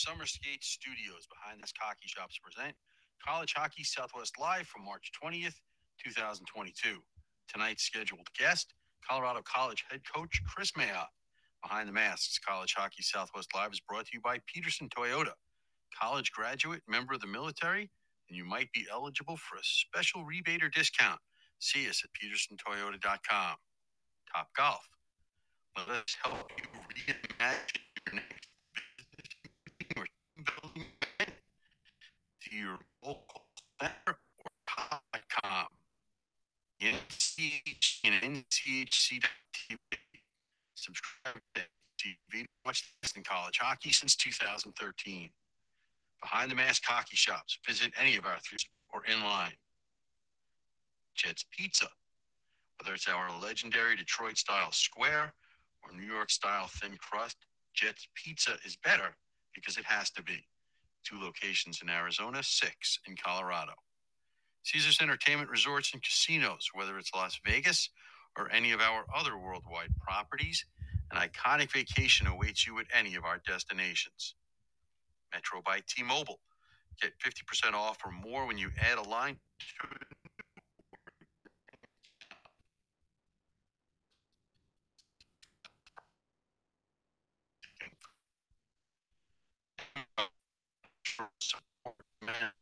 Summer 0.00 0.24
Skate 0.24 0.64
Studios 0.64 1.28
behind 1.28 1.62
this 1.62 1.74
hockey 1.78 2.08
shops 2.08 2.38
present 2.42 2.74
College 3.26 3.52
Hockey 3.54 3.84
Southwest 3.84 4.40
Live 4.40 4.66
from 4.66 4.82
March 4.86 5.12
20th, 5.22 5.60
2022. 6.02 7.00
Tonight's 7.52 7.82
scheduled 7.82 8.26
guest, 8.38 8.72
Colorado 9.06 9.42
College 9.44 9.84
head 9.90 10.00
coach 10.10 10.40
Chris 10.48 10.72
Mayotte. 10.72 11.12
Behind 11.62 11.86
the 11.86 11.92
Masks 11.92 12.38
College 12.38 12.74
Hockey 12.78 13.02
Southwest 13.02 13.50
Live 13.54 13.72
is 13.74 13.80
brought 13.80 14.06
to 14.06 14.12
you 14.14 14.22
by 14.22 14.38
Peterson 14.46 14.88
Toyota. 14.88 15.32
College 16.00 16.32
graduate, 16.32 16.80
member 16.88 17.12
of 17.12 17.20
the 17.20 17.26
military, 17.26 17.90
and 18.30 18.38
you 18.38 18.46
might 18.46 18.72
be 18.72 18.86
eligible 18.90 19.36
for 19.36 19.56
a 19.56 19.62
special 19.62 20.24
rebate 20.24 20.62
or 20.62 20.70
discount. 20.70 21.20
See 21.58 21.86
us 21.90 22.02
at 22.02 22.10
petersontoyota.com. 22.16 23.56
Top 24.34 24.48
Golf. 24.56 24.88
Let 25.76 25.88
us 25.90 26.16
help 26.24 26.50
you 26.58 26.64
reimagine 26.80 27.80
your 28.06 28.14
next 28.14 28.38
business 28.96 29.28
meeting 29.80 29.98
or 29.98 30.06
team 30.06 30.46
building 30.62 30.86
event 31.20 31.34
to 32.42 32.49
your 32.60 32.78
local 33.04 33.46
center 33.80 33.94
or 34.06 34.50
Top.com. 34.68 35.66
NCH 36.82 38.00
and 38.04 38.44
NCHC.TV. 38.44 39.76
Subscribe 40.74 41.40
to 41.54 41.62
TV. 41.98 42.46
Watch 42.64 42.94
in 43.16 43.22
college 43.22 43.58
hockey 43.58 43.92
since 43.92 44.16
2013. 44.16 45.30
Behind 46.22 46.50
the 46.50 46.54
mask 46.54 46.82
hockey 46.86 47.16
shops. 47.16 47.58
Visit 47.66 47.92
any 48.00 48.16
of 48.16 48.24
our 48.24 48.38
three 48.40 48.58
or 48.92 49.02
in 49.04 49.22
line. 49.22 49.52
Jet's 51.14 51.44
Pizza. 51.50 51.88
Whether 52.78 52.94
it's 52.94 53.08
our 53.08 53.28
legendary 53.42 53.96
Detroit 53.96 54.38
style 54.38 54.72
square 54.72 55.32
or 55.82 55.92
New 55.94 56.06
York 56.06 56.30
style 56.30 56.68
thin 56.68 56.96
crust, 56.98 57.36
Jet's 57.74 58.08
Pizza 58.14 58.52
is 58.64 58.76
better 58.76 59.14
because 59.54 59.76
it 59.76 59.84
has 59.84 60.10
to 60.10 60.22
be. 60.22 60.44
Two 61.04 61.18
locations 61.20 61.80
in 61.82 61.90
Arizona, 61.90 62.42
six 62.42 62.98
in 63.06 63.16
Colorado. 63.16 63.72
Caesars 64.64 64.98
Entertainment 65.00 65.50
Resorts 65.50 65.92
and 65.92 66.02
Casinos, 66.02 66.68
whether 66.74 66.98
it's 66.98 67.14
Las 67.14 67.40
Vegas 67.44 67.90
or 68.36 68.50
any 68.52 68.72
of 68.72 68.80
our 68.80 69.04
other 69.14 69.38
worldwide 69.38 69.92
properties, 70.00 70.64
an 71.10 71.18
iconic 71.18 71.72
vacation 71.72 72.26
awaits 72.26 72.66
you 72.66 72.78
at 72.78 72.86
any 72.96 73.14
of 73.14 73.24
our 73.24 73.38
destinations. 73.46 74.34
Metro 75.32 75.62
by 75.64 75.80
T 75.88 76.02
Mobile. 76.02 76.40
Get 77.00 77.12
50% 77.18 77.72
off 77.72 77.98
or 78.04 78.12
more 78.12 78.46
when 78.46 78.58
you 78.58 78.70
add 78.80 78.98
a 78.98 79.02
line 79.02 79.36
to 79.80 79.88
Summer 92.20 92.59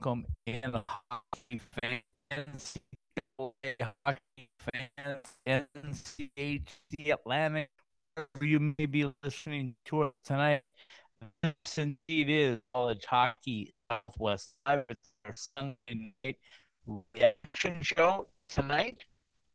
welcome 0.00 0.24
in 0.46 0.62
hockey 1.10 1.60
fans, 1.82 2.78
hockey 4.06 4.48
fans, 4.70 5.22
NCHC 5.48 7.12
Atlantic, 7.12 7.68
wherever 8.14 8.44
you 8.44 8.74
may 8.78 8.86
be 8.86 9.10
listening 9.24 9.74
to 9.86 10.04
it 10.04 10.12
tonight. 10.24 10.62
This 11.42 11.78
indeed 11.78 12.30
is 12.30 12.60
College 12.72 13.04
Hockey 13.06 13.72
Southwest 13.90 14.54
Live. 14.66 14.84
It's 14.88 15.10
our 15.24 15.34
Sunday 15.58 16.14
night 16.24 16.36
reaction 16.86 17.82
show 17.82 18.28
tonight. 18.48 18.98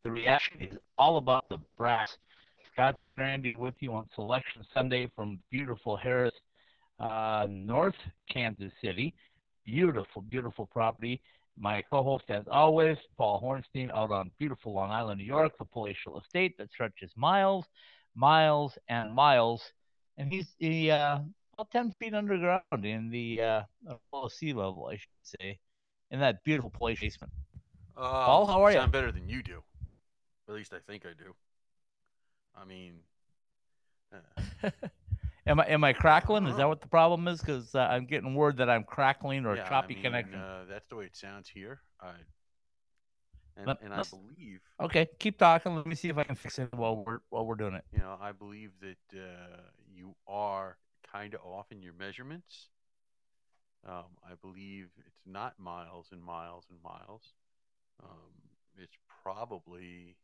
The 0.03 0.11
reaction 0.11 0.59
is 0.59 0.77
all 0.97 1.17
about 1.17 1.47
the 1.47 1.59
brass. 1.77 2.17
Scott 2.73 2.99
Strandy 3.17 3.55
with 3.57 3.75
you 3.79 3.93
on 3.93 4.09
Selection 4.13 4.63
Sunday 4.73 5.09
from 5.15 5.39
beautiful 5.51 5.97
Harrah's, 6.03 6.33
uh, 6.99 7.47
North 7.49 7.95
Kansas 8.29 8.73
City 8.81 9.13
beautiful, 9.73 10.21
beautiful 10.21 10.65
property. 10.67 11.21
My 11.57 11.83
co-host, 11.91 12.25
as 12.29 12.45
always, 12.49 12.97
Paul 13.17 13.41
Hornstein, 13.41 13.91
out 13.91 14.11
on 14.11 14.31
beautiful 14.39 14.73
Long 14.73 14.91
Island, 14.91 15.19
New 15.19 15.25
York, 15.25 15.53
the 15.57 15.65
palatial 15.65 16.19
estate 16.19 16.57
that 16.57 16.71
stretches 16.71 17.11
miles, 17.15 17.65
miles, 18.15 18.77
and 18.87 19.13
miles. 19.13 19.61
And 20.17 20.31
he's 20.31 20.47
the 20.59 20.91
uh, 20.91 21.19
about 21.53 21.71
ten 21.71 21.91
feet 21.99 22.13
underground 22.13 22.85
in 22.85 23.09
the 23.09 23.41
uh, 23.41 23.61
below 24.11 24.27
sea 24.27 24.53
level, 24.53 24.89
I 24.91 24.95
should 24.95 25.39
say, 25.39 25.59
in 26.11 26.19
that 26.19 26.43
beautiful 26.43 26.69
place 26.71 26.99
basement. 26.99 27.33
Uh, 27.97 28.25
Paul, 28.25 28.45
how 28.47 28.63
are 28.63 28.71
you? 28.71 28.77
Sound 28.77 28.91
better 28.91 29.11
than 29.11 29.27
you 29.27 29.41
do. 29.43 29.63
At 30.47 30.55
least 30.55 30.73
I 30.73 30.79
think 30.87 31.05
I 31.05 31.13
do. 31.17 31.33
I 32.55 32.65
mean, 32.65 32.93
uh, 34.11 34.69
Am 35.45 35.59
I 35.59 35.65
am 35.65 35.83
I 35.83 35.93
crackling? 35.93 36.47
Is 36.47 36.55
that 36.55 36.67
what 36.67 36.81
the 36.81 36.87
problem 36.87 37.27
is? 37.27 37.41
Because 37.41 37.75
uh, 37.75 37.79
I'm 37.79 38.05
getting 38.05 38.33
word 38.33 38.57
that 38.57 38.69
I'm 38.69 38.83
crackling 38.83 39.45
or 39.45 39.55
yeah, 39.57 39.67
choppy 39.67 39.93
I 39.93 39.95
mean, 39.95 40.03
connection. 40.03 40.39
Uh, 40.39 40.65
that's 40.69 40.87
the 40.87 40.95
way 40.95 41.05
it 41.05 41.17
sounds 41.17 41.49
here. 41.49 41.81
I, 41.99 42.11
and, 43.57 43.67
Let- 43.67 43.81
and 43.81 43.93
I 43.93 44.03
believe, 44.03 44.61
Okay, 44.79 45.07
keep 45.19 45.37
talking. 45.37 45.75
Let 45.75 45.85
me 45.85 45.95
see 45.95 46.09
if 46.09 46.17
I 46.17 46.23
can 46.23 46.35
fix 46.35 46.59
it 46.59 46.73
while 46.73 47.03
we're 47.05 47.19
while 47.29 47.45
we're 47.45 47.55
doing 47.55 47.73
it. 47.73 47.83
you 47.91 47.99
know, 47.99 48.17
I 48.21 48.31
believe 48.31 48.71
that 48.81 49.19
uh, 49.19 49.57
you 49.93 50.15
are 50.27 50.77
kind 51.11 51.33
of 51.33 51.41
off 51.45 51.71
in 51.71 51.81
your 51.81 51.93
measurements. 51.93 52.69
Um, 53.85 54.15
I 54.23 54.35
believe 54.41 54.87
it's 55.05 55.25
not 55.25 55.59
miles 55.59 56.07
and 56.13 56.23
miles 56.23 56.65
and 56.69 56.79
miles. 56.81 57.33
Um, 58.01 58.31
it's 58.81 58.95
probably 59.23 60.15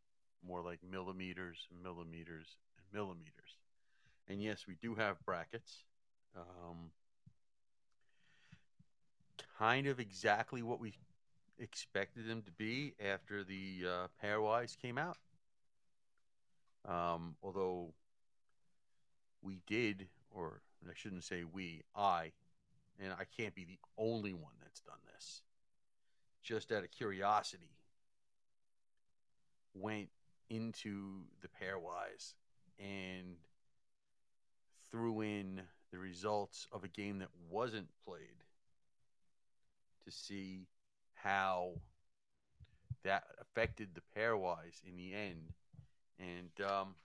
more 0.46 0.62
like 0.62 0.80
millimeters 0.90 1.57
and 1.69 1.84
millimeters 1.84 2.47
and 2.78 2.86
millimeters. 2.94 3.57
And 4.29 4.41
yes, 4.41 4.66
we 4.67 4.75
do 4.75 4.94
have 4.95 5.17
brackets. 5.25 5.83
Um, 6.38 6.92
kind 9.57 9.88
of 9.88 10.00
exactly 10.00 10.62
what 10.62 10.80
we 10.80 10.94
expected 11.57 12.27
them 12.27 12.44
to 12.44 12.51
be 12.51 12.94
after 13.04 13.44
the 13.44 13.86
uh, 13.86 14.07
pairwise 14.24 14.77
came 14.77 14.98
out. 14.98 15.18
Um, 16.88 17.36
although 17.44 17.94
we 19.42 19.62
did, 19.68 20.07
or 20.31 20.62
I 20.88 20.94
shouldn't 20.94 21.24
say 21.24 21.44
we, 21.44 21.81
I, 21.95 22.31
and 23.00 23.12
I 23.13 23.24
can't 23.36 23.56
be 23.56 23.65
the 23.65 23.80
only 23.98 24.33
one 24.33 24.54
that's 24.62 24.80
done 24.81 25.00
this. 25.13 25.42
Just 26.44 26.71
out 26.71 26.83
of 26.83 26.92
curiosity, 26.92 27.71
went 29.74 30.09
into 30.50 31.24
the 31.42 31.48
pairwise 31.48 32.33
and 32.80 33.36
threw 34.91 35.21
in 35.21 35.62
the 35.91 35.97
results 35.97 36.68
of 36.71 36.83
a 36.83 36.88
game 36.88 37.19
that 37.19 37.30
wasn't 37.50 37.88
played 38.06 38.44
to 40.06 40.12
see 40.12 40.68
how 41.13 41.74
that 43.03 43.24
affected 43.41 43.89
the 43.94 44.01
pairwise 44.19 44.81
in 44.88 44.97
the 44.97 45.13
end. 45.13 45.53
And 46.19 46.68
um, 46.69 46.95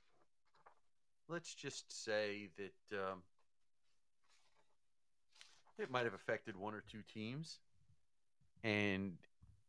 let's 1.28 1.54
just 1.54 2.04
say 2.04 2.48
that 2.56 2.98
um, 2.98 3.22
it 5.78 5.90
might 5.90 6.04
have 6.04 6.14
affected 6.14 6.56
one 6.56 6.74
or 6.74 6.82
two 6.90 7.02
teams, 7.12 7.58
and 8.62 9.12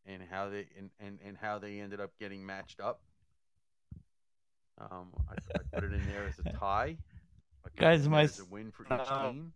and 0.05 0.21
how 0.29 0.49
they 0.49 0.67
and, 0.77 0.89
and, 0.99 1.19
and 1.25 1.37
how 1.37 1.59
they 1.59 1.79
ended 1.79 1.99
up 1.99 2.11
getting 2.19 2.45
matched 2.45 2.79
up. 2.79 3.01
Um, 4.79 5.13
I, 5.29 5.35
I 5.55 5.59
put 5.73 5.83
it 5.83 5.93
in 5.93 6.05
there 6.07 6.27
as 6.27 6.39
a 6.39 6.43
tie. 6.59 6.97
I 7.77 7.81
put 7.81 7.87
it 7.87 8.05
Guys, 8.05 8.07
my 8.07 8.23
a 8.23 8.45
win 8.45 8.71
for 8.71 8.83
each 8.83 8.91
uh, 8.91 9.31
team. 9.31 9.53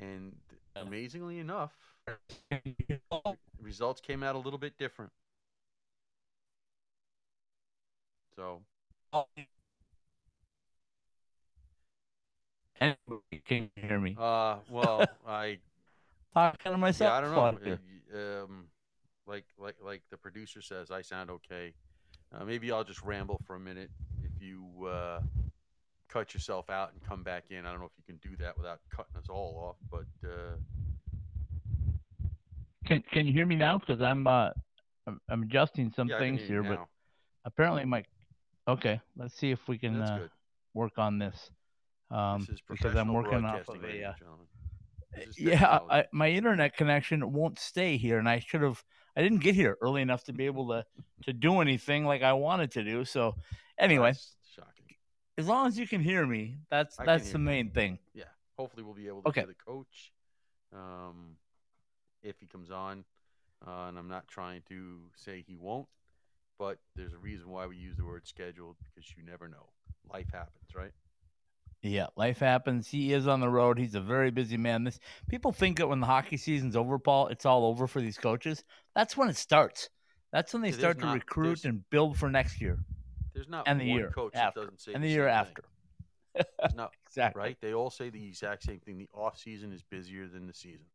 And 0.00 0.36
amazingly 0.76 1.38
enough, 1.38 1.72
results 3.62 4.00
came 4.00 4.22
out 4.22 4.34
a 4.34 4.38
little 4.38 4.58
bit 4.58 4.76
different. 4.78 5.12
So 8.36 8.62
can 12.80 12.96
you 13.48 13.70
hear 13.76 14.00
me? 14.00 14.16
Uh, 14.18 14.56
well, 14.70 15.06
I 15.26 15.58
talking 16.34 16.72
to 16.72 16.78
myself. 16.78 17.10
Yeah, 17.10 17.16
I 17.16 17.20
don't 17.20 17.64
know. 17.64 17.70
Uh, 17.72 18.44
Um, 18.44 18.66
like 19.26 19.44
like 19.58 19.76
like 19.84 20.02
the 20.10 20.16
producer 20.16 20.62
says, 20.62 20.90
I 20.90 21.02
sound 21.02 21.30
okay. 21.30 21.74
Uh, 22.32 22.44
maybe 22.44 22.70
I'll 22.72 22.84
just 22.84 23.02
ramble 23.02 23.40
for 23.46 23.56
a 23.56 23.60
minute. 23.60 23.90
If 24.22 24.42
you 24.42 24.86
uh, 24.86 25.20
cut 26.08 26.34
yourself 26.34 26.70
out 26.70 26.92
and 26.92 27.02
come 27.08 27.22
back 27.22 27.44
in, 27.50 27.66
I 27.66 27.70
don't 27.70 27.80
know 27.80 27.86
if 27.86 27.92
you 27.96 28.04
can 28.06 28.30
do 28.30 28.36
that 28.42 28.56
without 28.56 28.80
cutting 28.94 29.16
us 29.16 29.28
all 29.28 29.56
off. 29.68 29.76
But 29.90 30.28
uh, 30.28 30.56
Can 32.84 33.02
Can 33.12 33.26
you 33.26 33.32
hear 33.32 33.46
me 33.46 33.56
now? 33.56 33.78
Because 33.78 34.02
I'm 34.02 34.26
uh 34.26 34.50
I'm, 35.06 35.20
I'm 35.28 35.42
adjusting 35.42 35.92
some 35.94 36.08
yeah, 36.08 36.18
things 36.18 36.40
here, 36.42 36.62
but 36.62 36.80
apparently 37.44 37.84
my 37.84 38.04
okay. 38.68 39.00
Let's 39.16 39.34
see 39.34 39.50
if 39.50 39.60
we 39.68 39.78
can 39.78 40.00
uh, 40.00 40.28
work 40.74 40.92
on 40.98 41.18
this. 41.18 41.50
Um, 42.10 42.40
this 42.40 42.50
is 42.50 42.62
because 42.68 42.96
I'm 42.96 43.12
working 43.12 43.44
off 43.44 43.68
of 43.68 43.82
a 43.84 44.14
yeah. 45.36 45.80
I, 45.90 46.04
my 46.12 46.28
internet 46.30 46.76
connection 46.76 47.32
won't 47.32 47.58
stay 47.58 47.96
here, 47.96 48.18
and 48.18 48.28
I 48.28 48.38
should 48.40 48.62
have. 48.62 48.82
I 49.16 49.22
didn't 49.22 49.38
get 49.42 49.54
here 49.54 49.76
early 49.80 50.02
enough 50.02 50.24
to 50.24 50.32
be 50.32 50.46
able 50.46 50.68
to 50.68 50.84
to 51.24 51.32
do 51.32 51.60
anything 51.60 52.04
like 52.04 52.22
I 52.22 52.32
wanted 52.32 52.72
to 52.72 52.82
do. 52.84 53.04
So 53.04 53.36
anyway, 53.78 54.10
That's 54.10 54.36
shocking. 54.54 54.96
as 55.38 55.46
long 55.46 55.66
as 55.68 55.78
you 55.78 55.86
can 55.86 56.00
hear 56.00 56.26
me, 56.26 56.58
that's 56.70 56.98
I 56.98 57.04
that's 57.06 57.30
the 57.30 57.38
you. 57.38 57.44
main 57.44 57.70
thing. 57.70 57.98
Yeah, 58.14 58.24
hopefully 58.58 58.82
we'll 58.82 58.94
be 58.94 59.08
able 59.08 59.22
to 59.22 59.28
Okay. 59.28 59.42
hear 59.42 59.48
the 59.48 59.54
coach 59.54 60.12
um, 60.72 61.36
if 62.22 62.38
he 62.40 62.46
comes 62.46 62.70
on. 62.70 63.04
Uh, 63.66 63.88
and 63.88 63.98
I'm 63.98 64.08
not 64.08 64.28
trying 64.28 64.62
to 64.68 64.98
say 65.16 65.42
he 65.46 65.56
won't, 65.56 65.88
but 66.58 66.78
there's 66.96 67.14
a 67.14 67.18
reason 67.18 67.48
why 67.48 67.66
we 67.66 67.76
use 67.76 67.96
the 67.96 68.04
word 68.04 68.26
scheduled 68.26 68.76
because 68.82 69.10
you 69.16 69.22
never 69.24 69.48
know. 69.48 69.70
Life 70.12 70.30
happens, 70.32 70.74
right? 70.74 70.92
Yeah, 71.86 72.06
life 72.16 72.38
happens. 72.38 72.88
He 72.88 73.12
is 73.12 73.28
on 73.28 73.40
the 73.40 73.48
road. 73.48 73.78
He's 73.78 73.94
a 73.94 74.00
very 74.00 74.30
busy 74.30 74.56
man. 74.56 74.84
This 74.84 74.98
people 75.28 75.52
think 75.52 75.76
that 75.76 75.86
when 75.88 76.00
the 76.00 76.06
hockey 76.06 76.38
season's 76.38 76.76
over, 76.76 76.98
Paul, 76.98 77.28
it's 77.28 77.44
all 77.44 77.66
over 77.66 77.86
for 77.86 78.00
these 78.00 78.16
coaches. 78.16 78.64
That's 78.94 79.16
when 79.18 79.28
it 79.28 79.36
starts. 79.36 79.90
That's 80.32 80.52
when 80.54 80.62
they 80.62 80.70
Yeah, 80.70 80.78
start 80.78 80.98
to 81.00 81.04
not- 81.04 81.14
recruit 81.14 81.64
and 81.66 81.88
build 81.90 82.16
for 82.18 82.30
next 82.30 82.60
year 82.60 82.78
There's 83.34 83.48
not 83.48 83.68
and 83.68 83.78
the 83.78 83.90
one 83.90 83.98
year 83.98 84.10
coach 84.10 84.34
after, 84.34 84.60
that 84.60 84.66
doesn't 84.66 84.80
say 84.80 84.92
and 84.94 85.04
the 85.04 85.08
the 85.08 85.12
year 85.12 85.28
after. 85.28 85.62
Not 86.74 86.92
Exactly. 87.06 87.38
right. 87.40 87.56
They 87.60 87.74
all 87.74 87.90
say 87.90 88.10
the 88.10 88.26
exact 88.26 88.64
same 88.64 88.80
thing. 88.80 88.98
The 88.98 89.08
off 89.14 89.38
season 89.38 89.72
is 89.72 89.82
busier 89.84 90.26
than 90.26 90.48
the 90.48 90.52
season 90.54 90.86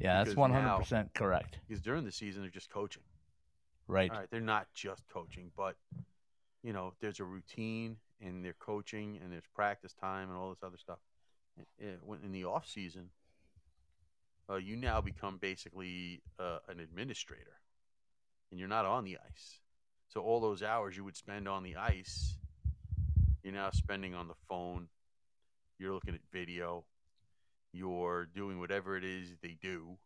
Yeah, 0.00 0.22
that's 0.24 0.36
one 0.36 0.52
hundred 0.52 0.78
percent 0.78 1.12
correct. 1.12 1.58
because 1.68 1.82
during 1.82 2.04
the 2.04 2.12
season 2.12 2.40
they're 2.42 2.50
just 2.50 2.70
coaching. 2.70 3.02
Right. 3.86 4.10
All 4.10 4.18
right, 4.20 4.30
they're 4.30 4.40
not 4.40 4.68
just 4.74 5.02
coaching, 5.08 5.50
but 5.56 5.76
you 6.62 6.72
know, 6.72 6.94
there's 7.00 7.20
a 7.20 7.24
routine 7.24 7.96
and 8.20 8.44
they're 8.44 8.54
coaching 8.54 9.18
and 9.22 9.32
there's 9.32 9.46
practice 9.54 9.92
time 9.92 10.28
and 10.28 10.36
all 10.36 10.50
this 10.50 10.62
other 10.62 10.78
stuff. 10.78 10.98
Eh, 11.80 11.96
When 12.02 12.20
in 12.24 12.32
the 12.32 12.44
off 12.44 12.68
season, 12.68 13.10
uh, 14.48 14.56
you 14.56 14.76
now 14.76 15.00
become 15.00 15.38
basically 15.38 16.22
uh, 16.38 16.58
an 16.68 16.80
administrator, 16.80 17.58
and 18.50 18.60
you're 18.60 18.68
not 18.68 18.84
on 18.84 19.04
the 19.04 19.18
ice. 19.18 19.60
So 20.08 20.20
all 20.20 20.40
those 20.40 20.62
hours 20.62 20.96
you 20.96 21.04
would 21.04 21.16
spend 21.16 21.48
on 21.48 21.62
the 21.62 21.76
ice, 21.76 22.36
you're 23.42 23.52
now 23.54 23.70
spending 23.70 24.14
on 24.14 24.28
the 24.28 24.34
phone. 24.48 24.88
You're 25.78 25.92
looking 25.92 26.14
at 26.14 26.20
video. 26.32 26.84
You're 27.72 28.26
doing 28.26 28.60
whatever 28.60 28.96
it 28.96 29.02
is 29.04 29.34
they 29.42 29.56
do, 29.60 29.96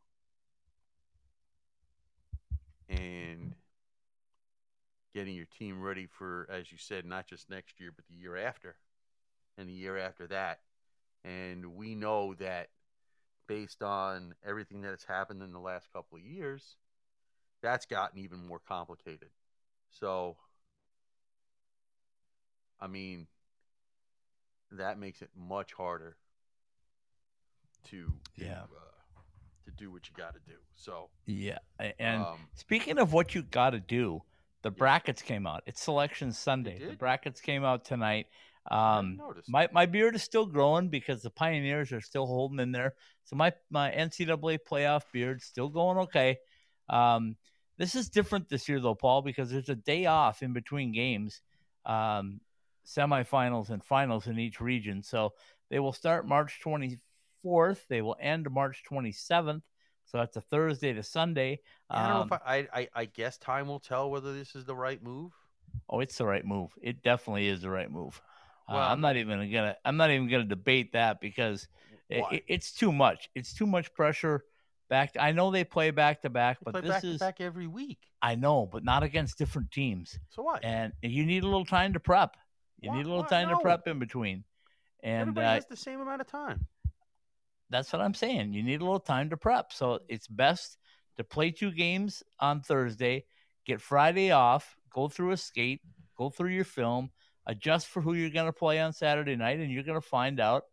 and 2.89 3.55
getting 5.19 5.35
your 5.35 5.47
team 5.59 5.83
ready 5.83 6.07
for, 6.07 6.47
as 6.49 6.71
you 6.71 6.79
said, 6.79 7.05
not 7.05 7.27
just 7.27 7.51
next 7.51 7.81
year, 7.81 7.91
but 7.95 8.05
the 8.07 8.15
year 8.15 8.37
after, 8.37 8.77
and 9.57 9.69
the 9.69 9.73
year 9.73 9.99
after 9.99 10.29
that. 10.29 10.61
And 11.25 11.75
we 11.75 11.97
know 11.97 12.35
that 12.35 12.69
based 13.49 13.83
on 13.83 14.37
everything 14.47 14.83
that 14.83 14.91
has 14.91 15.03
happened 15.03 15.43
in 15.43 15.53
the 15.53 15.59
last 15.59 15.93
couple 15.93 16.19
of 16.19 16.23
years, 16.25 16.77
that's 17.63 17.85
gotten 17.85 18.21
even 18.21 18.47
more 18.47 18.61
complicated. 18.61 19.31
So, 19.91 20.37
I 22.81 22.87
mean, 22.87 23.27
that 24.71 25.01
makes 25.01 25.21
it 25.21 25.31
much 25.37 25.73
harder 25.73 26.17
to, 27.91 28.13
to, 28.37 28.45
Yeah. 28.45 28.61
uh, 28.63 29.21
to 29.65 29.73
do 29.73 29.91
what 29.91 30.09
you 30.09 30.15
got 30.17 30.35
to 30.35 30.41
do. 30.49 30.59
So, 30.77 31.09
Yeah. 31.27 31.59
And 31.99 32.23
um, 32.23 32.39
speaking 32.55 32.99
of 32.99 33.13
what 33.13 33.35
you 33.35 33.43
got 33.43 33.71
to 33.71 33.81
do, 33.81 34.23
the 34.63 34.71
Yeah. 34.71 34.75
brackets 34.79 35.23
came 35.23 35.47
out. 35.47 35.63
It's 35.67 35.81
selection 35.83 36.33
Sunday. 36.33 36.79
The 36.79 36.97
brackets 36.97 37.41
came 37.41 37.65
out 37.65 37.85
tonight. 37.85 38.27
Um, 38.71 39.19
my 39.49 39.69
my 39.73 39.87
beard 39.87 40.15
is 40.15 40.23
still 40.23 40.45
growing 40.45 40.89
because 40.89 41.23
the 41.23 41.31
Pioneers 41.31 41.91
are 41.93 42.01
still 42.03 42.27
holding 42.27 42.59
in 42.61 42.73
there. 42.73 42.95
So 43.25 43.37
my 43.37 43.53
my 43.71 43.91
NCAA 43.91 44.59
playoff 44.69 45.03
beard's 45.13 45.45
still 45.45 45.69
going 45.69 45.99
okay. 45.99 46.39
Um, 46.91 47.37
this 47.79 47.95
is 47.95 48.11
different 48.11 48.49
this 48.49 48.69
year 48.69 48.81
though, 48.81 48.95
Paul, 48.95 49.23
because 49.23 49.51
there's 49.51 49.69
a 49.69 49.75
day 49.75 50.07
off 50.07 50.43
in 50.43 50.53
between 50.53 50.93
games, 50.93 51.41
um, 51.87 52.41
semifinals 52.85 53.71
and 53.71 53.83
finals 53.85 54.27
in 54.27 54.39
each 54.39 54.61
region. 54.61 55.03
So 55.03 55.35
they 55.71 55.79
will 55.79 55.93
start 55.93 56.27
March 56.27 56.61
24th. 56.65 57.87
They 57.89 58.03
will 58.03 58.17
end 58.21 58.51
March 58.51 58.83
27th. 58.91 59.63
So 60.11 60.17
that's 60.19 60.37
a 60.39 60.41
Thursday 60.41 60.95
to 60.95 61.03
Sunday. 61.03 61.61
I 61.91 62.01
don't 62.09 62.15
know 62.15 62.21
Um, 62.23 62.29
if 62.33 62.33
I, 62.33 62.57
I, 62.57 62.69
I, 62.81 62.89
I 62.95 63.05
guess 63.05 63.37
time 63.37 63.69
will 63.69 63.79
tell 63.79 64.11
whether 64.11 64.33
this 64.33 64.55
is 64.55 64.65
the 64.65 64.75
right 64.75 65.03
move. 65.03 65.33
Oh, 65.91 66.01
it's 66.01 66.17
the 66.17 66.25
right 66.25 66.45
move. 66.47 66.71
It 66.81 67.03
definitely 67.03 67.49
is 67.49 67.61
the 67.61 67.69
right 67.69 67.91
move. 67.91 68.21
Uh, 68.71 68.77
I'm 68.77 69.01
not 69.03 69.17
even 69.17 69.39
gonna. 69.53 69.77
I'm 69.85 69.97
not 69.99 70.11
even 70.11 70.29
gonna 70.29 70.45
debate 70.45 70.93
that 70.93 71.21
because 71.21 71.69
it, 72.09 72.25
it- 72.33 72.45
it's 72.49 72.73
too 72.73 72.91
much. 72.93 73.29
It's 73.35 73.53
too 73.55 73.67
much 73.67 73.93
pressure. 73.95 74.45
Back. 74.91 75.13
I 75.21 75.33
know 75.33 75.51
they 75.51 75.65
play 75.65 75.91
back 75.91 76.23
to 76.23 76.31
back, 76.31 76.57
but 76.65 76.73
this 76.83 76.89
back 76.91 77.05
is. 77.05 77.19
to 77.19 77.19
back 77.19 77.41
every 77.43 77.67
week. 77.67 77.99
I 78.23 78.35
know, 78.37 78.65
but 78.65 78.83
not 78.85 79.03
against 79.03 79.37
different 79.37 79.71
teams. 79.71 80.19
So 80.31 80.43
what? 80.43 80.65
And 80.65 80.95
you 81.03 81.27
need 81.27 81.43
a 81.43 81.47
little 81.47 81.67
time 81.67 81.93
to 81.93 82.01
prep. 82.01 82.39
You 82.81 82.89
Why- 82.89 82.97
need 82.97 83.05
a 83.05 83.09
little 83.11 83.23
why- 83.25 83.29
time 83.29 83.49
no. 83.51 83.57
to 83.57 83.61
prep 83.63 83.87
in 83.87 83.99
between. 83.99 84.45
And 85.03 85.21
Everybody 85.21 85.47
uh, 85.47 85.51
has 85.55 85.67
the 85.67 85.77
same 85.77 86.01
amount 86.01 86.23
of 86.23 86.27
time. 86.27 86.67
That's 87.71 87.93
what 87.93 88.03
I'm 88.03 88.15
saying. 88.15 88.53
You 88.53 88.63
need 88.63 88.81
a 88.81 88.85
little 88.85 89.01
time 89.01 89.31
to 89.31 89.37
prep. 89.37 89.73
So 89.73 90.01
it's 90.09 90.27
best 90.27 90.79
to 91.17 91.25
play 91.25 91.51
two 91.51 91.73
games 91.73 92.23
on 92.41 92.61
Thursday, 92.61 93.25
get 93.67 93.81
Friday 93.81 94.31
off, 94.31 94.77
go 94.93 95.09
through 95.09 95.33
a 95.33 95.37
skate, 95.37 95.81
go 96.17 96.31
through 96.31 96.51
your 96.51 96.65
film, 96.65 97.11
adjust 97.47 97.89
for 97.89 98.01
who 98.01 98.15
you're 98.15 98.31
going 98.31 98.47
to 98.47 98.53
play 98.53 98.79
on 98.81 98.93
Saturday 98.93 99.37
night, 99.37 99.59
and 99.59 99.71
you're 99.71 99.83
going 99.83 100.01
to 100.01 100.07
find 100.07 100.41
out 100.41 100.65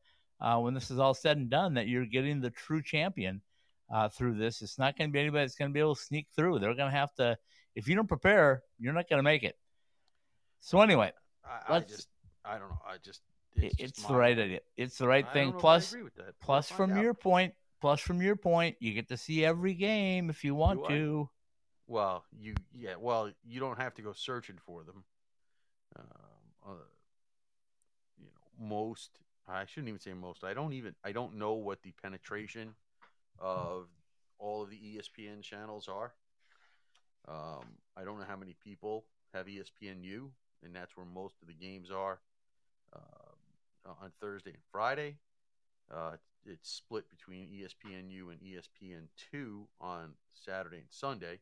uh, 0.41 0.57
when 0.59 0.73
this 0.73 0.91
is 0.91 0.99
all 0.99 1.13
said 1.13 1.37
and 1.37 1.49
done 1.49 1.73
that 1.73 1.87
you're 1.87 2.05
getting 2.05 2.41
the 2.41 2.49
true 2.49 2.81
champion 2.81 3.41
uh, 3.93 4.09
through 4.09 4.37
this. 4.37 4.61
It's 4.61 4.77
not 4.77 4.97
going 4.97 5.09
to 5.09 5.13
be 5.13 5.19
anybody 5.19 5.43
that's 5.43 5.55
going 5.55 5.71
to 5.71 5.73
be 5.73 5.79
able 5.79 5.95
to 5.95 6.01
sneak 6.01 6.27
through. 6.35 6.59
They're 6.59 6.75
going 6.75 6.91
to 6.91 6.97
have 6.97 7.13
to, 7.15 7.37
if 7.75 7.87
you 7.87 7.95
don't 7.95 8.07
prepare, 8.07 8.63
you're 8.79 8.93
not 8.93 9.09
going 9.09 9.19
to 9.19 9.23
make 9.23 9.43
it. 9.43 9.55
So 10.59 10.81
anyway, 10.81 11.11
I, 11.43 11.75
I 11.75 11.79
just, 11.81 12.07
I 12.43 12.57
don't 12.57 12.69
know. 12.69 12.81
I 12.87 12.97
just, 13.03 13.21
it's, 13.55 13.75
it's, 13.77 14.03
the 14.05 14.15
right 14.15 14.37
idea. 14.37 14.61
It's 14.77 14.97
the 14.97 15.07
right 15.07 15.27
I 15.27 15.33
thing. 15.33 15.51
don't 15.51 15.53
know 15.53 15.59
if 15.61 15.71
I 15.71 15.81
Plus, 15.81 15.83
agree 15.83 16.03
with 16.03 16.15
that, 16.15 16.35
but 16.39 16.49
we'll 16.51 16.63
plus 16.63 16.69
from 16.69 16.91
out. 16.91 16.97
your 16.97 17.13
point 17.13 17.53
plus 17.81 17.99
from 18.01 18.21
your 18.21 18.35
point 18.35 18.77
you 18.79 18.93
get 18.93 19.09
to 19.09 19.17
see 19.17 19.45
every 19.45 19.73
game 19.73 20.29
if 20.29 20.43
you 20.43 20.55
want 20.55 20.83
to 20.85 21.29
Well, 21.87 22.25
you, 22.31 22.55
yeah, 22.73 22.95
well, 22.97 23.31
you 23.43 23.59
don't 23.59 23.77
have 23.77 23.93
to 23.95 24.01
go 24.01 24.13
searching 24.13 24.57
for 24.65 24.83
them. 24.83 25.03
Um, 25.97 26.05
uh, 26.67 26.71
you 28.17 28.27
know, 28.27 28.67
most, 28.67 29.19
I 29.47 29.65
shouldn't 29.65 29.89
even 29.89 29.99
say 29.99 30.13
most. 30.13 30.43
I 30.43 30.53
don't 30.53 30.73
even, 30.73 30.95
I 31.03 31.11
don't 31.11 31.35
know 31.35 31.53
what 31.53 31.83
the 31.83 31.91
penetration 32.01 32.75
of 33.39 33.87
all 34.39 34.63
of 34.63 34.69
the 34.69 34.77
ESPN 34.77 35.41
channels 35.41 35.87
are. 35.87 36.13
Um, 37.27 37.77
I 37.97 38.03
don't 38.03 38.19
know 38.19 38.25
how 38.27 38.35
many 38.35 38.55
people 38.63 39.05
have 39.33 39.47
ESPNU, 39.47 40.29
and 40.63 40.75
that's 40.75 40.95
where 40.97 41.05
most 41.05 41.35
of 41.41 41.47
the 41.47 41.53
games 41.53 41.91
are 41.91 42.19
uh, 42.95 43.24
on 43.85 44.11
Thursday 44.19 44.51
and 44.51 44.63
Friday. 44.71 45.17
Uh, 45.93 46.13
it's 46.45 46.69
split 46.69 47.09
between 47.09 47.47
ESPNU 47.47 48.31
and 48.31 48.41
E 48.41 48.57
ESPN2 48.57 49.65
on 49.81 50.13
Saturday 50.33 50.77
and 50.77 50.87
Sunday. 50.89 51.39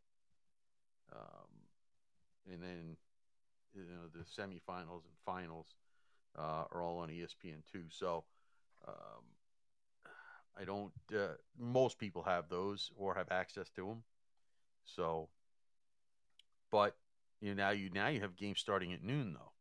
Um, 1.13 2.51
and 2.51 2.62
then, 2.62 2.97
you 3.73 3.81
know, 3.83 4.07
the 4.13 4.23
semifinals 4.23 5.03
and 5.03 5.17
finals 5.25 5.75
uh, 6.38 6.65
are 6.71 6.81
all 6.81 7.00
on 7.00 7.09
ESPN2. 7.09 7.83
So, 7.89 8.23
um, 8.88 9.23
I 10.59 10.65
don't. 10.65 10.91
Uh, 11.13 11.35
most 11.57 11.97
people 11.97 12.23
have 12.23 12.50
those 12.50 12.91
or 12.95 13.15
have 13.15 13.31
access 13.31 13.69
to 13.69 13.88
them. 13.88 14.03
So, 14.85 15.29
but 16.71 16.95
you 17.41 17.55
know, 17.55 17.63
now 17.63 17.69
you 17.71 17.89
now 17.89 18.07
you 18.09 18.21
have 18.21 18.35
games 18.35 18.59
starting 18.59 18.93
at 18.93 19.03
noon 19.03 19.33
though. 19.33 19.52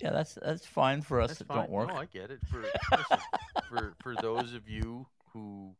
Yeah 0.00 0.10
that's 0.10 0.34
that's 0.42 0.66
fine 0.66 1.00
for 1.02 1.20
us 1.20 1.28
That's 1.30 1.38
that 1.40 1.48
fine. 1.48 1.56
don't 1.58 1.70
work 1.70 1.88
No, 1.88 1.96
I 1.96 2.04
get 2.06 2.30
it. 2.30 2.40
For 2.50 2.62
listen, 2.96 3.18
for 3.68 3.94
for 4.02 4.14
those 4.20 4.54
of 4.54 4.68
you 4.68 5.06
who, 5.32 5.74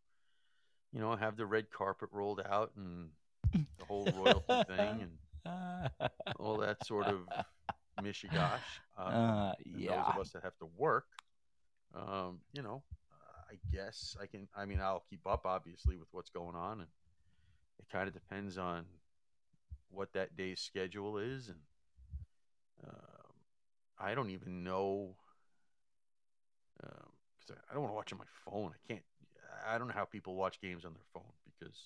you 0.93 1.01
know, 1.01 1.15
have 1.17 1.37
the 1.37 1.47
red 1.47 1.71
carpet 1.71 2.09
rolled 2.13 2.41
out 2.49 2.73
and 2.77 3.11
the 3.53 3.85
whole 3.85 4.07
royalty 4.17 4.63
thing 4.69 5.09
and 5.47 5.91
all 6.39 6.59
that 6.59 6.85
sort 6.87 7.07
of 7.07 7.21
mishigash. 8.03 8.61
Uh, 8.99 9.03
uh, 9.03 9.55
yeah 9.65 9.97
those 9.97 10.07
of 10.15 10.21
us 10.21 10.31
that 10.31 10.43
have 10.43 10.57
to 10.59 10.69
work, 10.77 11.07
um, 11.95 12.39
you 12.53 12.63
know, 12.63 12.83
uh, 13.13 13.53
I 13.53 13.57
guess 13.75 14.17
I 14.21 14.27
can. 14.27 14.49
I 14.57 14.65
mean, 14.65 14.81
I'll 14.81 15.05
keep 15.09 15.27
up 15.27 15.43
obviously 15.45 15.97
with 15.97 16.09
what's 16.13 16.31
going 16.31 16.57
on, 16.57 16.81
and 16.81 16.89
it 17.79 17.87
kind 17.93 18.09
of 18.09 18.15
depends 18.15 18.59
on 18.59 18.85
what 19.91 20.13
that 20.15 20.37
day's 20.37 20.61
schedule 20.61 21.19
is, 21.19 21.49
and 21.49 21.59
um, 22.87 23.16
I 23.99 24.15
don't 24.15 24.31
even 24.31 24.65
know 24.65 25.17
because 26.81 27.51
I, 27.51 27.71
I 27.71 27.75
don't 27.75 27.83
want 27.83 27.93
to 27.93 27.97
watch 27.97 28.13
on 28.13 28.19
my 28.19 28.25
phone. 28.45 28.73
I 28.73 28.93
can't. 28.93 29.03
I 29.69 29.79
don't 29.79 29.89
know 29.89 29.95
how 29.95 30.05
people 30.05 30.35
watch 30.35 30.61
games 30.61 30.85
on 30.85 30.93
their 30.93 31.03
phone 31.13 31.33
because 31.45 31.77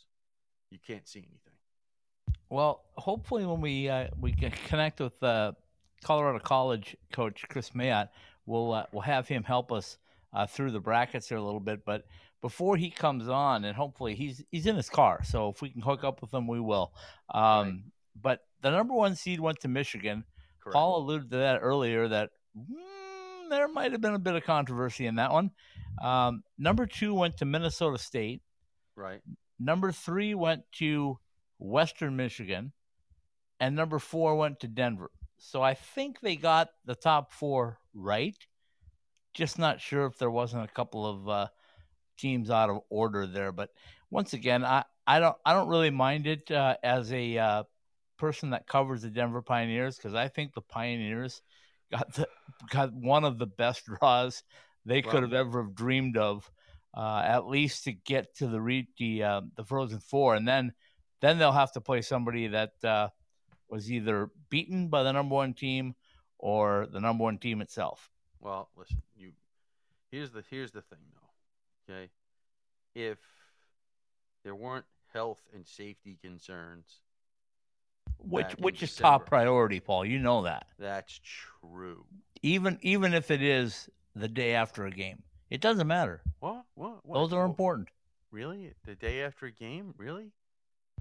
you 0.71 0.79
can't 0.85 1.07
see 1.07 1.21
anything. 1.21 1.55
Well, 2.49 2.83
hopefully, 2.97 3.47
when 3.47 3.61
we 3.61 3.89
uh, 3.89 4.09
we 4.21 4.33
can 4.33 4.51
connect 4.67 5.01
with 5.01 5.23
uh, 5.23 5.53
Colorado 6.03 6.39
College 6.41 6.97
coach 7.13 7.45
Chris 7.49 7.71
Mayotte, 7.71 8.09
we'll 8.47 8.73
uh, 8.73 8.87
we'll 8.93 9.03
have 9.03 9.29
him 9.29 9.45
help 9.45 9.73
us 9.73 9.99
uh, 10.33 10.47
through 10.47 10.73
the 10.73 10.81
brackets 10.81 11.29
here 11.29 11.39
a 11.39 11.43
little 11.43 11.61
bit. 11.61 11.85
But 11.85 12.07
before 12.41 12.77
he 12.77 12.91
comes 12.91 13.29
on, 13.29 13.65
and 13.65 13.77
hopefully 13.77 14.15
he's 14.15 14.43
he's 14.51 14.67
in 14.67 14.77
his 14.77 14.91
car, 14.91 15.23
so 15.25 15.49
if 15.49 15.63
we 15.63 15.71
can 15.71 15.83
hook 15.83 16.05
up 16.05 16.21
with 16.21 16.35
him, 16.35 16.47
we 16.47 16.61
will. 16.61 16.93
Um, 17.33 17.43
right. 17.43 17.75
But 18.23 18.41
the 18.63 18.71
number 18.71 18.95
one 18.95 19.15
seed 19.15 19.41
went 19.41 19.61
to 19.61 19.69
Michigan. 19.69 20.25
Correct. 20.63 20.75
Paul 20.75 20.99
alluded 20.99 21.31
to 21.31 21.37
that 21.39 21.61
earlier. 21.61 22.09
That 22.09 22.31
mm, 22.57 23.49
there 23.51 23.69
might 23.69 23.93
have 23.93 24.01
been 24.01 24.15
a 24.15 24.19
bit 24.19 24.35
of 24.35 24.45
controversy 24.45 25.07
in 25.07 25.17
that 25.17 25.33
one. 25.33 25.51
Um, 26.03 26.43
number 26.59 26.87
two 26.87 27.15
went 27.15 27.39
to 27.39 27.45
Minnesota 27.45 27.99
State. 27.99 28.43
Right. 28.97 29.21
Number 29.59 29.93
three 29.93 30.35
went 30.35 30.63
to 30.79 31.19
Western 31.59 32.17
Michigan, 32.17 32.73
and 33.59 33.77
number 33.77 33.99
four 33.99 34.37
went 34.37 34.61
to 34.61 34.69
Denver. 34.69 35.11
So 35.39 35.63
I 35.63 35.75
think 35.75 36.21
they 36.21 36.37
got 36.37 36.69
the 36.85 36.95
top 36.95 37.33
four 37.33 37.79
right. 37.95 38.37
Just 39.33 39.59
not 39.59 39.81
sure 39.81 40.07
if 40.07 40.19
there 40.19 40.31
wasn't 40.31 40.65
a 40.65 40.73
couple 40.73 41.07
of 41.07 41.29
uh, 41.29 41.47
teams 42.19 42.51
out 42.51 42.71
of 42.71 42.81
order 42.91 43.27
there. 43.27 43.53
But 43.53 43.71
once 44.11 44.33
again, 44.33 44.65
I, 44.65 44.85
I 45.07 45.19
don't 45.19 45.37
I 45.45 45.53
don't 45.55 45.69
really 45.69 45.91
mind 45.91 46.27
it 46.27 46.51
uh, 46.51 46.77
as 46.83 47.13
a 47.13 47.39
uh, 47.39 47.63
person 48.21 48.51
that 48.51 48.69
covers 48.69 49.03
the 49.03 49.11
Denver 49.11 49.43
Pioneers 49.43 49.97
because 49.97 50.15
I 50.15 50.29
think 50.29 50.53
the 50.53 50.61
Pioneers 50.61 51.41
got 51.91 52.13
the 52.15 52.29
got 52.71 52.93
one 52.93 53.25
of 53.25 53.39
the 53.39 53.47
best 53.47 53.87
draws 53.87 54.43
they 54.85 55.03
could 55.03 55.23
have 55.23 55.33
ever 55.33 55.65
dreamed 55.65 56.17
of, 56.17 56.51
uh, 56.97 57.23
at 57.25 57.47
least 57.47 57.85
to 57.85 57.93
get 57.93 58.37
to 58.37 58.47
the 58.47 58.61
re- 58.61 58.89
the 58.99 59.25
uh, 59.25 59.41
the 59.57 59.65
Frozen 59.65 60.01
Four, 60.01 60.35
and 60.35 60.47
then 60.47 60.73
then 61.21 61.39
they'll 61.39 61.53
have 61.53 61.73
to 61.73 61.81
play 61.81 62.03
somebody 62.03 62.49
that 62.49 62.73
uh, 62.85 63.09
was 63.69 63.91
either 63.91 64.31
beaten 64.51 64.89
by 64.89 65.03
the 65.03 65.13
number 65.13 65.35
one 65.35 65.55
team 65.55 65.95
or 66.39 66.87
the 66.93 67.01
number 67.01 67.25
one 67.25 67.39
team 67.39 67.61
itself. 67.61 68.11
Well, 68.39 68.69
listen, 68.77 69.03
you 69.17 69.33
here's 70.11 70.31
the 70.31 70.45
here's 70.51 70.73
the 70.73 70.83
thing 70.83 70.99
though. 71.15 71.95
Okay. 71.95 72.11
If 72.95 73.19
there 74.45 74.55
weren't 74.55 74.87
health 75.13 75.43
and 75.55 75.67
safety 75.67 76.19
concerns 76.21 77.01
which 78.29 78.53
which 78.59 78.83
is 78.83 78.95
top 78.97 79.27
priority, 79.27 79.81
Paul, 79.81 80.05
you 80.05 80.19
know 80.19 80.43
that. 80.43 80.67
That's 80.79 81.21
true. 81.23 82.05
Even 82.43 82.79
even 82.83 83.15
if 83.15 83.31
it 83.31 83.43
is 83.43 83.89
the 84.15 84.29
day 84.29 84.55
after 84.55 84.87
a 84.87 84.91
game. 84.91 85.23
It 85.51 85.61
doesn't 85.61 85.87
matter. 85.87 86.23
What? 86.39 86.65
What? 86.75 87.05
what? 87.05 87.15
Those 87.15 87.33
are 87.33 87.45
important. 87.45 87.89
Really? 88.31 88.73
The 88.85 88.95
day 88.95 89.23
after 89.23 89.47
a 89.47 89.51
game? 89.51 89.95
Really? 89.97 90.31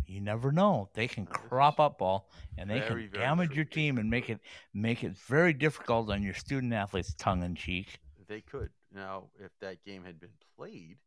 You 0.07 0.21
never 0.21 0.51
know. 0.51 0.89
They 0.95 1.07
can 1.07 1.27
crop 1.27 1.79
up 1.79 1.99
ball 1.99 2.27
and 2.57 2.69
they 2.69 2.79
very, 2.79 3.07
can 3.07 3.19
damage 3.19 3.55
your 3.55 3.65
team 3.65 3.99
and 3.99 4.09
make 4.09 4.29
it 4.29 4.39
make 4.73 5.03
it 5.03 5.15
very 5.27 5.53
difficult 5.53 6.09
on 6.09 6.23
your 6.23 6.33
student 6.33 6.73
athletes 6.73 7.13
tongue 7.13 7.43
in 7.43 7.53
cheek. 7.55 7.99
They 8.27 8.41
could. 8.41 8.69
Now, 8.93 9.25
if 9.39 9.51
that 9.61 9.83
game 9.85 10.03
had 10.03 10.19
been 10.19 10.33
played, 10.57 10.97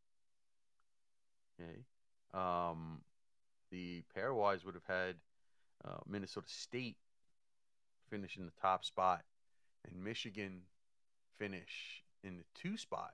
okay, 1.59 1.83
um, 2.33 3.01
the 3.71 4.03
pairwise 4.17 4.63
would 4.65 4.75
have 4.75 4.87
had 4.87 5.15
uh, 5.85 5.97
Minnesota 6.07 6.47
State 6.49 6.97
finish 8.09 8.37
in 8.37 8.45
the 8.45 8.51
top 8.61 8.85
spot 8.85 9.23
and 9.85 10.03
Michigan 10.03 10.61
finish 11.37 12.03
in 12.23 12.37
the 12.37 12.43
two 12.53 12.77
spot. 12.77 13.13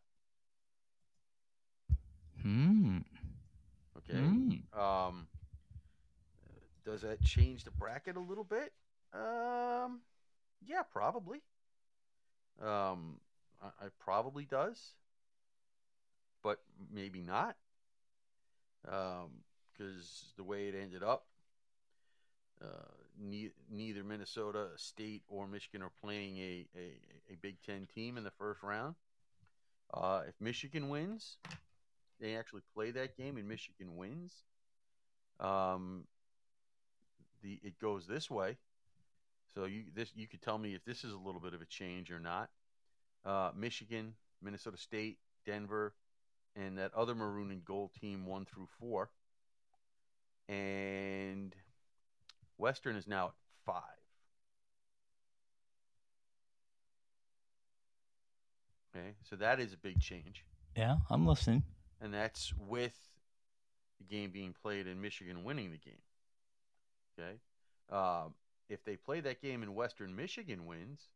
Hmm. 2.42 3.00
Okay. 3.98 4.20
Hmm. 4.20 4.80
Um, 4.80 5.28
does 6.86 7.02
that 7.02 7.22
change 7.24 7.64
the 7.64 7.72
bracket 7.72 8.16
a 8.16 8.20
little 8.20 8.44
bit? 8.44 8.74
Um, 9.14 10.02
yeah, 10.66 10.84
probably. 10.92 11.42
Um, 12.62 13.20
I, 13.62 13.68
I 13.68 13.88
probably 14.00 14.46
does, 14.46 14.94
but 16.44 16.60
maybe 16.94 17.22
not. 17.22 17.56
Um, 18.88 19.44
because 19.72 20.34
the 20.36 20.44
way 20.44 20.68
it 20.68 20.76
ended 20.76 21.04
up, 21.04 21.26
ne- 23.20 23.52
neither 23.72 24.04
Minnesota 24.04 24.68
State 24.76 25.24
or 25.28 25.48
Michigan 25.48 25.82
are 25.82 25.92
playing 26.02 26.38
a, 26.38 26.66
a, 26.76 27.34
a 27.34 27.36
Big 27.42 27.58
Ten 27.66 27.88
team 27.94 28.18
in 28.18 28.24
the 28.24 28.32
first 28.32 28.64
round. 28.64 28.96
Uh, 29.94 30.22
if 30.28 30.36
Michigan 30.40 30.90
wins, 30.90 31.38
they 32.20 32.36
actually 32.36 32.62
play 32.74 32.92
that 32.92 33.18
game 33.18 33.38
and 33.38 33.48
Michigan 33.48 33.96
wins. 33.96 34.34
Um, 35.40 36.04
the 37.42 37.60
it 37.64 37.80
goes 37.80 38.06
this 38.06 38.30
way. 38.30 38.58
So 39.54 39.66
you 39.66 39.86
this 39.96 40.12
you 40.16 40.28
could 40.28 40.42
tell 40.42 40.58
me 40.58 40.76
if 40.76 40.84
this 40.86 41.04
is 41.04 41.14
a 41.14 41.18
little 41.18 41.42
bit 41.42 41.54
of 41.54 41.62
a 41.62 41.66
change 41.66 42.12
or 42.12 42.20
not. 42.20 42.50
Uh, 43.26 43.52
Michigan, 43.56 44.14
Minnesota 44.42 44.78
State, 44.78 45.18
Denver, 45.46 45.94
and 46.56 46.78
that 46.78 46.94
other 46.94 47.16
maroon 47.16 47.52
and 47.52 47.66
gold 47.66 47.92
team 48.00 48.26
one 48.26 48.46
through 48.46 48.68
four. 48.80 49.10
And 50.48 51.56
Western 52.60 52.96
is 52.96 53.08
now 53.08 53.28
at 53.28 53.34
five. 53.66 53.82
Okay, 58.96 59.16
so 59.24 59.36
that 59.38 59.60
is 59.60 59.74
a 59.74 59.78
big 59.78 60.00
change. 60.00 60.44
Yeah, 60.76 60.98
I'm 61.10 61.26
listening. 61.26 61.64
And 62.02 62.14
that's 62.14 62.54
with 62.68 62.98
the 63.98 64.04
game 64.04 64.32
being 64.32 64.54
played 64.62 64.88
and 64.88 65.02
Michigan 65.02 65.44
winning 65.44 65.72
the 65.72 65.78
game. 65.78 66.02
Okay, 67.18 67.40
um, 67.90 68.34
if 68.70 68.84
they 68.84 68.96
play 68.96 69.22
that 69.22 69.42
game 69.42 69.64
and 69.64 69.74
Western 69.76 70.16
Michigan 70.16 70.66
wins, 70.66 71.08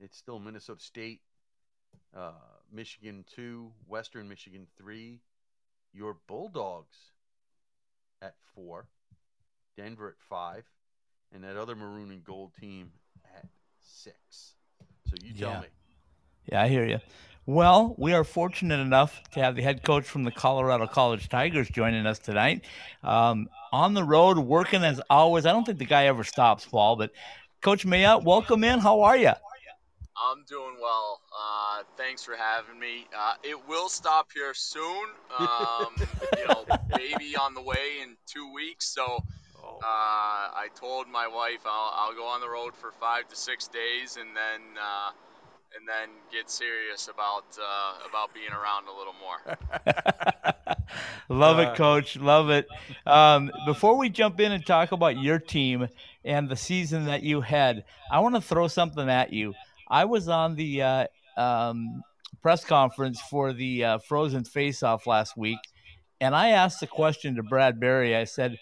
it's 0.00 0.16
still 0.16 0.38
Minnesota 0.38 0.82
State, 0.82 1.20
uh, 2.16 2.32
Michigan 2.72 3.24
two, 3.34 3.72
Western 3.88 4.28
Michigan 4.28 4.66
three, 4.78 5.20
your 5.92 6.16
Bulldogs 6.26 6.96
at 8.22 8.34
four, 8.54 8.86
Denver 9.76 10.08
at 10.08 10.20
five, 10.28 10.64
and 11.32 11.44
that 11.44 11.56
other 11.56 11.76
maroon 11.76 12.10
and 12.10 12.24
gold 12.24 12.52
team 12.60 12.90
at 13.36 13.46
six. 13.80 14.54
So 15.04 15.14
you 15.22 15.32
tell 15.34 15.50
yeah. 15.50 15.60
me. 15.60 15.66
Yeah, 16.50 16.62
I 16.62 16.68
hear 16.68 16.86
you. 16.86 17.00
Well, 17.44 17.94
we 17.96 18.12
are 18.12 18.24
fortunate 18.24 18.80
enough 18.80 19.22
to 19.32 19.40
have 19.40 19.54
the 19.54 19.62
head 19.62 19.84
coach 19.84 20.04
from 20.04 20.24
the 20.24 20.32
Colorado 20.32 20.86
College 20.86 21.28
Tigers 21.28 21.68
joining 21.68 22.04
us 22.04 22.18
tonight. 22.18 22.64
Um, 23.04 23.48
on 23.72 23.94
the 23.94 24.02
road, 24.02 24.38
working 24.38 24.82
as 24.82 25.00
always. 25.08 25.46
I 25.46 25.52
don't 25.52 25.64
think 25.64 25.78
the 25.78 25.84
guy 25.84 26.06
ever 26.06 26.24
stops, 26.24 26.66
Paul, 26.66 26.96
but 26.96 27.12
Coach 27.60 27.86
Mayotte, 27.86 28.24
welcome 28.24 28.64
in. 28.64 28.80
How 28.80 29.02
are 29.02 29.16
you? 29.16 29.30
I'm 30.18 30.44
doing 30.48 30.76
well. 30.80 31.20
Uh, 31.30 31.82
thanks 31.96 32.24
for 32.24 32.34
having 32.36 32.80
me. 32.80 33.06
Uh, 33.16 33.34
it 33.42 33.68
will 33.68 33.88
stop 33.88 34.28
here 34.32 34.54
soon. 34.54 35.06
Um, 35.38 35.94
you 36.38 36.46
know, 36.48 36.64
baby 36.96 37.36
on 37.36 37.54
the 37.54 37.60
way 37.60 38.00
in 38.02 38.16
two 38.26 38.52
weeks. 38.52 38.86
So 38.86 39.22
uh, 39.82 39.84
I 39.84 40.68
told 40.74 41.08
my 41.08 41.26
wife 41.26 41.60
I'll, 41.66 41.92
I'll, 41.94 42.14
go 42.14 42.26
on 42.26 42.40
the 42.40 42.48
road 42.48 42.74
for 42.74 42.92
five 42.92 43.28
to 43.28 43.36
six 43.36 43.68
days 43.68 44.16
and 44.16 44.30
then 44.36 44.60
uh, 44.80 45.10
and 45.76 45.86
then 45.86 46.08
get 46.32 46.50
serious 46.50 47.08
about 47.08 47.44
uh, 47.60 48.08
about 48.08 48.32
being 48.32 48.50
around 48.50 48.86
a 48.88 48.96
little 48.96 49.14
more. 49.20 49.58
Love 51.28 51.58
it, 51.58 51.76
Coach. 51.76 52.16
Love 52.16 52.50
it. 52.50 52.66
Um, 53.04 53.50
before 53.66 53.96
we 53.96 54.08
jump 54.08 54.40
in 54.40 54.52
and 54.52 54.64
talk 54.64 54.92
about 54.92 55.18
your 55.18 55.38
team 55.38 55.88
and 56.24 56.48
the 56.48 56.56
season 56.56 57.06
that 57.06 57.22
you 57.22 57.40
had, 57.40 57.84
I 58.10 58.20
want 58.20 58.36
to 58.36 58.40
throw 58.40 58.68
something 58.68 59.08
at 59.08 59.32
you. 59.32 59.54
I 59.88 60.04
was 60.04 60.28
on 60.28 60.56
the 60.56 60.82
uh, 60.82 61.06
um, 61.36 62.02
press 62.42 62.64
conference 62.64 63.20
for 63.20 63.52
the 63.52 63.84
uh, 63.84 63.98
Frozen 63.98 64.44
Face 64.44 64.82
Off 64.82 65.06
last 65.06 65.36
week, 65.36 65.58
and 66.20 66.34
I 66.34 66.50
asked 66.50 66.80
the 66.80 66.86
question 66.86 67.36
to 67.36 67.42
Brad 67.42 67.78
Berry. 67.80 68.16
I 68.16 68.24
said 68.24 68.58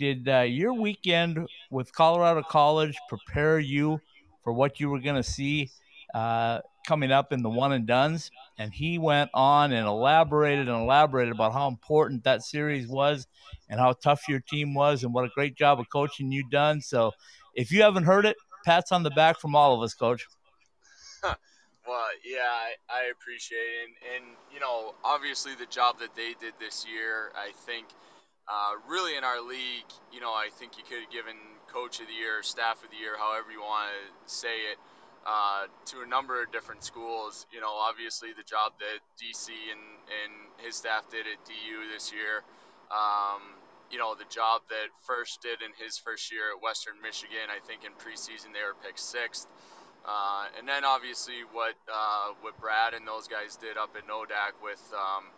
did 0.00 0.26
uh, 0.28 0.40
your 0.40 0.72
weekend 0.72 1.46
with 1.70 1.92
Colorado 1.92 2.42
College 2.42 2.96
prepare 3.08 3.58
you 3.58 4.00
for 4.42 4.52
what 4.52 4.80
you 4.80 4.88
were 4.88 4.98
going 4.98 5.16
to 5.16 5.22
see 5.22 5.70
uh, 6.14 6.60
coming 6.86 7.12
up 7.12 7.34
in 7.34 7.42
the 7.42 7.50
one 7.50 7.72
and 7.72 7.86
duns? 7.86 8.30
And 8.58 8.72
he 8.72 8.98
went 8.98 9.30
on 9.34 9.72
and 9.72 9.86
elaborated 9.86 10.68
and 10.68 10.82
elaborated 10.82 11.34
about 11.34 11.52
how 11.52 11.68
important 11.68 12.24
that 12.24 12.42
series 12.42 12.88
was 12.88 13.26
and 13.68 13.78
how 13.78 13.92
tough 13.92 14.22
your 14.26 14.40
team 14.40 14.72
was 14.72 15.04
and 15.04 15.12
what 15.12 15.26
a 15.26 15.30
great 15.34 15.54
job 15.54 15.78
of 15.78 15.90
coaching 15.90 16.32
you 16.32 16.48
done. 16.48 16.80
So 16.80 17.12
if 17.54 17.70
you 17.70 17.82
haven't 17.82 18.04
heard 18.04 18.24
it, 18.24 18.36
pats 18.64 18.92
on 18.92 19.02
the 19.02 19.10
back 19.10 19.38
from 19.38 19.54
all 19.54 19.74
of 19.74 19.82
us, 19.82 19.92
coach. 19.92 20.26
Well, 21.22 22.08
yeah, 22.24 22.38
I, 22.38 22.72
I 22.88 23.10
appreciate 23.10 23.58
it. 23.58 23.88
And, 24.14 24.24
and, 24.28 24.36
you 24.54 24.60
know, 24.60 24.94
obviously 25.04 25.52
the 25.58 25.66
job 25.66 25.98
that 25.98 26.14
they 26.14 26.34
did 26.40 26.54
this 26.60 26.86
year, 26.90 27.32
I 27.34 27.50
think, 27.66 27.86
uh, 28.50 28.74
really 28.90 29.16
in 29.16 29.22
our 29.22 29.40
league, 29.40 29.86
you 30.12 30.18
know, 30.18 30.34
I 30.34 30.50
think 30.58 30.76
you 30.76 30.82
could 30.82 31.06
have 31.06 31.12
given 31.12 31.38
coach 31.70 32.00
of 32.00 32.10
the 32.10 32.18
year, 32.18 32.42
staff 32.42 32.82
of 32.82 32.90
the 32.90 32.98
year, 32.98 33.14
however 33.14 33.54
you 33.54 33.62
want 33.62 33.94
to 33.94 34.02
say 34.26 34.74
it, 34.74 34.78
uh, 35.22 35.70
to 35.94 36.02
a 36.02 36.08
number 36.08 36.42
of 36.42 36.50
different 36.50 36.82
schools. 36.82 37.46
You 37.54 37.60
know, 37.60 37.70
obviously 37.70 38.34
the 38.34 38.42
job 38.42 38.74
that 38.82 38.98
DC 39.22 39.54
and, 39.54 39.84
and 40.10 40.32
his 40.66 40.74
staff 40.74 41.06
did 41.10 41.30
at 41.30 41.38
DU 41.46 41.94
this 41.94 42.10
year. 42.10 42.42
Um, 42.90 43.54
you 43.90 43.98
know, 43.98 44.14
the 44.18 44.26
job 44.26 44.62
that 44.70 44.90
Fersch 45.06 45.38
did 45.42 45.62
in 45.62 45.70
his 45.78 45.98
first 45.98 46.30
year 46.32 46.54
at 46.54 46.62
Western 46.62 46.98
Michigan. 47.02 47.50
I 47.54 47.62
think 47.62 47.86
in 47.86 47.94
preseason 48.02 48.50
they 48.50 48.66
were 48.66 48.74
picked 48.82 48.98
sixth. 48.98 49.46
Uh, 50.02 50.46
and 50.58 50.66
then 50.66 50.82
obviously 50.84 51.44
what 51.52 51.76
uh, 51.86 52.32
what 52.40 52.58
Brad 52.58 52.94
and 52.94 53.06
those 53.06 53.28
guys 53.28 53.56
did 53.56 53.76
up 53.76 53.94
at 53.94 54.08
Nodak 54.08 54.56
with, 54.62 54.80
um, 54.96 55.28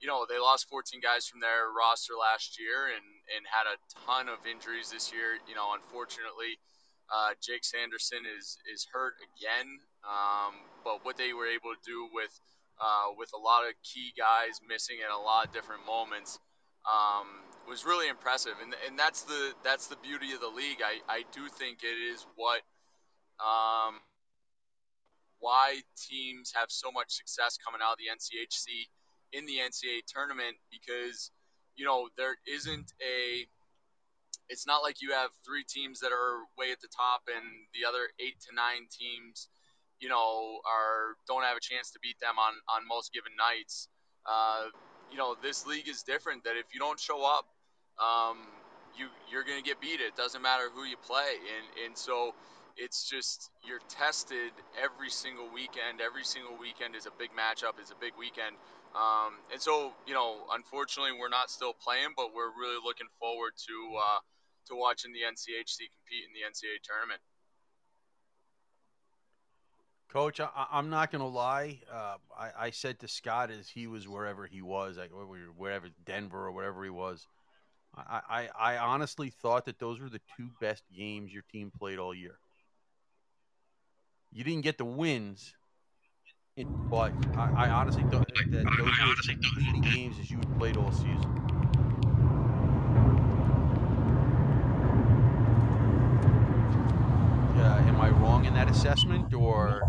you 0.00 0.08
know, 0.08 0.26
they 0.28 0.38
lost 0.38 0.68
14 0.68 1.00
guys 1.00 1.26
from 1.26 1.40
their 1.40 1.72
roster 1.72 2.12
last 2.14 2.60
year 2.60 2.92
and, 2.92 3.06
and 3.32 3.42
had 3.48 3.64
a 3.64 3.76
ton 4.04 4.28
of 4.28 4.44
injuries 4.44 4.90
this 4.92 5.12
year. 5.12 5.40
You 5.48 5.56
know, 5.56 5.72
unfortunately, 5.72 6.60
uh, 7.08 7.32
Jake 7.40 7.64
Sanderson 7.64 8.26
is 8.38 8.58
is 8.68 8.86
hurt 8.92 9.14
again. 9.32 9.80
Um, 10.04 10.54
but 10.84 11.04
what 11.04 11.16
they 11.16 11.32
were 11.32 11.48
able 11.48 11.72
to 11.72 11.82
do 11.84 12.08
with 12.12 12.32
uh, 12.76 13.16
with 13.16 13.32
a 13.32 13.40
lot 13.40 13.64
of 13.64 13.72
key 13.82 14.12
guys 14.12 14.60
missing 14.68 15.00
at 15.00 15.10
a 15.14 15.18
lot 15.18 15.48
of 15.48 15.52
different 15.52 15.86
moments 15.86 16.38
um, 16.84 17.26
was 17.68 17.84
really 17.84 18.08
impressive. 18.08 18.54
And 18.62 18.74
and 18.86 18.98
that's 18.98 19.22
the 19.22 19.52
that's 19.64 19.88
the 19.88 19.96
beauty 20.04 20.32
of 20.32 20.40
the 20.40 20.52
league. 20.52 20.84
I, 20.84 21.00
I 21.08 21.24
do 21.32 21.48
think 21.48 21.80
it 21.82 21.96
is 21.96 22.20
what 22.36 22.60
um, 23.40 23.96
why 25.40 25.80
teams 26.08 26.52
have 26.54 26.68
so 26.68 26.92
much 26.92 27.10
success 27.16 27.58
coming 27.64 27.80
out 27.80 27.96
of 27.96 27.98
the 27.98 28.12
NCHC 28.12 28.88
in 29.36 29.44
the 29.46 29.60
NCAA 29.60 30.00
tournament 30.08 30.56
because 30.72 31.30
you 31.76 31.84
know 31.84 32.08
there 32.16 32.36
isn't 32.48 32.92
a 33.04 33.44
it's 34.48 34.66
not 34.66 34.78
like 34.78 35.02
you 35.02 35.12
have 35.12 35.30
three 35.44 35.64
teams 35.68 36.00
that 36.00 36.12
are 36.12 36.40
way 36.56 36.72
at 36.72 36.80
the 36.80 36.88
top 36.88 37.22
and 37.28 37.44
the 37.74 37.86
other 37.88 38.08
eight 38.20 38.40
to 38.48 38.54
nine 38.54 38.88
teams 38.88 39.48
you 40.00 40.08
know 40.08 40.60
are 40.64 41.16
don't 41.28 41.42
have 41.42 41.56
a 41.56 41.60
chance 41.60 41.90
to 41.92 41.98
beat 42.00 42.18
them 42.20 42.38
on 42.38 42.54
on 42.72 42.88
most 42.88 43.12
given 43.12 43.32
nights 43.36 43.88
uh, 44.24 44.64
you 45.10 45.18
know 45.18 45.36
this 45.42 45.66
league 45.66 45.88
is 45.88 46.02
different 46.02 46.44
that 46.44 46.56
if 46.56 46.66
you 46.72 46.80
don't 46.80 46.98
show 46.98 47.20
up 47.24 47.44
um, 48.00 48.38
you 48.96 49.06
you're 49.30 49.44
gonna 49.44 49.62
get 49.62 49.80
beat 49.80 50.00
it 50.00 50.16
doesn't 50.16 50.42
matter 50.42 50.68
who 50.72 50.84
you 50.84 50.96
play 51.04 51.36
and 51.52 51.84
and 51.84 51.98
so 51.98 52.32
it's 52.76 53.08
just 53.08 53.50
you're 53.64 53.80
tested 53.88 54.52
every 54.76 55.08
single 55.10 55.48
weekend. 55.52 56.00
Every 56.04 56.24
single 56.24 56.56
weekend 56.60 56.94
is 56.94 57.06
a 57.06 57.14
big 57.18 57.30
matchup, 57.32 57.80
is 57.82 57.90
a 57.90 57.96
big 57.98 58.12
weekend. 58.18 58.56
Um, 58.96 59.34
and 59.52 59.60
so, 59.60 59.92
you 60.06 60.14
know, 60.14 60.48
unfortunately, 60.52 61.12
we're 61.20 61.28
not 61.28 61.50
still 61.50 61.74
playing, 61.74 62.16
but 62.16 62.34
we're 62.34 62.48
really 62.58 62.80
looking 62.82 63.08
forward 63.20 63.52
to 63.68 63.74
uh, 64.00 64.20
to 64.68 64.74
watching 64.74 65.12
the 65.12 65.20
NCHC 65.20 65.92
compete 65.92 66.24
in 66.24 66.32
the 66.32 66.40
NCAA 66.48 66.80
tournament. 66.82 67.20
Coach, 70.08 70.40
I, 70.40 70.66
am 70.72 70.88
not 70.88 71.12
going 71.12 71.20
to 71.20 71.28
lie. 71.28 71.80
Uh, 71.92 72.16
I, 72.38 72.50
I, 72.58 72.70
said 72.70 73.00
to 73.00 73.08
Scott 73.08 73.50
as 73.50 73.68
he 73.68 73.86
was 73.86 74.08
wherever 74.08 74.46
he 74.46 74.62
was, 74.62 74.96
like 74.96 75.10
wherever 75.56 75.88
Denver 76.06 76.46
or 76.46 76.52
wherever 76.52 76.82
he 76.82 76.90
was. 76.90 77.26
I, 77.94 78.20
I, 78.28 78.48
I 78.58 78.78
honestly 78.78 79.30
thought 79.30 79.66
that 79.66 79.78
those 79.78 80.00
were 80.00 80.08
the 80.08 80.20
two 80.36 80.48
best 80.60 80.84
games 80.96 81.32
your 81.32 81.44
team 81.52 81.72
played 81.76 81.98
all 81.98 82.14
year. 82.14 82.38
You 84.32 84.44
didn't 84.44 84.62
get 84.62 84.78
the 84.78 84.84
wins, 84.84 85.54
but 86.64 87.12
I, 87.36 87.66
I 87.66 87.68
honestly 87.68 88.02
thought 88.04 88.26
that 88.34 88.50
those 88.50 88.64
were 88.64 88.90
honestly 89.02 89.36
leading 89.58 89.82
games 89.82 90.16
as 90.18 90.30
you 90.30 90.38
had 90.38 90.58
played 90.58 90.78
all 90.78 90.90
season. 90.90 91.20
Uh, 97.58 97.84
am 97.86 98.00
I 98.00 98.08
wrong 98.08 98.46
in 98.46 98.54
that 98.54 98.70
assessment, 98.70 99.34
or? 99.34 99.82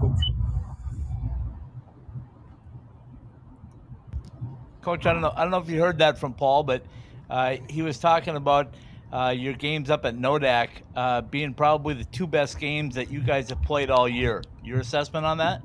Coach, 4.82 5.06
I 5.06 5.14
don't 5.14 5.22
know. 5.22 5.32
I 5.36 5.44
don't 5.44 5.52
know 5.52 5.60
if 5.60 5.70
you 5.70 5.80
heard 5.80 6.00
that 6.00 6.18
from 6.18 6.34
Paul, 6.34 6.64
but 6.64 6.84
uh, 7.30 7.58
he 7.70 7.82
was 7.82 7.98
talking 7.98 8.36
about 8.36 8.74
uh, 9.14 9.34
your 9.36 9.54
games 9.54 9.90
up 9.90 10.04
at 10.04 10.18
Nodak 10.18 10.70
uh, 10.98 11.22
being 11.22 11.54
probably 11.54 11.94
the 11.94 12.04
two 12.04 12.28
best 12.28 12.60
games 12.60 12.96
that 12.96 13.10
you 13.10 13.22
guys 13.22 13.50
have 13.52 13.62
played 13.62 13.90
all 13.90 14.10
year. 14.10 14.44
Your 14.66 14.82
assessment 14.82 15.26
on 15.26 15.38
that? 15.38 15.62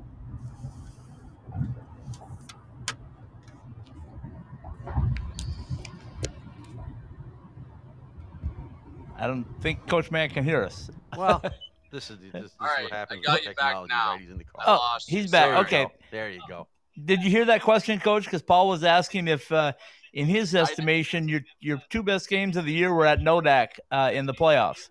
I 9.17 9.27
don't 9.27 9.45
think 9.61 9.87
Coach 9.87 10.11
Man 10.11 10.29
can 10.29 10.43
hear 10.43 10.63
us. 10.63 10.89
Well, 11.15 11.41
this 11.91 12.09
is 12.09 12.19
this, 12.19 12.31
this 12.33 12.51
All 12.59 12.67
right, 12.67 12.79
is 12.79 12.83
what 12.83 12.91
happens 12.91 13.21
I 13.23 13.31
got 13.31 13.39
with 13.39 13.49
you 13.49 13.55
back 13.55 13.75
now. 13.89 14.11
Right? 14.11 14.21
He's 14.21 14.29
in 14.29 14.37
the 14.37 14.43
car. 14.43 14.63
Oh, 14.65 14.97
he's 15.05 15.31
back. 15.31 15.49
There 15.49 15.57
Okay. 15.59 15.83
go. 15.83 15.91
There 16.11 16.31
you 16.31 16.41
go. 16.47 16.67
Did 17.05 17.23
you 17.23 17.29
hear 17.29 17.45
that 17.45 17.61
question, 17.61 17.99
Coach? 17.99 18.25
Because 18.25 18.43
Paul 18.43 18.69
was 18.69 18.83
asking 18.83 19.27
if, 19.27 19.51
uh, 19.51 19.73
in 20.13 20.27
his 20.27 20.53
estimation, 20.53 21.27
your 21.27 21.41
your 21.59 21.81
two 21.89 22.03
best 22.03 22.29
games 22.29 22.55
of 22.55 22.65
the 22.65 22.71
year 22.71 22.93
were 22.93 23.05
at 23.05 23.19
Nodak 23.19 23.79
uh, 23.91 24.11
in 24.13 24.25
the 24.27 24.33
playoffs. 24.33 24.89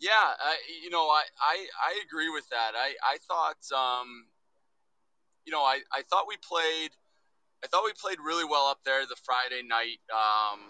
Yeah, 0.00 0.10
I, 0.14 0.56
you 0.82 0.90
know, 0.90 1.08
I, 1.08 1.22
I, 1.40 1.66
I 1.82 2.02
agree 2.06 2.30
with 2.30 2.48
that. 2.50 2.72
I, 2.76 2.94
I 3.02 3.18
thought, 3.26 3.58
um, 3.76 4.26
you 5.44 5.52
know, 5.52 5.62
I, 5.62 5.80
I 5.92 6.02
thought 6.08 6.26
we 6.28 6.36
played, 6.36 6.90
I 7.64 7.66
thought 7.66 7.84
we 7.84 7.92
played 8.00 8.18
really 8.24 8.44
well 8.44 8.66
up 8.68 8.78
there 8.84 9.04
the 9.06 9.16
Friday 9.24 9.66
night, 9.66 9.98
um, 10.14 10.60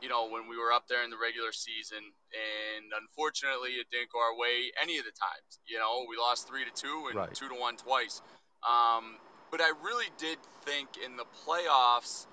you 0.00 0.08
know, 0.08 0.28
when 0.28 0.48
we 0.48 0.56
were 0.56 0.72
up 0.72 0.88
there 0.88 1.04
in 1.04 1.10
the 1.10 1.20
regular 1.20 1.52
season. 1.52 2.00
And 2.00 2.84
unfortunately, 3.00 3.76
it 3.76 3.86
didn't 3.90 4.10
go 4.12 4.20
our 4.20 4.36
way 4.36 4.72
any 4.82 4.98
of 4.98 5.04
the 5.04 5.12
times. 5.12 5.60
You 5.68 5.78
know, 5.78 6.06
we 6.08 6.16
lost 6.16 6.48
three 6.48 6.64
to 6.64 6.72
two 6.72 7.08
and 7.08 7.16
Right. 7.16 7.34
two 7.34 7.48
to 7.48 7.54
one 7.54 7.76
twice. 7.76 8.20
Um, 8.64 9.18
but 9.50 9.60
I 9.60 9.70
really 9.82 10.08
did 10.18 10.38
think 10.64 10.96
in 11.04 11.16
the 11.16 11.26
playoffs, 11.46 12.26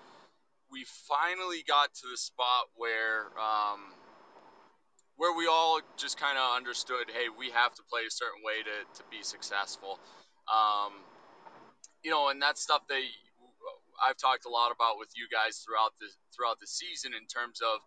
we 0.71 0.85
finally 1.07 1.63
got 1.67 1.93
to 1.93 2.07
the 2.11 2.17
spot 2.17 2.67
where, 2.75 3.27
um, 3.39 3.79
where 5.15 5.35
we 5.35 5.47
all 5.47 5.81
just 5.97 6.19
kind 6.19 6.37
of 6.37 6.55
understood, 6.55 7.09
hey, 7.09 7.27
we 7.29 7.49
have 7.51 7.73
to 7.75 7.83
play 7.89 8.01
a 8.05 8.11
certain 8.11 8.43
way 8.43 8.61
to, 8.63 9.01
to 9.01 9.03
be 9.09 9.23
successful. 9.23 9.99
Um, 10.47 10.93
you 12.03 12.11
know, 12.11 12.29
and 12.29 12.41
that's 12.41 12.61
stuff 12.61 12.87
that 12.87 13.01
I've 14.01 14.17
talked 14.17 14.45
a 14.45 14.51
lot 14.51 14.71
about 14.71 14.97
with 14.97 15.09
you 15.15 15.27
guys 15.29 15.61
throughout 15.61 15.93
the 15.99 16.07
throughout 16.33 16.59
the 16.59 16.67
season 16.69 17.13
in 17.13 17.25
terms 17.27 17.61
of 17.61 17.81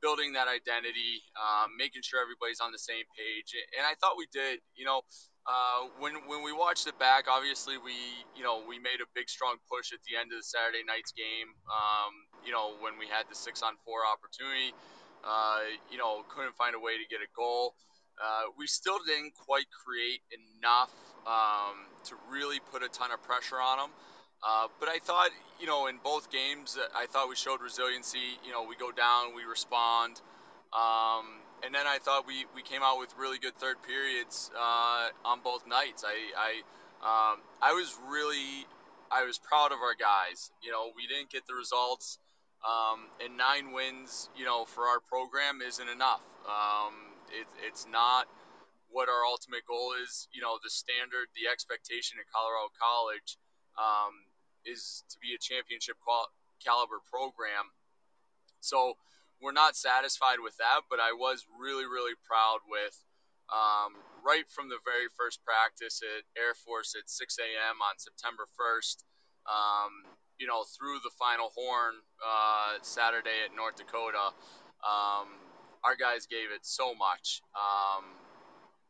building 0.00 0.32
that 0.32 0.48
identity, 0.48 1.20
um, 1.36 1.76
making 1.76 2.00
sure 2.00 2.20
everybody's 2.20 2.60
on 2.60 2.72
the 2.72 2.80
same 2.80 3.04
page. 3.12 3.52
And 3.76 3.84
I 3.84 3.94
thought 4.00 4.16
we 4.16 4.26
did. 4.32 4.60
You 4.74 4.88
know, 4.88 5.04
uh, 5.44 5.92
when 6.00 6.16
when 6.28 6.40
we 6.42 6.52
watched 6.52 6.88
it 6.88 6.96
back, 6.98 7.28
obviously 7.28 7.76
we 7.76 7.96
you 8.36 8.42
know 8.42 8.64
we 8.64 8.80
made 8.80 9.04
a 9.04 9.08
big 9.14 9.28
strong 9.28 9.60
push 9.68 9.92
at 9.92 10.00
the 10.08 10.16
end 10.16 10.32
of 10.32 10.40
the 10.40 10.46
Saturday 10.46 10.82
night's 10.84 11.12
game. 11.12 11.52
Um, 11.68 12.12
you 12.44 12.52
know, 12.52 12.76
when 12.80 12.96
we 12.96 13.06
had 13.06 13.28
the 13.28 13.36
six 13.36 13.60
on 13.62 13.76
four 13.84 14.04
opportunity. 14.04 14.72
Uh, 15.20 15.60
you 15.92 15.98
know, 15.98 16.24
couldn't 16.32 16.56
find 16.56 16.74
a 16.74 16.80
way 16.80 16.96
to 16.96 17.04
get 17.12 17.20
a 17.20 17.28
goal. 17.36 17.76
Uh, 18.20 18.52
we 18.56 18.66
still 18.66 18.98
didn't 19.06 19.32
quite 19.34 19.64
create 19.72 20.20
enough 20.32 20.92
um, 21.26 21.88
to 22.04 22.16
really 22.30 22.60
put 22.72 22.82
a 22.82 22.88
ton 22.88 23.10
of 23.12 23.22
pressure 23.22 23.60
on 23.60 23.78
them. 23.78 23.90
Uh, 24.42 24.68
but 24.78 24.88
I 24.88 24.98
thought, 24.98 25.30
you 25.60 25.66
know, 25.66 25.86
in 25.86 25.98
both 26.02 26.30
games, 26.30 26.78
uh, 26.80 26.86
I 26.96 27.06
thought 27.06 27.28
we 27.28 27.36
showed 27.36 27.60
resiliency. 27.60 28.40
You 28.44 28.52
know, 28.52 28.64
we 28.64 28.76
go 28.76 28.90
down, 28.90 29.34
we 29.34 29.44
respond. 29.44 30.20
Um, 30.72 31.26
and 31.62 31.74
then 31.74 31.86
I 31.86 31.98
thought 31.98 32.26
we, 32.26 32.46
we 32.54 32.62
came 32.62 32.80
out 32.82 32.98
with 32.98 33.12
really 33.18 33.38
good 33.38 33.54
third 33.56 33.76
periods 33.86 34.50
uh, 34.56 35.08
on 35.24 35.40
both 35.44 35.66
nights. 35.66 36.04
I 36.06 36.16
I, 36.36 36.52
um, 37.04 37.40
I 37.60 37.72
was 37.72 37.94
really 38.08 38.64
I 39.10 39.24
was 39.24 39.38
proud 39.38 39.72
of 39.72 39.78
our 39.84 39.94
guys. 39.94 40.50
You 40.62 40.72
know, 40.72 40.88
we 40.96 41.06
didn't 41.06 41.30
get 41.30 41.46
the 41.46 41.54
results. 41.54 42.18
Um, 42.60 43.08
and 43.24 43.36
nine 43.36 43.72
wins, 43.72 44.28
you 44.36 44.44
know, 44.44 44.64
for 44.64 44.84
our 44.84 45.00
program 45.00 45.60
isn't 45.64 45.88
enough. 45.88 46.20
Um, 46.44 46.92
it, 47.32 47.48
it's 47.66 47.88
not 47.88 48.28
what 48.92 49.08
our 49.08 49.24
ultimate 49.24 49.64
goal 49.64 49.96
is. 50.04 50.28
You 50.32 50.42
know, 50.42 50.60
the 50.62 50.68
standard, 50.68 51.28
the 51.36 51.48
expectation 51.48 52.20
at 52.20 52.28
Colorado 52.28 52.68
College 52.76 53.36
um, 53.80 54.12
is 54.64 55.04
to 55.10 55.16
be 55.18 55.34
a 55.34 55.40
championship 55.40 55.96
qual- 56.04 56.30
caliber 56.64 57.00
program. 57.10 57.70
So 58.60 58.94
we're 59.40 59.56
not 59.56 59.76
satisfied 59.76 60.40
with 60.44 60.56
that, 60.58 60.84
but 60.88 61.00
I 61.00 61.12
was 61.16 61.46
really, 61.56 61.88
really 61.88 62.14
proud 62.28 62.60
with 62.68 62.96
um, 63.50 63.98
right 64.22 64.46
from 64.48 64.68
the 64.68 64.78
very 64.86 65.10
first 65.18 65.42
practice 65.42 66.04
at 66.04 66.22
Air 66.38 66.54
Force 66.54 66.94
at 66.94 67.10
6 67.10 67.38
a.m. 67.40 67.76
on 67.82 67.98
September 67.98 68.46
1st. 68.54 69.02
Um, 69.48 69.92
you 70.38 70.46
know, 70.46 70.64
through 70.64 71.00
the 71.02 71.12
final 71.18 71.50
horn 71.56 71.96
uh, 72.20 72.78
Saturday 72.82 73.44
at 73.44 73.56
North 73.56 73.76
Dakota, 73.76 74.32
um, 74.84 75.28
our 75.84 75.96
guys 75.96 76.28
gave 76.28 76.52
it 76.52 76.62
so 76.62 76.94
much. 76.94 77.42
Um, 77.56 78.04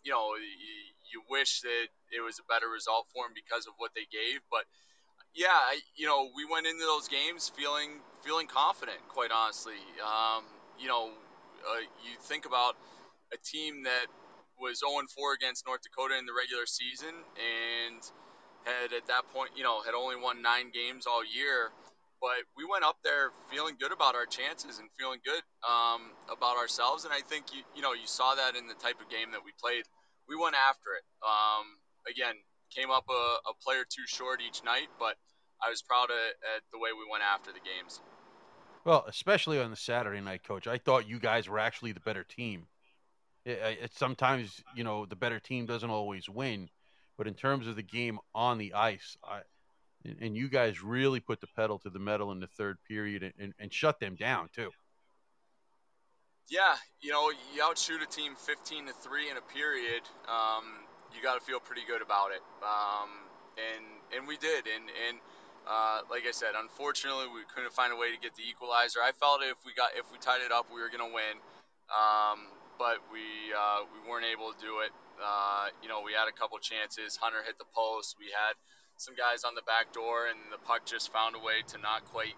you 0.02 0.12
know, 0.12 0.34
you, 0.36 0.74
you 1.10 1.18
wish 1.30 1.62
that 1.62 1.88
it 2.14 2.22
was 2.22 2.38
a 2.38 2.46
better 2.46 2.68
result 2.68 3.06
for 3.14 3.26
them 3.26 3.34
because 3.34 3.66
of 3.66 3.74
what 3.78 3.94
they 3.94 4.06
gave. 4.10 4.42
But 4.50 4.66
yeah, 5.34 5.78
you 5.96 6.06
know, 6.06 6.30
we 6.34 6.44
went 6.44 6.66
into 6.66 6.84
those 6.84 7.08
games 7.08 7.50
feeling 7.54 8.00
feeling 8.22 8.46
confident. 8.46 8.98
Quite 9.08 9.30
honestly, 9.30 9.78
um, 10.02 10.44
you 10.78 10.88
know, 10.88 11.10
uh, 11.62 11.80
you 12.04 12.18
think 12.22 12.46
about 12.46 12.74
a 13.32 13.38
team 13.38 13.84
that 13.84 14.06
was 14.58 14.80
0 14.80 14.92
4 15.08 15.34
against 15.34 15.66
North 15.66 15.80
Dakota 15.82 16.18
in 16.18 16.26
the 16.26 16.36
regular 16.36 16.66
season 16.66 17.14
and 17.38 18.00
had 18.64 18.92
at 18.92 19.06
that 19.08 19.24
point, 19.32 19.50
you 19.56 19.64
know, 19.64 19.80
had 19.82 19.94
only 19.94 20.16
won 20.16 20.42
nine 20.42 20.70
games 20.70 21.06
all 21.06 21.24
year. 21.24 21.72
But 22.20 22.44
we 22.52 22.68
went 22.68 22.84
up 22.84 23.00
there 23.00 23.32
feeling 23.48 23.80
good 23.80 23.92
about 23.96 24.14
our 24.14 24.26
chances 24.28 24.76
and 24.78 24.92
feeling 25.00 25.24
good 25.24 25.40
um, 25.64 26.12
about 26.28 26.60
ourselves. 26.60 27.08
And 27.08 27.14
I 27.16 27.24
think 27.24 27.48
you, 27.56 27.64
you 27.74 27.80
know, 27.80 27.96
you 27.96 28.04
saw 28.04 28.36
that 28.36 28.56
in 28.60 28.68
the 28.68 28.76
type 28.76 29.00
of 29.00 29.08
game 29.08 29.32
that 29.32 29.40
we 29.40 29.56
played. 29.56 29.88
We 30.28 30.36
went 30.36 30.52
after 30.52 30.92
it. 31.00 31.04
Um, 31.24 31.64
again, 32.04 32.36
came 32.74 32.90
up 32.90 33.04
a, 33.08 33.50
a 33.50 33.54
player 33.62 33.84
too 33.88 34.06
short 34.06 34.40
each 34.46 34.64
night, 34.64 34.88
but 34.98 35.16
I 35.62 35.70
was 35.70 35.82
proud 35.82 36.10
of, 36.10 36.16
at 36.56 36.62
the 36.72 36.78
way 36.78 36.90
we 36.92 37.10
went 37.10 37.22
after 37.22 37.52
the 37.52 37.60
games. 37.60 38.00
Well, 38.84 39.04
especially 39.08 39.60
on 39.60 39.70
the 39.70 39.76
Saturday 39.76 40.20
night, 40.20 40.42
coach. 40.44 40.66
I 40.66 40.78
thought 40.78 41.08
you 41.08 41.18
guys 41.18 41.48
were 41.48 41.58
actually 41.58 41.92
the 41.92 42.00
better 42.00 42.24
team. 42.24 42.66
It, 43.44 43.78
it, 43.82 43.90
sometimes, 43.94 44.62
you 44.74 44.84
know, 44.84 45.06
the 45.06 45.16
better 45.16 45.38
team 45.38 45.66
doesn't 45.66 45.90
always 45.90 46.28
win, 46.28 46.68
but 47.18 47.26
in 47.26 47.34
terms 47.34 47.66
of 47.66 47.76
the 47.76 47.82
game 47.82 48.18
on 48.34 48.58
the 48.58 48.74
ice, 48.74 49.16
I, 49.22 49.40
and 50.20 50.36
you 50.36 50.48
guys 50.48 50.82
really 50.82 51.20
put 51.20 51.40
the 51.40 51.46
pedal 51.56 51.78
to 51.80 51.90
the 51.90 51.98
metal 51.98 52.32
in 52.32 52.40
the 52.40 52.46
third 52.46 52.78
period 52.88 53.22
and, 53.22 53.32
and, 53.38 53.54
and 53.58 53.72
shut 53.72 54.00
them 54.00 54.14
down 54.14 54.48
too. 54.54 54.70
Yeah, 56.48 56.74
you 57.00 57.12
know, 57.12 57.30
you 57.54 57.62
outshoot 57.62 58.02
a 58.02 58.06
team 58.06 58.34
15 58.34 58.86
to 58.86 58.92
three 58.92 59.30
in 59.30 59.36
a 59.36 59.40
period. 59.40 60.02
Um, 60.26 60.64
you 61.14 61.22
got 61.22 61.38
to 61.38 61.44
feel 61.44 61.60
pretty 61.60 61.82
good 61.86 62.02
about 62.02 62.30
it. 62.32 62.42
Um, 62.62 63.10
and 63.58 63.84
and 64.16 64.22
we 64.26 64.36
did. 64.36 64.66
And 64.66 64.86
and 64.88 65.16
uh, 65.68 66.02
like 66.10 66.24
I 66.26 66.32
said, 66.32 66.56
unfortunately, 66.56 67.28
we 67.30 67.44
couldn't 67.52 67.72
find 67.72 67.92
a 67.92 67.98
way 67.98 68.10
to 68.10 68.18
get 68.18 68.34
the 68.34 68.44
equalizer. 68.46 69.00
I 69.02 69.12
felt 69.12 69.42
if 69.42 69.60
we 69.64 69.74
got 69.74 69.92
if 69.96 70.08
we 70.10 70.18
tied 70.18 70.42
it 70.44 70.52
up, 70.52 70.66
we 70.72 70.80
were 70.80 70.90
gonna 70.90 71.10
win. 71.10 71.36
Um, 71.90 72.48
but 72.78 73.02
we 73.12 73.52
uh, 73.52 73.84
we 73.92 73.98
weren't 74.08 74.26
able 74.26 74.52
to 74.52 74.60
do 74.60 74.80
it. 74.80 74.92
Uh, 75.20 75.68
you 75.82 75.88
know, 75.88 76.00
we 76.00 76.16
had 76.16 76.28
a 76.28 76.34
couple 76.34 76.56
chances. 76.58 77.16
Hunter 77.20 77.44
hit 77.44 77.58
the 77.58 77.68
post. 77.76 78.16
We 78.18 78.32
had 78.32 78.56
some 78.96 79.14
guys 79.14 79.44
on 79.44 79.54
the 79.54 79.62
back 79.62 79.92
door, 79.92 80.28
and 80.32 80.38
the 80.50 80.58
puck 80.64 80.86
just 80.86 81.12
found 81.12 81.36
a 81.36 81.38
way 81.38 81.60
to 81.68 81.76
not 81.78 82.04
quite 82.08 82.36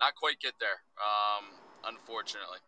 not 0.00 0.14
quite 0.14 0.38
get 0.38 0.54
there. 0.60 0.78
Um, 0.98 1.50
unfortunately. 1.84 2.58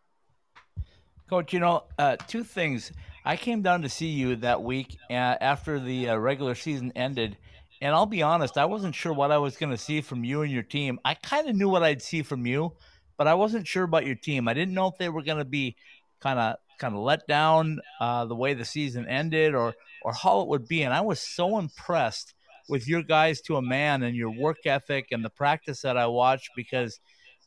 Coach, 1.29 1.53
you 1.53 1.59
know, 1.59 1.83
uh, 1.97 2.17
two 2.27 2.43
things. 2.43 2.91
I 3.27 3.37
came 3.37 3.63
down 3.63 3.81
to 3.81 3.89
see 3.89 4.09
you 4.09 4.35
that 4.37 4.61
week 4.61 4.97
uh, 5.09 5.13
after 5.13 5.79
the 5.79 6.09
uh, 6.09 6.15
regular 6.15 6.53
season 6.53 6.91
ended, 6.95 7.37
and 7.81 7.95
I'll 7.95 8.05
be 8.05 8.21
honest, 8.21 8.55
I 8.55 8.65
wasn't 8.65 8.93
sure 8.93 9.13
what 9.13 9.31
I 9.31 9.39
was 9.39 9.57
going 9.57 9.71
to 9.71 9.79
see 9.79 10.01
from 10.01 10.23
you 10.23 10.43
and 10.43 10.51
your 10.51 10.61
team. 10.61 10.99
I 11.03 11.15
kind 11.15 11.49
of 11.49 11.55
knew 11.55 11.67
what 11.67 11.81
I'd 11.81 12.03
see 12.03 12.21
from 12.21 12.45
you, 12.45 12.73
but 13.17 13.25
I 13.25 13.33
wasn't 13.33 13.65
sure 13.65 13.83
about 13.83 14.05
your 14.05 14.13
team. 14.13 14.47
I 14.47 14.53
didn't 14.53 14.75
know 14.75 14.87
if 14.87 14.99
they 14.99 15.09
were 15.09 15.23
going 15.23 15.39
to 15.39 15.45
be 15.45 15.75
kind 16.19 16.37
of 16.37 16.57
kind 16.77 16.93
of 16.93 17.01
let 17.01 17.25
down 17.25 17.79
uh, 17.99 18.25
the 18.25 18.35
way 18.35 18.53
the 18.53 18.63
season 18.63 19.07
ended, 19.07 19.55
or 19.55 19.73
or 20.03 20.13
how 20.13 20.41
it 20.41 20.47
would 20.47 20.67
be. 20.67 20.83
And 20.83 20.93
I 20.93 21.01
was 21.01 21.19
so 21.19 21.57
impressed 21.57 22.35
with 22.69 22.87
your 22.87 23.01
guys 23.01 23.41
to 23.41 23.57
a 23.57 23.61
man 23.61 24.03
and 24.03 24.15
your 24.15 24.31
work 24.31 24.67
ethic 24.67 25.07
and 25.11 25.25
the 25.25 25.31
practice 25.31 25.81
that 25.81 25.97
I 25.97 26.05
watched 26.05 26.51
because 26.55 26.99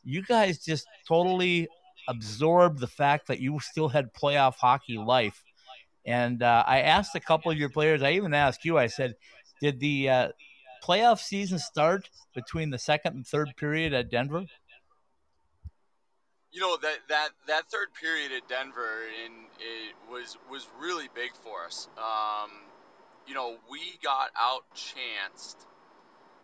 you 0.03 0.23
guys 0.23 0.59
just 0.59 0.85
totally 1.07 1.69
absorbed 2.09 2.79
the 2.79 2.87
fact 2.87 3.27
that 3.27 3.39
you 3.39 3.59
still 3.61 3.87
had 3.87 4.13
playoff 4.13 4.55
hockey 4.55 4.97
life 4.97 5.43
and 6.09 6.41
uh, 6.41 6.63
I 6.65 6.81
asked 6.81 7.13
a 7.13 7.19
couple 7.19 7.51
of 7.51 7.57
your 7.59 7.69
players, 7.69 8.01
I 8.01 8.13
even 8.13 8.33
asked 8.33 8.65
you, 8.65 8.79
I 8.79 8.87
said, 8.87 9.13
did 9.61 9.79
the 9.79 10.09
uh, 10.09 10.27
playoff 10.83 11.19
season 11.19 11.59
start 11.59 12.09
between 12.33 12.71
the 12.71 12.79
second 12.79 13.13
and 13.15 13.27
third 13.27 13.49
period 13.57 13.93
at 13.93 14.09
Denver? 14.09 14.43
You 16.51 16.61
know 16.61 16.77
that 16.81 16.97
that 17.09 17.29
that 17.47 17.69
third 17.71 17.89
period 17.93 18.31
at 18.31 18.49
Denver 18.49 19.03
in 19.23 19.33
it 19.59 19.93
was 20.11 20.35
was 20.49 20.67
really 20.81 21.07
big 21.13 21.29
for 21.43 21.63
us. 21.63 21.87
Um, 21.95 22.49
you 23.27 23.35
know, 23.35 23.57
we 23.69 23.79
got 24.03 24.31
out 24.35 24.63
chanced 24.73 25.67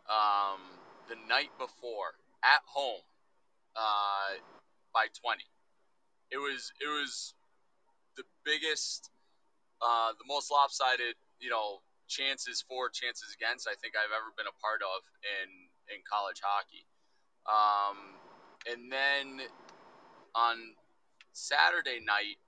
um, 0.08 0.62
the 1.10 1.16
night 1.28 1.50
before 1.58 2.14
at 2.44 2.62
home 2.68 3.02
uh, 3.76 4.38
by 4.94 5.08
20. 5.24 5.42
It 6.30 6.38
was 6.38 6.72
it 6.80 6.88
was 6.88 7.34
the 8.16 8.24
biggest 8.44 9.10
uh, 9.82 10.16
the 10.18 10.28
most 10.28 10.52
lopsided, 10.52 11.16
you 11.40 11.50
know, 11.50 11.82
chances 12.08 12.62
for, 12.62 12.90
chances 12.90 13.34
against 13.34 13.68
I 13.68 13.74
think 13.82 13.98
I've 13.98 14.14
ever 14.14 14.30
been 14.38 14.48
a 14.48 14.58
part 14.62 14.86
of 14.86 15.02
in 15.42 15.50
in 15.90 16.00
college 16.06 16.42
hockey. 16.42 16.86
Um, 17.46 17.98
and 18.66 18.90
then 18.90 19.46
on 20.34 20.58
Saturday 21.34 22.02
night, 22.02 22.42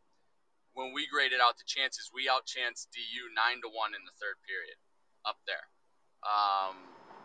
when 0.73 0.93
we 0.93 1.09
graded 1.09 1.41
out 1.41 1.57
the 1.57 1.65
chances, 1.65 2.09
we 2.13 2.29
outchanced 2.29 2.89
DU 2.93 3.23
nine 3.33 3.61
to 3.65 3.69
one 3.69 3.93
in 3.97 4.01
the 4.05 4.13
third 4.21 4.37
period, 4.45 4.77
up 5.25 5.37
there. 5.45 5.65
Um, 6.25 6.77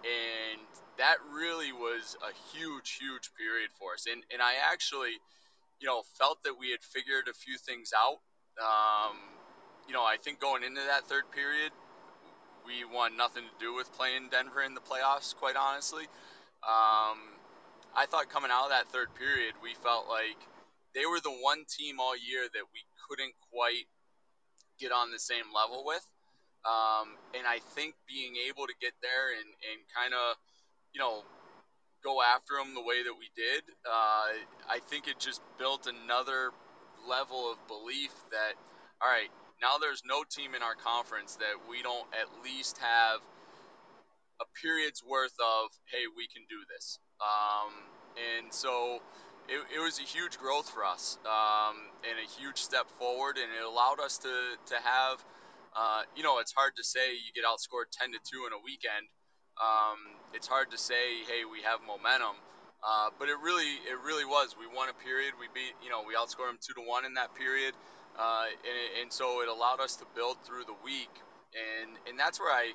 and 0.05 0.65
that 0.99 1.21
really 1.31 1.73
was 1.73 2.17
a 2.21 2.33
huge, 2.53 2.99
huge 2.99 3.31
period 3.37 3.71
for 3.77 3.95
us. 3.95 4.07
And 4.11 4.25
and 4.33 4.41
I 4.41 4.57
actually, 4.73 5.17
you 5.81 5.87
know, 5.87 6.03
felt 6.19 6.43
that 6.45 6.57
we 6.59 6.71
had 6.71 6.83
figured 6.83 7.29
a 7.29 7.37
few 7.37 7.57
things 7.57 7.93
out. 7.93 8.21
Um, 8.61 9.17
you 9.87 9.95
know, 9.95 10.03
I 10.03 10.17
think 10.23 10.41
going 10.41 10.63
into 10.63 10.81
that 10.81 11.05
third 11.09 11.31
period, 11.33 11.73
we 12.65 12.85
want 12.85 13.17
nothing 13.17 13.43
to 13.43 13.57
do 13.59 13.75
with 13.75 13.93
playing 13.93 14.31
Denver 14.31 14.63
in 14.63 14.75
the 14.75 14.81
playoffs, 14.81 15.35
quite 15.35 15.57
honestly. 15.57 16.05
Um, 16.63 17.19
I 17.95 18.07
thought 18.07 18.31
coming 18.31 18.51
out 18.51 18.65
of 18.65 18.71
that 18.71 18.89
third 18.89 19.15
period, 19.15 19.55
we 19.63 19.75
felt 19.75 20.09
like 20.09 20.39
they 20.95 21.07
were 21.07 21.21
the 21.21 21.35
one 21.43 21.65
team 21.67 21.99
all 21.99 22.15
year 22.15 22.47
that 22.47 22.67
we 22.73 22.83
couldn't 23.09 23.35
quite 23.51 23.91
get 24.79 24.93
on 24.93 25.11
the 25.11 25.19
same 25.19 25.51
level 25.55 25.85
with. 25.85 26.07
Um, 26.63 27.19
and 27.35 27.43
I 27.47 27.59
think 27.75 27.95
being 28.07 28.39
able 28.49 28.67
to 28.67 28.77
get 28.81 28.95
there 29.03 29.35
and, 29.35 29.51
and 29.67 29.79
kind 29.91 30.15
of, 30.15 30.39
you 30.95 31.01
know, 31.01 31.27
go 32.05 32.23
after 32.23 32.55
them 32.55 32.75
the 32.75 32.83
way 32.83 33.03
that 33.03 33.15
we 33.19 33.27
did, 33.35 33.63
uh, 33.83 34.31
I 34.71 34.79
think 34.87 35.09
it 35.09 35.19
just 35.19 35.43
built 35.59 35.91
another 35.91 36.51
level 37.09 37.51
of 37.51 37.59
belief 37.67 38.15
that, 38.31 38.55
all 39.03 39.11
right, 39.11 39.31
now 39.63 39.79
there's 39.79 40.03
no 40.05 40.27
team 40.27 40.59
in 40.59 40.63
our 40.63 40.75
conference 40.75 41.39
that 41.39 41.55
we 41.71 41.81
don't 41.87 42.07
at 42.11 42.27
least 42.43 42.77
have 42.83 43.23
a 44.43 44.47
period's 44.59 45.07
worth 45.07 45.39
of, 45.39 45.71
hey, 45.87 46.11
we 46.11 46.27
can 46.27 46.43
do 46.51 46.59
this. 46.67 46.99
Um, 47.23 47.71
and 48.19 48.53
so 48.53 48.99
it, 49.47 49.63
it, 49.71 49.79
was 49.79 50.03
a 50.03 50.03
huge 50.03 50.37
growth 50.37 50.69
for 50.69 50.85
us 50.85 51.17
um, 51.23 51.79
and 52.03 52.19
a 52.19 52.29
huge 52.43 52.59
step 52.59 52.91
forward, 52.99 53.39
and 53.39 53.47
it 53.55 53.63
allowed 53.63 54.03
us 54.03 54.19
to, 54.27 54.35
to 54.75 54.77
have, 54.83 55.23
uh, 55.79 56.03
you 56.19 56.27
know, 56.27 56.43
it's 56.43 56.53
hard 56.53 56.75
to 56.77 56.85
say 56.85 57.15
you 57.15 57.31
get 57.31 57.47
outscored 57.47 57.87
10 57.95 58.13
to 58.13 58.19
2 58.19 58.51
in 58.51 58.53
a 58.53 58.61
weekend. 58.67 59.07
Um, 59.63 60.19
it's 60.35 60.51
hard 60.51 60.75
to 60.75 60.79
say, 60.79 61.23
hey, 61.31 61.47
we 61.47 61.63
have 61.63 61.79
momentum. 61.87 62.35
Uh, 62.83 63.15
but 63.15 63.31
it 63.31 63.39
really, 63.39 63.79
it 63.87 63.95
really 64.03 64.27
was. 64.27 64.59
We 64.59 64.67
won 64.67 64.91
a 64.91 64.97
period. 65.07 65.39
We 65.39 65.47
beat, 65.55 65.71
you 65.87 65.91
know, 65.91 66.03
we 66.03 66.19
outscored 66.19 66.51
them 66.51 66.59
two 66.59 66.75
to 66.75 66.83
one 66.83 67.07
in 67.07 67.15
that 67.15 67.31
period. 67.39 67.79
Uh, 68.19 68.53
and, 68.53 68.79
and 69.05 69.09
so 69.13 69.41
it 69.41 69.49
allowed 69.49 69.81
us 69.81 69.97
to 69.97 70.07
build 70.15 70.37
through 70.45 70.65
the 70.69 70.77
week. 70.85 71.13
And, 71.53 71.97
and 72.09 72.17
that's 72.17 72.41
where 72.41 72.53
I 72.53 72.73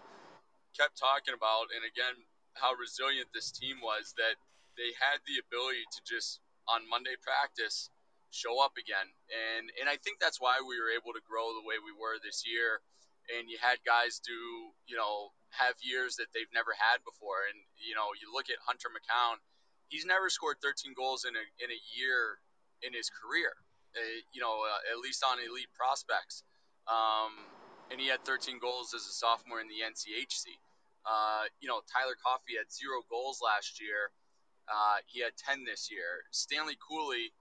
kept 0.78 0.98
talking 0.98 1.34
about, 1.34 1.74
and 1.74 1.82
again, 1.86 2.14
how 2.54 2.74
resilient 2.78 3.30
this 3.34 3.54
team 3.54 3.82
was 3.82 4.14
that 4.18 4.38
they 4.78 4.94
had 4.98 5.22
the 5.26 5.42
ability 5.42 5.86
to 5.98 6.00
just, 6.06 6.42
on 6.70 6.86
Monday 6.90 7.18
practice, 7.22 7.90
show 8.30 8.62
up 8.62 8.78
again. 8.78 9.10
And, 9.30 9.70
and 9.82 9.90
I 9.90 9.98
think 10.02 10.22
that's 10.22 10.42
why 10.42 10.62
we 10.62 10.78
were 10.78 10.94
able 10.94 11.14
to 11.18 11.24
grow 11.26 11.54
the 11.54 11.66
way 11.66 11.82
we 11.82 11.94
were 11.94 12.22
this 12.22 12.46
year. 12.46 12.82
And 13.34 13.50
you 13.50 13.58
had 13.58 13.82
guys 13.84 14.22
do, 14.22 14.38
you 14.86 14.96
know, 14.96 15.34
have 15.54 15.76
years 15.82 16.18
that 16.22 16.30
they've 16.32 16.50
never 16.54 16.74
had 16.78 17.02
before. 17.04 17.50
And, 17.50 17.58
you 17.82 17.98
know, 17.98 18.14
you 18.18 18.30
look 18.30 18.50
at 18.50 18.62
Hunter 18.64 18.90
McKown, 18.94 19.42
he's 19.90 20.06
never 20.06 20.30
scored 20.30 20.62
13 20.62 20.94
goals 20.94 21.26
in 21.26 21.34
a, 21.34 21.46
in 21.62 21.70
a 21.74 21.82
year 21.98 22.40
in 22.86 22.94
his 22.94 23.10
career 23.10 23.58
you 24.34 24.42
know, 24.42 24.64
uh, 24.64 24.94
at 24.94 25.00
least 25.00 25.24
on 25.24 25.38
elite 25.40 25.72
prospects. 25.76 26.44
Um, 26.88 27.34
and 27.92 28.00
he 28.00 28.08
had 28.08 28.24
13 28.26 28.60
goals 28.60 28.94
as 28.94 29.04
a 29.08 29.14
sophomore 29.14 29.60
in 29.60 29.68
the 29.68 29.84
NCHC. 29.84 30.56
Uh, 31.08 31.48
you 31.60 31.68
know, 31.68 31.80
Tyler 31.88 32.20
Coffey 32.20 32.60
had 32.60 32.68
zero 32.72 33.04
goals 33.10 33.40
last 33.40 33.80
year. 33.80 34.12
Uh, 34.68 35.00
he 35.08 35.24
had 35.24 35.32
10 35.40 35.64
this 35.64 35.88
year. 35.88 36.28
Stanley 36.32 36.76
Cooley, 36.84 37.32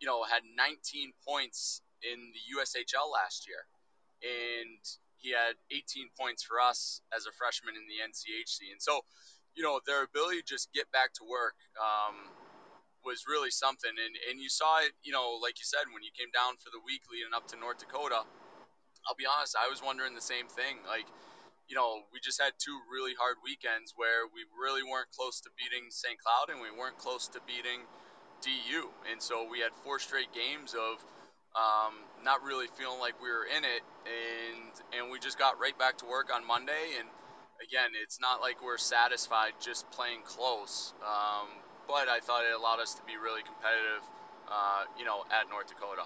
you 0.00 0.06
know, 0.06 0.24
had 0.24 0.44
19 0.44 1.12
points 1.26 1.80
in 2.04 2.20
the 2.36 2.42
USHL 2.60 3.08
last 3.08 3.48
year. 3.48 3.64
And 4.20 4.82
he 5.16 5.30
had 5.32 5.56
18 5.70 6.12
points 6.18 6.42
for 6.42 6.60
us 6.60 7.00
as 7.16 7.24
a 7.24 7.32
freshman 7.32 7.74
in 7.74 7.88
the 7.88 8.04
NCHC. 8.04 8.70
And 8.72 8.82
so, 8.82 9.00
you 9.54 9.62
know, 9.62 9.80
their 9.86 10.04
ability 10.04 10.42
to 10.42 10.46
just 10.46 10.68
get 10.74 10.90
back 10.92 11.14
to 11.14 11.24
work. 11.24 11.56
Um, 11.80 12.28
was 13.04 13.26
really 13.26 13.50
something. 13.50 13.90
And, 13.90 14.14
and 14.30 14.40
you 14.40 14.48
saw 14.48 14.80
it, 14.82 14.92
you 15.02 15.12
know, 15.12 15.38
like 15.42 15.58
you 15.58 15.66
said, 15.66 15.86
when 15.92 16.02
you 16.02 16.10
came 16.14 16.30
down 16.30 16.58
for 16.58 16.70
the 16.70 16.82
week 16.86 17.02
leading 17.10 17.34
up 17.34 17.46
to 17.50 17.56
North 17.58 17.78
Dakota, 17.78 18.22
I'll 19.06 19.18
be 19.18 19.26
honest, 19.26 19.58
I 19.58 19.66
was 19.66 19.82
wondering 19.82 20.14
the 20.14 20.24
same 20.24 20.46
thing. 20.46 20.78
Like, 20.86 21.06
you 21.66 21.74
know, 21.74 22.02
we 22.12 22.20
just 22.22 22.40
had 22.40 22.54
two 22.58 22.78
really 22.90 23.14
hard 23.18 23.36
weekends 23.42 23.94
where 23.96 24.26
we 24.30 24.46
really 24.54 24.82
weren't 24.82 25.10
close 25.14 25.40
to 25.42 25.50
beating 25.58 25.90
St. 25.90 26.18
Cloud 26.18 26.54
and 26.54 26.62
we 26.62 26.70
weren't 26.70 26.98
close 26.98 27.26
to 27.34 27.40
beating 27.46 27.82
DU. 28.42 28.82
And 29.10 29.22
so 29.22 29.46
we 29.50 29.58
had 29.60 29.74
four 29.82 29.98
straight 29.98 30.30
games 30.34 30.74
of 30.74 31.02
um, 31.54 31.94
not 32.24 32.42
really 32.42 32.66
feeling 32.78 32.98
like 32.98 33.18
we 33.22 33.30
were 33.30 33.46
in 33.46 33.64
it. 33.64 33.82
And, 34.06 34.72
and 34.94 35.02
we 35.10 35.18
just 35.18 35.38
got 35.38 35.58
right 35.58 35.76
back 35.78 35.98
to 35.98 36.06
work 36.06 36.30
on 36.34 36.46
Monday. 36.46 36.98
And 36.98 37.08
again, 37.62 37.94
it's 38.02 38.20
not 38.20 38.40
like 38.40 38.62
we're 38.62 38.78
satisfied 38.78 39.52
just 39.62 39.90
playing 39.92 40.22
close. 40.26 40.92
Um, 41.02 41.48
but 41.86 42.08
I 42.08 42.20
thought 42.20 42.42
it 42.44 42.54
allowed 42.54 42.80
us 42.80 42.94
to 42.94 43.02
be 43.04 43.16
really 43.16 43.42
competitive, 43.42 44.02
uh, 44.48 44.84
you 44.98 45.04
know, 45.04 45.24
at 45.30 45.48
North 45.50 45.68
Dakota. 45.68 46.02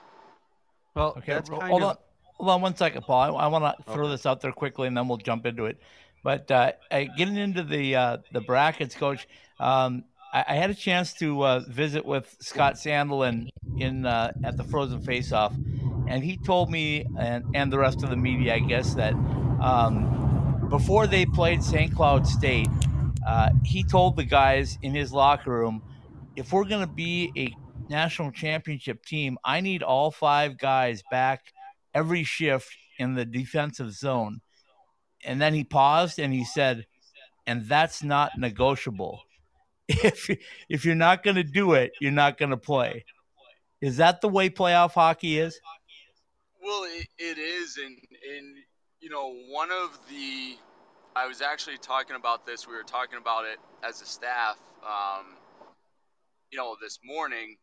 Well, 0.95 1.15
Okay, 1.19 1.33
that's 1.35 1.51
ro- 1.51 1.59
kind 1.59 1.71
hold 1.71 1.83
of 1.83 1.89
on, 1.91 1.97
hold 2.37 2.51
on 2.51 2.61
one 2.63 2.77
second, 2.77 3.03
Paul. 3.03 3.37
I, 3.37 3.45
I 3.45 3.47
want 3.49 3.65
to 3.77 3.93
throw 3.93 4.05
Okay. 4.05 4.13
this 4.13 4.27
out 4.27 4.41
there 4.41 4.53
quickly, 4.53 4.89
and 4.89 4.97
then 4.97 5.09
we'll 5.09 5.19
jump 5.19 5.47
into 5.47 5.67
it. 5.67 5.79
But 6.23 6.51
uh, 6.51 6.73
uh, 6.91 7.05
getting 7.17 7.37
into 7.37 7.63
the 7.63 7.95
uh, 7.95 8.17
the 8.33 8.41
brackets, 8.41 8.95
Coach, 8.95 9.29
um, 9.61 10.05
I, 10.33 10.45
I 10.49 10.55
had 10.55 10.71
a 10.71 10.75
chance 10.75 11.13
to 11.15 11.43
uh, 11.45 11.61
visit 11.69 12.05
with 12.05 12.35
Scott 12.41 12.75
Sandelin 12.75 13.49
in 13.79 14.07
uh, 14.07 14.33
at 14.43 14.57
the 14.57 14.65
Frozen 14.65 15.03
Face 15.03 15.33
Off, 15.33 15.53
and 16.09 16.25
he 16.25 16.37
told 16.39 16.71
me 16.71 17.05
and, 17.19 17.45
and 17.55 17.73
the 17.73 17.79
rest 17.79 18.03
of 18.03 18.11
the 18.11 18.17
media, 18.17 18.55
I 18.55 18.59
guess, 18.61 18.95
that 18.95 19.13
um, 19.61 20.67
before 20.69 21.07
they 21.07 21.27
played 21.27 21.63
St. 21.63 21.95
Cloud 21.95 22.27
State, 22.27 22.67
uh, 23.27 23.51
he 23.65 23.83
told 23.83 24.17
the 24.17 24.25
guys 24.25 24.79
in 24.83 24.95
his 24.95 25.13
locker 25.13 25.51
room, 25.51 25.83
if 26.37 26.53
we're 26.53 26.65
going 26.65 26.87
to 26.87 26.93
be 26.93 27.33
a 27.37 27.55
national 27.91 28.31
championship 28.31 29.05
team, 29.05 29.39
I 29.45 29.61
need 29.61 29.83
all 29.83 30.11
five 30.11 30.59
guys 30.59 31.03
back 31.11 31.53
every 31.95 32.25
shift 32.25 32.69
in 32.99 33.15
the 33.15 33.25
defensive 33.25 33.93
zone. 33.93 34.41
And 35.25 35.41
then 35.41 35.55
he 35.55 35.65
paused 35.65 36.19
and 36.19 36.33
he 36.33 36.45
said, 36.45 36.87
and 37.47 37.67
that's 37.67 38.03
not 38.03 38.33
negotiable. 38.39 39.23
If 39.89 40.29
if 40.69 40.85
you're 40.85 40.97
not 40.97 41.23
going 41.23 41.37
to 41.37 41.45
do 41.45 41.75
it, 41.75 41.93
you're 42.01 42.11
not 42.11 42.39
going 42.39 42.51
to 42.51 42.57
play. 42.57 43.05
Is 43.81 43.99
that 43.99 44.21
the 44.21 44.29
way 44.29 44.51
playoff 44.51 44.95
hockey 44.95 45.39
is? 45.39 45.61
Well, 46.61 46.83
it, 46.85 47.07
it 47.19 47.39
is, 47.39 47.77
and 47.77 47.97
and 48.37 48.57
you 48.99 49.11
know, 49.11 49.33
one 49.49 49.71
of 49.71 49.97
the, 50.09 50.57
I 51.17 51.27
was 51.27 51.41
actually 51.41 51.79
talking 51.79 52.15
about 52.15 52.45
this. 52.45 52.69
We 52.69 52.75
were 52.75 52.83
talking 52.83 53.19
about 53.19 53.47
it 53.47 53.59
as 53.83 54.03
a 54.03 54.05
staff, 54.05 54.59
um, 54.85 55.25
you 56.51 56.59
know, 56.59 56.77
this 56.79 56.99
morning, 57.03 57.57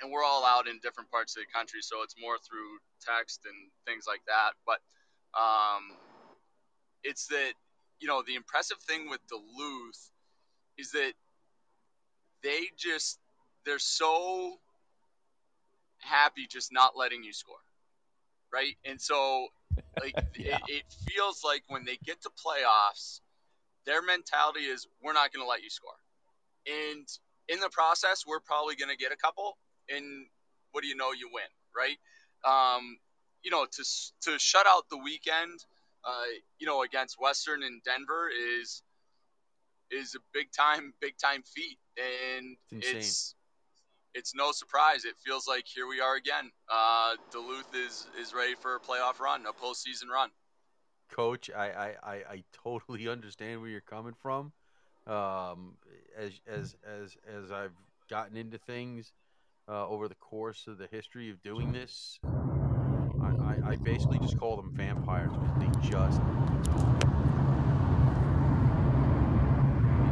and 0.00 0.10
we're 0.10 0.24
all 0.24 0.42
out 0.46 0.66
in 0.66 0.78
different 0.82 1.10
parts 1.10 1.36
of 1.36 1.42
the 1.42 1.52
country, 1.52 1.80
so 1.82 2.02
it's 2.02 2.14
more 2.18 2.38
through 2.38 2.78
text 3.04 3.42
and 3.44 3.70
things 3.86 4.04
like 4.08 4.22
that. 4.26 4.52
But 4.64 4.80
um, 5.38 5.98
it's 7.04 7.26
that 7.26 7.52
you 8.00 8.08
know 8.08 8.22
the 8.26 8.36
impressive 8.36 8.78
thing 8.78 9.10
with 9.10 9.20
Duluth 9.28 10.10
is 10.78 10.92
that 10.92 11.12
they 12.42 12.62
just 12.78 13.18
they're 13.66 13.78
so 13.78 14.54
happy 15.98 16.46
just 16.50 16.72
not 16.72 16.96
letting 16.96 17.22
you 17.22 17.32
score 17.32 17.54
right 18.52 18.74
and 18.84 19.00
so 19.00 19.46
like 20.02 20.14
Yeah. 20.36 20.56
it, 20.56 20.62
it 20.68 20.84
feels 21.06 21.42
like 21.44 21.62
when 21.68 21.84
they 21.84 21.98
get 22.04 22.22
to 22.22 22.30
playoffs 22.30 23.20
their 23.84 24.02
mentality 24.02 24.60
is 24.60 24.86
we're 25.02 25.12
not 25.12 25.32
going 25.32 25.44
to 25.44 25.48
let 25.48 25.62
you 25.62 25.70
score. 25.70 25.90
And 26.66 27.06
in 27.48 27.58
the 27.60 27.68
process 27.70 28.24
we're 28.26 28.40
probably 28.40 28.76
going 28.76 28.90
to 28.90 28.96
get 28.96 29.12
a 29.12 29.16
couple 29.16 29.58
and 29.88 30.26
what 30.72 30.82
do 30.82 30.88
you 30.88 30.96
know 30.96 31.12
you 31.12 31.28
win 31.32 31.44
right? 31.76 31.98
Um, 32.44 32.98
you 33.42 33.50
know 33.50 33.66
to 33.66 33.84
to 34.22 34.38
shut 34.38 34.66
out 34.66 34.84
the 34.90 34.98
weekend 34.98 35.64
uh, 36.04 36.30
you 36.58 36.66
know 36.66 36.82
against 36.82 37.20
western 37.20 37.62
and 37.62 37.82
denver 37.84 38.28
is 38.30 38.82
is 39.90 40.14
a 40.14 40.18
big 40.32 40.50
time 40.52 40.94
big 41.00 41.16
time 41.18 41.42
feat. 41.42 41.78
And 41.98 42.56
It's 42.70 42.88
it's 42.88 43.34
it's 44.14 44.34
no 44.34 44.52
surprise. 44.52 45.04
It 45.04 45.14
feels 45.24 45.48
like 45.48 45.64
here 45.66 45.86
we 45.86 46.00
are 46.00 46.16
again. 46.16 46.50
Uh, 46.70 47.14
Duluth 47.30 47.74
is 47.74 48.06
is 48.20 48.34
ready 48.34 48.54
for 48.54 48.76
a 48.76 48.80
playoff 48.80 49.20
run, 49.20 49.44
a 49.46 49.52
postseason 49.52 50.08
run. 50.12 50.30
Coach, 51.10 51.50
I, 51.54 51.66
I, 51.66 51.94
I, 52.02 52.14
I 52.14 52.44
totally 52.52 53.08
understand 53.16 53.60
where 53.60 53.70
you're 53.70 53.80
coming 53.80 54.14
from. 54.20 54.52
Um, 55.06 55.74
as 56.16 56.32
as 56.46 56.76
as 56.86 57.16
as 57.26 57.50
I've 57.50 57.72
gotten 58.08 58.36
into 58.36 58.58
things 58.58 59.12
uh, 59.68 59.86
over 59.88 60.08
the 60.08 60.14
course 60.14 60.66
of 60.66 60.78
the 60.78 60.86
history 60.90 61.30
of 61.30 61.42
doing 61.42 61.72
this, 61.72 62.18
I, 62.24 63.26
I, 63.26 63.56
I 63.70 63.76
basically 63.76 64.18
just 64.20 64.38
call 64.38 64.56
them 64.56 64.72
vampires 64.74 65.30
because 65.32 65.58
they 65.58 65.88
just 65.88 66.20
you 66.20 66.28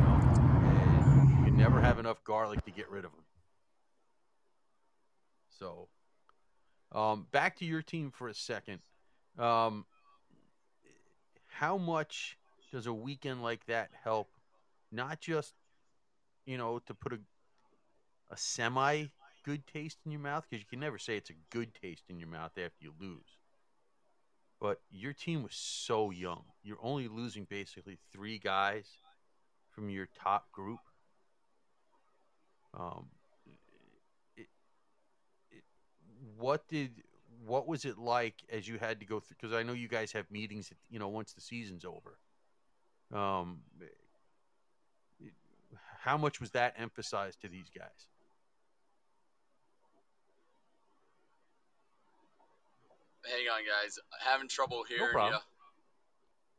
know, 0.01 1.45
you 1.45 1.53
never 1.53 1.81
have 1.81 1.99
enough 1.99 2.23
garlic 2.25 2.65
to 2.65 2.71
get 2.71 2.91
rid 2.91 3.05
of 3.05 3.13
them. 3.13 3.20
So, 5.61 5.89
um, 6.93 7.27
back 7.31 7.57
to 7.59 7.65
your 7.65 7.83
team 7.83 8.11
for 8.11 8.29
a 8.29 8.35
second. 8.35 8.81
Um, 9.39 9.85
how 11.47 11.77
much 11.77 12.37
does 12.73 12.87
a 12.87 12.93
weekend 12.93 13.43
like 13.43 13.67
that 13.67 13.91
help? 14.03 14.31
Not 14.91 15.21
just, 15.21 15.55
you 16.47 16.59
know, 16.59 16.81
to 16.87 16.95
put 16.95 17.13
a 17.13 17.21
a 18.31 18.37
semi 18.37 19.07
good 19.45 19.67
taste 19.67 19.99
in 20.05 20.13
your 20.13 20.21
mouth 20.21 20.47
because 20.49 20.63
you 20.63 20.69
can 20.69 20.81
never 20.81 20.99
say 20.99 21.17
it's 21.17 21.31
a 21.31 21.35
good 21.51 21.75
taste 21.75 22.05
in 22.09 22.19
your 22.19 22.29
mouth 22.29 22.53
after 22.53 22.77
you 22.81 22.93
lose. 23.01 23.37
But 24.61 24.81
your 24.91 25.15
team 25.15 25.43
was 25.43 25.55
so 25.55 26.11
young. 26.11 26.45
You're 26.63 26.79
only 26.83 27.09
losing 27.09 27.45
basically 27.45 27.99
three 28.13 28.39
guys 28.39 28.87
from 29.71 29.89
your 29.89 30.07
top 30.23 30.53
group. 30.53 30.81
Um, 32.79 33.07
it, 34.37 34.49
it, 35.51 35.65
what 36.41 36.67
did 36.69 36.91
what 37.47 37.67
was 37.67 37.85
it 37.85 37.99
like 37.99 38.35
as 38.51 38.67
you 38.67 38.79
had 38.79 39.01
to 39.01 39.07
go 39.07 39.21
through? 39.21 39.37
Because 39.41 39.57
I 39.57 39.63
know 39.63 39.73
you 39.73 39.89
guys 39.89 40.13
have 40.13 40.31
meetings, 40.31 40.71
at, 40.71 40.77
you 40.91 40.99
know, 40.99 41.09
once 41.09 41.33
the 41.33 41.41
season's 41.41 41.85
over. 41.85 42.19
Um, 43.13 43.61
how 46.01 46.17
much 46.17 46.41
was 46.41 46.51
that 46.51 46.75
emphasized 46.79 47.41
to 47.43 47.49
these 47.49 47.71
guys? 47.77 47.89
Hang 53.25 53.47
on, 53.53 53.61
guys. 53.61 53.99
Having 54.21 54.49
trouble 54.49 54.85
here. 54.89 55.07
you. 55.07 55.13
problem. 55.13 55.41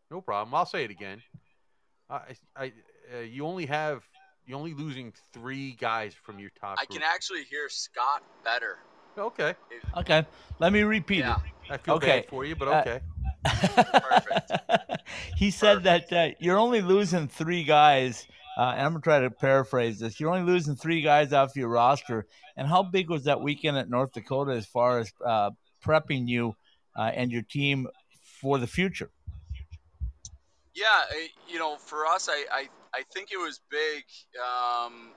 No 0.10 0.22
problem. 0.22 0.54
I'll 0.54 0.66
say 0.66 0.84
it 0.84 0.92
again. 0.92 1.22
I, 2.10 2.22
I, 2.56 2.74
uh, 3.14 3.20
you 3.20 3.46
only 3.46 3.66
have 3.66 4.04
you're 4.46 4.58
only 4.58 4.74
losing 4.74 5.14
three 5.34 5.72
guys 5.74 6.14
from 6.14 6.40
your 6.40 6.52
top. 6.60 6.78
I 6.80 6.86
group. 6.86 7.00
can 7.00 7.10
actually 7.10 7.44
hear 7.44 7.70
Scott 7.70 8.22
better. 8.44 8.78
Okay, 9.18 9.54
Okay, 9.98 10.26
let 10.60 10.72
me 10.72 10.82
repeat 10.82 11.20
Yeah. 11.20 11.36
it. 11.36 11.42
I 11.70 11.78
feel 11.78 11.96
Okay, 11.96 12.22
bad 12.22 12.30
for 12.30 12.46
you, 12.46 12.56
but 12.56 12.68
uh, 12.68 12.82
okay. 12.82 13.02
he 15.38 15.52
said 15.52 15.84
that 15.84 16.12
uh, 16.14 16.30
you're 16.40 16.58
only 16.58 16.82
losing 16.82 17.28
three 17.28 17.64
guys, 17.64 18.26
uh, 18.58 18.74
and 18.76 18.82
I'm 18.82 18.92
gonna 18.94 19.02
try 19.02 19.20
to 19.20 19.32
paraphrase 19.32 20.00
this. 20.00 20.20
You're 20.20 20.34
only 20.34 20.50
losing 20.52 20.76
three 20.76 21.02
guys 21.02 21.34
off 21.34 21.56
your 21.56 21.70
roster. 21.70 22.26
And 22.58 22.68
how 22.68 22.84
big 22.84 23.10
was 23.10 23.24
that 23.26 23.42
weekend 23.42 23.78
at 23.78 23.90
North 23.90 24.12
Dakota 24.14 24.54
as 24.54 24.66
far 24.66 25.00
as 25.00 25.12
uh, 25.26 25.52
prepping 25.84 26.28
you 26.28 26.56
uh, 26.98 27.12
and 27.14 27.32
your 27.32 27.42
team 27.44 27.88
for 28.42 28.58
the 28.60 28.68
future? 28.68 29.10
Yeah, 30.74 30.86
you 31.48 31.60
know, 31.60 31.78
for 31.78 32.06
us, 32.06 32.30
I, 32.30 32.46
I, 32.52 32.70
I 32.94 33.04
think 33.14 33.32
it 33.32 33.38
was 33.38 33.60
big. 33.70 34.04
Um, 34.40 35.12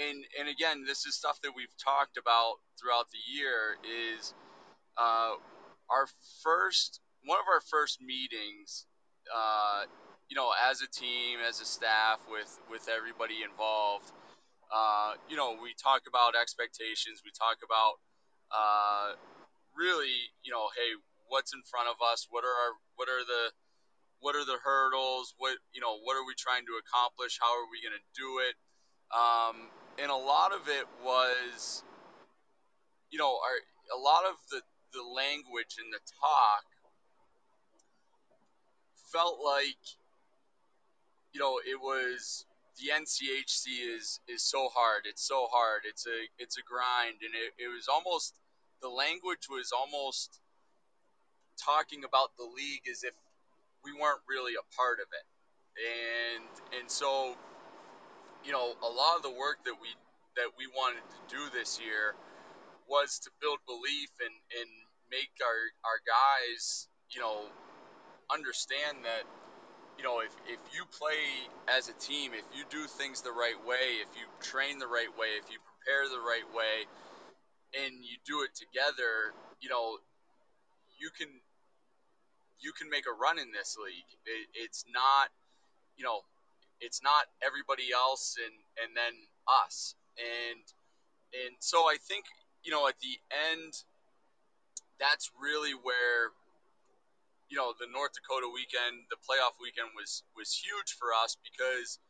and 0.00 0.24
and 0.38 0.48
again, 0.48 0.84
this 0.86 1.04
is 1.06 1.14
stuff 1.16 1.40
that 1.42 1.52
we've 1.54 1.74
talked 1.82 2.16
about 2.16 2.56
throughout 2.80 3.06
the 3.12 3.20
year. 3.28 3.76
Is 3.84 4.34
uh, 4.96 5.36
our 5.90 6.06
first 6.42 7.00
one 7.24 7.38
of 7.38 7.46
our 7.52 7.60
first 7.60 8.00
meetings, 8.00 8.86
uh, 9.28 9.84
you 10.28 10.36
know, 10.36 10.50
as 10.70 10.80
a 10.80 10.88
team, 10.88 11.38
as 11.46 11.60
a 11.60 11.66
staff, 11.66 12.20
with 12.30 12.50
with 12.70 12.88
everybody 12.88 13.42
involved. 13.44 14.10
Uh, 14.70 15.18
you 15.28 15.36
know, 15.36 15.58
we 15.60 15.74
talk 15.82 16.06
about 16.06 16.38
expectations. 16.38 17.20
We 17.26 17.34
talk 17.34 17.58
about 17.66 17.98
uh, 18.54 19.18
really, 19.74 20.30
you 20.46 20.52
know, 20.54 20.70
hey, 20.78 20.94
what's 21.28 21.52
in 21.52 21.62
front 21.66 21.88
of 21.90 21.98
us? 22.00 22.26
What 22.30 22.44
are 22.44 22.54
our 22.54 22.72
what 22.96 23.08
are 23.08 23.24
the 23.26 23.52
what 24.20 24.36
are 24.36 24.46
the 24.46 24.58
hurdles? 24.62 25.34
What 25.38 25.58
you 25.74 25.80
know, 25.80 25.98
what 26.02 26.16
are 26.16 26.24
we 26.24 26.34
trying 26.38 26.64
to 26.70 26.78
accomplish? 26.78 27.36
How 27.40 27.50
are 27.50 27.68
we 27.68 27.82
going 27.82 27.98
to 27.98 28.06
do 28.14 28.40
it? 28.46 28.54
Um, 29.10 29.68
and 29.98 30.10
a 30.10 30.16
lot 30.16 30.52
of 30.52 30.68
it 30.68 30.86
was, 31.04 31.82
you 33.10 33.18
know, 33.18 33.30
our 33.30 33.96
a 33.96 34.00
lot 34.00 34.24
of 34.24 34.36
the 34.50 34.60
the 34.92 35.02
language 35.02 35.76
and 35.78 35.92
the 35.92 36.00
talk 36.20 36.64
felt 39.12 39.38
like, 39.44 39.78
you 41.32 41.40
know, 41.40 41.58
it 41.58 41.80
was 41.80 42.44
the 42.78 42.92
NCHC 42.94 43.96
is 43.96 44.20
is 44.28 44.42
so 44.42 44.68
hard. 44.72 45.02
It's 45.04 45.26
so 45.26 45.46
hard. 45.50 45.82
It's 45.84 46.06
a 46.06 46.18
it's 46.38 46.56
a 46.56 46.62
grind, 46.62 47.20
and 47.22 47.34
it, 47.34 47.64
it 47.64 47.68
was 47.68 47.88
almost 47.88 48.34
the 48.80 48.88
language 48.88 49.48
was 49.50 49.72
almost 49.72 50.40
talking 51.60 52.04
about 52.04 52.30
the 52.38 52.44
league 52.44 52.88
as 52.90 53.04
if 53.04 53.12
we 53.84 53.92
weren't 53.92 54.24
really 54.28 54.54
a 54.54 54.64
part 54.76 54.98
of 55.00 55.08
it. 55.12 55.26
And 55.76 56.80
and 56.80 56.90
so, 56.90 57.36
you 58.44 58.52
know, 58.52 58.72
a 58.82 58.90
lot 58.90 59.16
of 59.16 59.22
the 59.22 59.30
work 59.30 59.58
that 59.64 59.76
we 59.80 59.88
that 60.36 60.50
we 60.56 60.66
wanted 60.76 61.02
to 61.02 61.20
do 61.28 61.42
this 61.52 61.80
year 61.80 62.14
was 62.88 63.18
to 63.22 63.30
build 63.40 63.58
belief 63.66 64.10
and, 64.22 64.34
and 64.58 64.70
make 65.10 65.30
our, 65.42 65.62
our 65.86 66.00
guys, 66.06 66.86
you 67.10 67.20
know, 67.20 67.46
understand 68.30 69.02
that, 69.02 69.26
you 69.98 70.04
know, 70.04 70.22
if, 70.22 70.34
if 70.46 70.58
you 70.74 70.86
play 70.98 71.18
as 71.66 71.90
a 71.90 71.96
team, 71.98 72.30
if 72.34 72.46
you 72.54 72.62
do 72.70 72.86
things 72.86 73.22
the 73.22 73.34
right 73.34 73.58
way, 73.66 74.02
if 74.02 74.10
you 74.18 74.26
train 74.42 74.78
the 74.78 74.86
right 74.86 75.10
way, 75.18 75.34
if 75.38 75.50
you 75.50 75.58
prepare 75.62 76.06
the 76.08 76.22
right 76.22 76.46
way, 76.54 76.86
and 77.84 77.92
you 78.02 78.18
do 78.26 78.42
it 78.42 78.54
together, 78.54 79.34
you 79.60 79.68
know, 79.68 79.98
you 80.98 81.10
can 81.14 81.28
you 82.60 82.72
can 82.72 82.90
make 82.90 83.04
a 83.06 83.14
run 83.14 83.38
in 83.38 83.52
this 83.52 83.76
league. 83.78 84.10
It, 84.26 84.66
it's 84.66 84.84
not, 84.92 85.30
you 85.96 86.04
know, 86.04 86.20
it's 86.80 87.02
not 87.04 87.28
everybody 87.44 87.92
else 87.92 88.36
and 88.40 88.56
and 88.82 88.96
then 88.96 89.14
us. 89.46 89.94
And 90.16 90.64
and 91.46 91.54
so 91.60 91.84
I 91.86 91.96
think 92.00 92.24
you 92.64 92.72
know 92.72 92.88
at 92.88 92.98
the 93.00 93.16
end, 93.52 93.72
that's 94.98 95.30
really 95.40 95.72
where 95.72 96.32
you 97.48 97.56
know 97.56 97.72
the 97.78 97.88
North 97.92 98.16
Dakota 98.16 98.48
weekend, 98.52 99.06
the 99.12 99.20
playoff 99.20 99.56
weekend 99.60 99.92
was 99.94 100.24
was 100.36 100.52
huge 100.52 100.96
for 100.96 101.12
us 101.12 101.36
because 101.44 102.00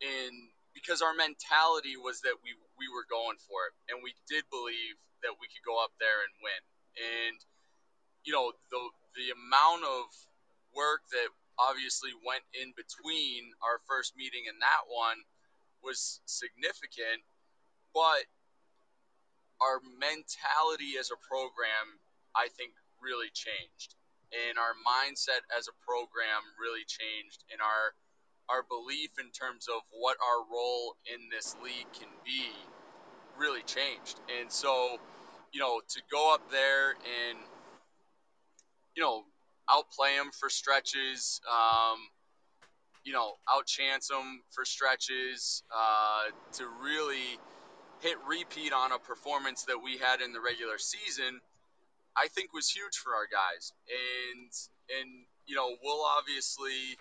in 0.00 0.52
because 0.76 1.00
our 1.00 1.16
mentality 1.16 1.96
was 1.96 2.20
that 2.22 2.36
we 2.44 2.52
we 2.76 2.86
were 2.92 3.08
going 3.08 3.40
for 3.48 3.72
it 3.72 3.74
and 3.92 4.04
we 4.04 4.12
did 4.28 4.44
believe 4.52 4.96
that 5.24 5.36
we 5.38 5.46
could 5.48 5.64
go 5.64 5.80
up 5.80 5.92
there 6.00 6.24
and 6.24 6.32
win. 6.44 6.62
And 7.00 7.38
you 8.24 8.32
know 8.36 8.52
the 8.70 8.80
the 9.16 9.32
amount 9.32 9.84
of 9.84 10.04
work 10.72 11.04
that 11.12 11.28
obviously 11.58 12.10
went 12.24 12.44
in 12.56 12.72
between 12.76 13.52
our 13.60 13.80
first 13.88 14.16
meeting 14.16 14.48
and 14.48 14.60
that 14.62 14.88
one 14.88 15.18
was 15.82 16.20
significant, 16.24 17.20
but 17.92 18.24
our 19.60 19.78
mentality 19.98 20.98
as 20.98 21.10
a 21.10 21.18
program, 21.22 22.00
I 22.34 22.48
think, 22.54 22.72
really 23.02 23.30
changed. 23.34 23.94
And 24.32 24.56
our 24.56 24.72
mindset 24.80 25.44
as 25.52 25.68
a 25.68 25.76
program 25.84 26.40
really 26.56 26.88
changed. 26.88 27.44
And 27.52 27.60
our 27.60 27.92
our 28.50 28.62
belief 28.66 29.10
in 29.20 29.30
terms 29.30 29.68
of 29.68 29.80
what 29.92 30.16
our 30.18 30.42
role 30.50 30.96
in 31.06 31.30
this 31.30 31.54
league 31.62 31.86
can 31.94 32.10
be 32.24 32.50
really 33.38 33.62
changed. 33.62 34.18
And 34.40 34.50
so, 34.50 34.98
you 35.52 35.60
know, 35.60 35.80
to 35.80 36.00
go 36.10 36.34
up 36.34 36.50
there 36.50 36.90
and, 36.90 37.38
you 38.96 39.02
know, 39.02 39.24
outplay 39.70 40.16
them 40.16 40.30
for 40.32 40.48
stretches, 40.48 41.40
um, 41.50 41.98
you 43.04 43.12
know, 43.12 43.32
outchance 43.48 44.08
them 44.08 44.42
for 44.50 44.64
stretches, 44.64 45.62
uh, 45.74 46.30
to 46.54 46.64
really 46.82 47.38
hit 48.00 48.16
repeat 48.28 48.72
on 48.72 48.92
a 48.92 48.98
performance 48.98 49.64
that 49.64 49.78
we 49.82 49.98
had 49.98 50.20
in 50.20 50.32
the 50.32 50.40
regular 50.40 50.78
season, 50.78 51.40
I 52.16 52.28
think 52.28 52.52
was 52.52 52.68
huge 52.68 52.96
for 52.96 53.14
our 53.14 53.26
guys. 53.30 53.72
And 53.88 54.50
and 55.00 55.10
you 55.46 55.56
know, 55.56 55.68
we'll 55.82 56.04
obviously 56.18 56.98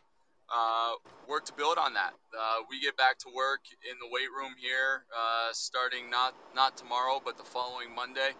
uh, 0.51 0.93
work 1.27 1.45
to 1.45 1.53
build 1.53 1.77
on 1.77 1.93
that. 1.93 2.13
Uh, 2.37 2.63
we 2.69 2.79
get 2.81 2.97
back 2.97 3.17
to 3.19 3.29
work 3.33 3.61
in 3.89 3.97
the 3.99 4.07
weight 4.11 4.29
room 4.35 4.53
here, 4.59 5.03
uh, 5.15 5.49
starting 5.53 6.09
not 6.09 6.35
not 6.55 6.77
tomorrow, 6.77 7.21
but 7.23 7.37
the 7.37 7.43
following 7.43 7.93
Monday, 7.95 8.31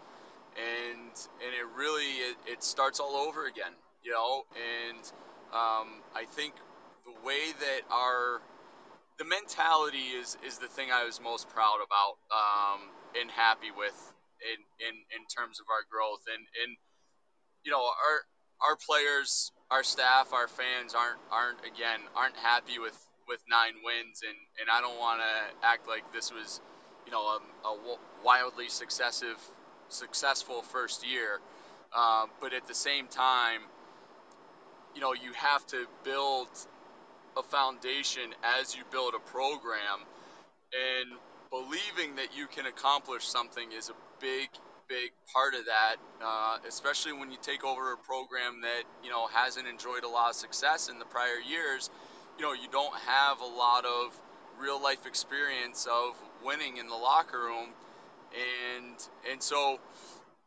and 0.58 1.14
and 1.44 1.52
it 1.56 1.68
really 1.76 2.06
it, 2.06 2.38
it 2.46 2.64
starts 2.64 3.00
all 3.00 3.16
over 3.16 3.46
again, 3.46 3.72
you 4.04 4.12
know. 4.12 4.44
And 4.56 5.04
um, 5.54 6.02
I 6.16 6.26
think 6.32 6.54
the 7.06 7.14
way 7.26 7.52
that 7.60 7.82
our 7.92 8.42
the 9.18 9.26
mentality 9.26 10.18
is 10.18 10.38
is 10.46 10.58
the 10.58 10.68
thing 10.68 10.90
I 10.92 11.06
was 11.06 11.22
most 11.22 11.50
proud 11.50 11.80
about 11.86 12.18
um, 12.34 12.82
and 13.20 13.30
happy 13.30 13.72
with 13.76 13.98
in, 14.42 14.60
in 14.88 14.96
in 15.14 15.28
terms 15.28 15.60
of 15.60 15.68
our 15.70 15.86
growth 15.90 16.24
and 16.26 16.44
and 16.64 16.78
you 17.64 17.72
know 17.72 17.82
our 17.82 18.18
our 18.62 18.76
players, 18.76 19.52
our 19.72 19.84
staff, 19.84 20.34
our 20.34 20.48
fans 20.48 20.94
aren't 20.96 21.20
aren't 21.32 21.60
again 21.66 22.00
aren't 22.16 22.38
happy 22.38 22.80
with 22.80 22.98
with 23.28 23.42
nine 23.50 23.74
wins 23.84 24.22
and 24.28 24.38
and 24.60 24.68
I 24.72 24.82
don't 24.82 25.00
want 25.00 25.22
to 25.22 25.68
act 25.68 25.88
like 25.88 26.12
this 26.14 26.32
was 26.32 26.60
you 27.06 27.12
know 27.12 27.22
a, 27.22 27.40
a 27.68 27.98
wildly 28.24 28.70
successive 28.70 29.38
successful 29.90 30.62
first 30.62 31.06
year, 31.06 31.40
uh, 31.96 32.26
but 32.40 32.54
at 32.54 32.68
the 32.68 32.76
same 32.76 33.08
time, 33.08 33.62
you 34.96 35.02
know 35.02 35.14
you 35.14 35.34
have 35.34 35.66
to 35.68 35.86
build 36.04 36.48
a 37.38 37.44
foundation 37.44 38.34
as 38.60 38.76
you 38.76 38.84
build 38.92 39.14
a 39.16 39.20
program. 39.32 40.00
And 40.72 41.20
believing 41.50 42.16
that 42.16 42.36
you 42.36 42.48
can 42.48 42.66
accomplish 42.66 43.26
something 43.26 43.72
is 43.72 43.90
a 43.90 43.94
big 44.22 44.50
big 44.88 45.12
part 45.34 45.54
of 45.54 45.66
that 45.66 45.96
uh, 46.22 46.58
especially 46.68 47.14
when 47.14 47.32
you 47.32 47.38
take 47.42 47.64
over 47.64 47.94
a 47.94 47.98
program 47.98 48.62
that 48.62 48.84
you 49.04 49.10
know 49.10 49.28
hasn't 49.28 49.68
enjoyed 49.68 50.04
a 50.04 50.08
lot 50.10 50.30
of 50.30 50.36
success 50.36 50.90
in 50.90 51.00
the 51.00 51.06
prior 51.06 51.40
years. 51.50 51.90
You 52.38 52.46
know 52.46 52.54
you 52.54 52.68
don't 52.72 52.96
have 53.08 53.40
a 53.42 53.46
lot 53.46 53.86
of 53.86 54.18
real 54.60 54.82
life 54.82 55.06
experience 55.08 55.88
of 55.92 56.16
winning 56.44 56.78
in 56.78 56.88
the 56.88 56.96
locker 56.96 57.40
room. 57.40 57.70
And 58.34 58.96
and 59.32 59.42
so 59.44 59.78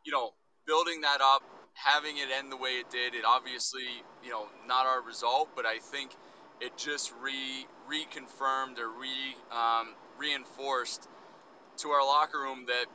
you 0.05 0.11
know 0.11 0.31
building 0.65 1.01
that 1.01 1.21
up 1.21 1.43
having 1.75 2.17
it 2.17 2.27
end 2.37 2.51
the 2.51 2.57
way 2.57 2.71
it 2.71 2.89
did 2.89 3.13
it 3.13 3.23
obviously 3.27 3.83
you 4.23 4.31
know 4.31 4.47
not 4.67 4.85
our 4.85 5.01
result 5.01 5.49
but 5.55 5.65
i 5.65 5.77
think 5.77 6.11
it 6.61 6.75
just 6.77 7.13
re 7.21 7.67
reconfirmed 7.91 8.79
or 8.79 8.89
re 8.89 9.35
um, 9.51 9.93
reinforced 10.17 11.07
to 11.77 11.89
our 11.89 12.05
locker 12.05 12.39
room 12.39 12.65
that 12.67 12.85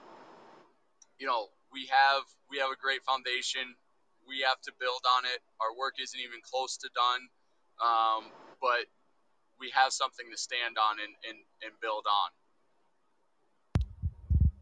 you 1.19 1.27
know 1.27 1.49
we 1.73 1.87
have 1.87 2.23
we 2.51 2.59
have 2.59 2.71
a 2.71 2.77
great 2.77 3.03
foundation. 3.05 3.63
We 4.27 4.45
have 4.47 4.61
to 4.63 4.73
build 4.79 5.03
on 5.17 5.25
it. 5.25 5.41
Our 5.61 5.77
work 5.77 5.95
isn't 6.03 6.21
even 6.21 6.41
close 6.43 6.77
to 6.79 6.91
done, 6.95 7.29
um, 7.83 8.31
but 8.61 8.87
we 9.59 9.71
have 9.75 9.93
something 9.93 10.27
to 10.31 10.39
stand 10.39 10.77
on 10.79 10.99
and, 10.99 11.15
and, 11.29 11.39
and 11.65 11.73
build 11.81 12.05
on. 12.07 12.31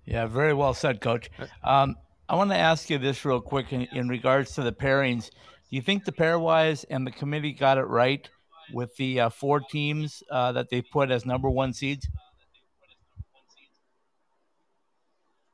Yeah, 0.05 0.27
very 0.27 0.55
well 0.55 0.75
said, 0.75 1.01
Coach. 1.01 1.31
Um, 1.63 1.97
I 2.29 2.37
want 2.37 2.51
to 2.51 2.57
ask 2.57 2.91
you 2.91 2.99
this 2.99 3.25
real 3.25 3.41
quick 3.41 3.73
in, 3.73 3.83
in 3.93 4.09
regards 4.09 4.55
to 4.57 4.62
the 4.62 4.73
pairings. 4.73 5.31
Do 5.31 5.77
you 5.77 5.81
think 5.81 6.05
the 6.05 6.12
pairwise 6.12 6.85
and 6.91 7.07
the 7.07 7.11
committee 7.11 7.53
got 7.53 7.79
it 7.79 7.85
right 7.85 8.29
with 8.73 8.95
the 8.97 9.20
uh, 9.20 9.29
four 9.31 9.61
teams 9.61 10.22
uh, 10.31 10.53
that 10.53 10.68
they 10.68 10.83
put 10.83 11.11
as 11.11 11.24
number 11.24 11.49
one 11.49 11.72
seeds? 11.72 12.07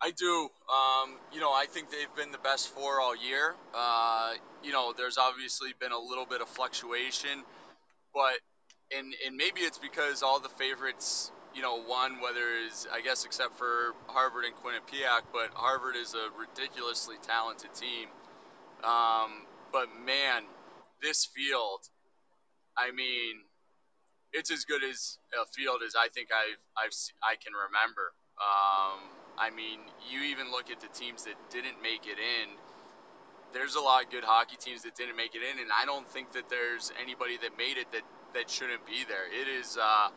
I 0.01 0.11
do. 0.11 0.49
Um, 0.69 1.17
you 1.33 1.41
know, 1.41 1.53
I 1.53 1.67
think 1.67 1.91
they've 1.91 2.15
been 2.17 2.33
the 2.33 2.39
best 2.39 2.69
four 2.69 3.01
all 3.01 3.17
year. 3.17 3.55
Uh, 3.73 4.35
you 4.63 4.73
know, 4.73 4.93
there's 4.97 5.17
obviously 5.17 5.71
been 5.81 5.93
a 5.93 5.99
little 5.99 6.27
bit 6.27 6.43
of 6.43 6.49
fluctuation, 6.49 7.43
but 8.13 8.35
and 8.97 9.15
and 9.27 9.37
maybe 9.37 9.61
it's 9.61 9.79
because 9.79 10.23
all 10.23 10.41
the 10.41 10.51
favorites, 10.51 11.31
you 11.55 11.63
know, 11.63 11.83
one 11.83 12.21
Whether 12.21 12.59
is 12.67 12.87
I 12.93 13.01
guess 13.01 13.25
except 13.25 13.57
for 13.57 13.95
Harvard 14.09 14.45
and 14.45 14.55
Quinnipiac, 14.57 15.23
but 15.33 15.51
Harvard 15.55 15.97
is 15.97 16.15
a 16.15 16.29
ridiculously 16.39 17.17
talented 17.23 17.75
team. 17.75 18.09
Um, 18.85 19.47
but 19.73 19.89
man, 20.05 20.45
this 21.03 21.25
field 21.27 21.81
I 22.77 22.91
mean, 22.91 23.43
it's 24.33 24.51
as 24.51 24.65
good 24.65 24.83
as 24.83 25.19
a 25.35 25.47
field 25.47 25.81
as 25.87 25.95
I 25.95 26.09
think 26.09 26.29
I've 26.35 26.59
I've 26.77 26.95
I 27.23 27.37
can 27.39 27.53
remember. 27.55 28.13
Um, 28.39 28.99
I 29.39 29.51
mean, 29.51 29.79
you 30.11 30.23
even 30.31 30.51
look 30.51 30.71
at 30.71 30.81
the 30.81 30.89
teams 30.89 31.25
that 31.25 31.39
didn't 31.51 31.83
make 31.83 32.07
it 32.07 32.19
in. 32.19 32.51
There's 33.53 33.77
a 33.77 33.81
lot 33.81 34.05
of 34.05 34.11
good 34.11 34.25
hockey 34.25 34.57
teams 34.59 34.83
that 34.83 34.97
didn't 34.97 35.17
make 35.17 35.37
it 35.37 35.43
in, 35.43 35.63
and 35.63 35.71
I 35.71 35.87
don't 35.87 36.09
think 36.11 36.33
that 36.33 36.51
there's 36.51 36.91
anybody 37.01 37.39
that 37.43 37.57
made 37.57 37.79
it 37.79 37.91
that 37.93 38.03
that 38.35 38.51
shouldn't 38.51 38.85
be 38.87 39.07
there. 39.07 39.31
It 39.31 39.47
is. 39.47 39.79
Uh, 39.79 40.09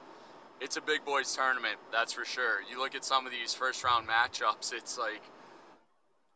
it's 0.60 0.78
a 0.78 0.82
big 0.82 1.06
boys 1.06 1.36
tournament, 1.36 1.78
that's 1.92 2.14
for 2.14 2.26
sure. 2.26 2.62
You 2.70 2.80
look 2.80 2.96
at 2.96 3.06
some 3.06 3.26
of 3.26 3.32
these 3.32 3.54
first 3.54 3.84
round 3.84 4.08
matchups, 4.08 4.74
it's 4.74 4.98
like, 4.98 5.22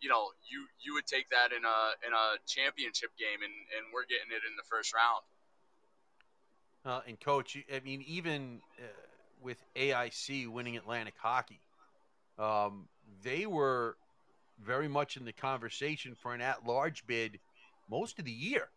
you 0.01 0.09
know, 0.09 0.27
you 0.49 0.65
you 0.83 0.93
would 0.95 1.05
take 1.05 1.29
that 1.29 1.55
in 1.55 1.63
a 1.63 2.07
in 2.07 2.13
a 2.13 2.37
championship 2.47 3.09
game, 3.17 3.43
and 3.43 3.53
and 3.77 3.93
we're 3.93 4.05
getting 4.05 4.31
it 4.31 4.41
in 4.49 4.55
the 4.57 4.63
first 4.69 4.93
round. 4.93 5.21
Uh, 6.83 7.01
and 7.07 7.19
coach, 7.19 7.57
I 7.73 7.79
mean, 7.81 8.03
even 8.07 8.59
uh, 8.79 8.83
with 9.43 9.57
AIC 9.75 10.47
winning 10.47 10.77
Atlantic 10.77 11.13
Hockey, 11.21 11.59
um, 12.39 12.87
they 13.23 13.45
were 13.45 13.97
very 14.63 14.87
much 14.87 15.17
in 15.17 15.25
the 15.25 15.33
conversation 15.33 16.15
for 16.15 16.33
an 16.33 16.41
at-large 16.41 17.05
bid 17.05 17.39
most 17.89 18.17
of 18.17 18.25
the 18.25 18.31
year. 18.31 18.69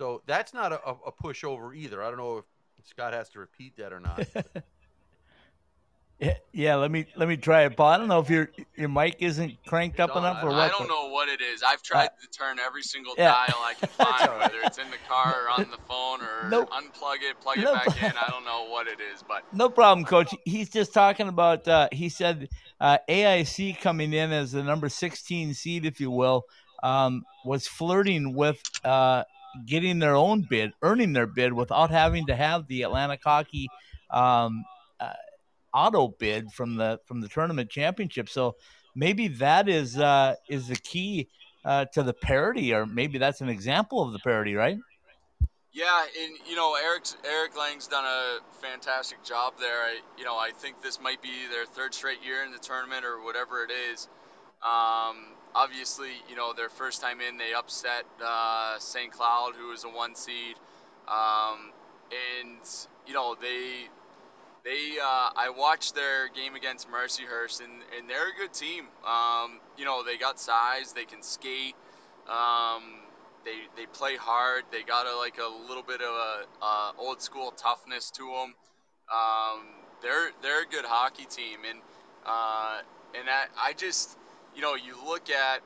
So 0.00 0.22
that's 0.24 0.54
not 0.54 0.72
a, 0.72 0.80
a 0.82 1.12
pushover 1.12 1.76
either. 1.76 2.02
I 2.02 2.08
don't 2.08 2.16
know 2.16 2.38
if 2.38 2.44
Scott 2.86 3.12
has 3.12 3.28
to 3.30 3.38
repeat 3.38 3.76
that 3.76 3.92
or 3.92 4.00
not. 4.00 4.26
Yeah, 6.22 6.34
yeah, 6.52 6.74
let 6.74 6.90
me 6.90 7.06
let 7.16 7.28
me 7.30 7.38
try 7.38 7.62
it, 7.62 7.74
Paul. 7.78 7.86
I 7.86 7.96
don't 7.96 8.06
know 8.08 8.20
if 8.20 8.28
your 8.28 8.50
your 8.76 8.90
mic 8.90 9.16
isn't 9.20 9.56
cranked 9.64 9.98
It's 9.98 10.10
up 10.10 10.16
on. 10.16 10.22
enough 10.22 10.44
or 10.44 10.50
I- 10.50 10.52
what. 10.52 10.60
I 10.64 10.68
don't 10.68 10.80
but- 10.80 10.88
know 10.88 11.08
what 11.08 11.30
it 11.30 11.40
is. 11.40 11.62
I've 11.62 11.80
tried 11.82 12.10
to 12.20 12.28
turn 12.28 12.58
every 12.58 12.82
single 12.82 13.14
yeah. 13.16 13.30
dial 13.46 13.56
I 13.62 13.72
can 13.72 13.88
find, 14.28 14.38
whether 14.38 14.58
it's 14.62 14.76
in 14.76 14.90
the 14.90 14.98
car 15.08 15.34
or 15.46 15.48
on 15.62 15.70
the 15.70 15.78
phone 15.88 16.20
or 16.20 16.50
Nope. 16.50 16.68
unplug 16.72 17.22
it, 17.22 17.40
plug 17.40 17.56
it 17.56 17.62
Nope. 17.64 17.86
back 17.86 18.02
in. 18.02 18.12
I 18.22 18.28
don't 18.28 18.44
know 18.44 18.66
what 18.68 18.86
it 18.86 18.98
is, 19.00 19.24
but 19.26 19.44
No 19.54 19.70
problem, 19.70 20.04
Coach. 20.04 20.34
He's 20.44 20.68
just 20.68 20.92
talking 20.92 21.26
about. 21.28 21.66
Uh, 21.66 21.88
he 21.90 22.10
said 22.10 22.50
uh, 22.82 22.98
AIC 23.08 23.80
coming 23.80 24.12
in 24.12 24.30
as 24.30 24.52
the 24.52 24.62
number 24.62 24.90
16 24.90 25.54
seed, 25.54 25.86
if 25.86 26.00
you 26.02 26.10
will, 26.10 26.44
um, 26.82 27.24
was 27.46 27.66
flirting 27.66 28.34
with 28.34 28.60
uh, 28.84 29.22
getting 29.66 29.98
their 29.98 30.16
own 30.16 30.46
bid, 30.48 30.72
earning 30.82 31.12
their 31.12 31.26
bid 31.26 31.52
without 31.52 31.90
having 31.90 32.26
to 32.26 32.36
have 32.36 32.66
the 32.66 32.82
Atlantic 32.82 33.20
Hockey 33.24 33.68
um, 34.10 34.64
uh, 34.98 35.12
auto 35.72 36.08
bid 36.08 36.52
from 36.52 36.76
the 36.76 37.00
from 37.06 37.20
the 37.20 37.28
tournament 37.28 37.70
championship. 37.70 38.28
So 38.28 38.56
maybe 38.94 39.28
that 39.28 39.68
is 39.68 39.98
uh, 39.98 40.34
is 40.48 40.68
the 40.68 40.76
key 40.76 41.28
uh, 41.64 41.86
to 41.92 42.02
the 42.02 42.14
parity, 42.14 42.72
or 42.72 42.86
maybe 42.86 43.18
that's 43.18 43.40
an 43.40 43.48
example 43.48 44.02
of 44.02 44.12
the 44.12 44.18
parity, 44.18 44.54
right? 44.54 44.78
Yeah, 45.72 46.04
and 46.22 46.36
you 46.48 46.56
know 46.56 46.74
Eric's 46.74 47.16
Eric 47.24 47.56
Lang's 47.56 47.86
done 47.86 48.04
a 48.04 48.38
fantastic 48.60 49.22
job 49.22 49.54
there. 49.60 49.82
I, 49.82 50.00
you 50.18 50.24
know, 50.24 50.34
I 50.34 50.50
think 50.58 50.82
this 50.82 51.00
might 51.00 51.22
be 51.22 51.46
their 51.50 51.64
third 51.64 51.94
straight 51.94 52.24
year 52.24 52.42
in 52.44 52.50
the 52.50 52.58
tournament 52.58 53.04
or 53.04 53.22
whatever 53.22 53.62
it 53.62 53.70
is. 53.70 54.08
Um, 54.62 55.26
obviously, 55.54 56.10
you 56.28 56.36
know 56.36 56.52
their 56.52 56.68
first 56.68 57.00
time 57.00 57.20
in, 57.20 57.36
they 57.36 57.52
upset 57.56 58.04
uh, 58.24 58.78
St. 58.78 59.12
Cloud, 59.12 59.52
who 59.58 59.68
was 59.68 59.84
a 59.84 59.88
one 59.88 60.14
seed, 60.14 60.56
um, 61.08 61.72
and 62.10 62.60
you 63.06 63.14
know 63.14 63.36
they 63.40 63.88
they 64.64 64.98
uh, 65.02 65.30
I 65.36 65.52
watched 65.56 65.94
their 65.94 66.28
game 66.28 66.54
against 66.54 66.88
Mercyhurst, 66.90 67.60
and, 67.60 67.72
and 67.98 68.08
they're 68.08 68.28
a 68.28 68.36
good 68.38 68.52
team. 68.52 68.86
Um, 69.06 69.60
you 69.78 69.84
know 69.84 70.04
they 70.04 70.16
got 70.16 70.38
size, 70.40 70.92
they 70.92 71.04
can 71.04 71.22
skate. 71.22 71.74
Um, 72.28 72.82
they 73.44 73.56
they 73.76 73.86
play 73.86 74.16
hard. 74.16 74.64
They 74.70 74.82
got 74.82 75.06
a 75.06 75.16
like 75.16 75.38
a 75.38 75.68
little 75.68 75.82
bit 75.82 76.00
of 76.00 76.14
a, 76.14 76.44
uh 76.62 76.92
old 76.98 77.22
school 77.22 77.52
toughness 77.52 78.10
to 78.12 78.22
them. 78.24 78.54
Um, 79.12 79.64
they're 80.02 80.30
they're 80.42 80.62
a 80.62 80.66
good 80.66 80.84
hockey 80.84 81.26
team, 81.26 81.60
and 81.68 81.80
uh, 82.26 82.78
and 83.18 83.28
I, 83.28 83.46
I 83.70 83.72
just 83.72 84.16
you 84.54 84.62
know 84.62 84.74
you 84.74 84.96
look 85.06 85.30
at 85.30 85.60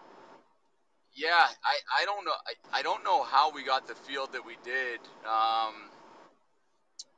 yeah 1.14 1.46
I, 1.64 2.02
I 2.02 2.04
don't 2.04 2.24
know 2.24 2.32
I, 2.32 2.78
I 2.80 2.82
don't 2.82 3.04
know 3.04 3.22
how 3.22 3.52
we 3.52 3.64
got 3.64 3.86
the 3.86 3.94
field 3.94 4.32
that 4.32 4.44
we 4.44 4.56
did, 4.64 5.00
um, 5.26 5.74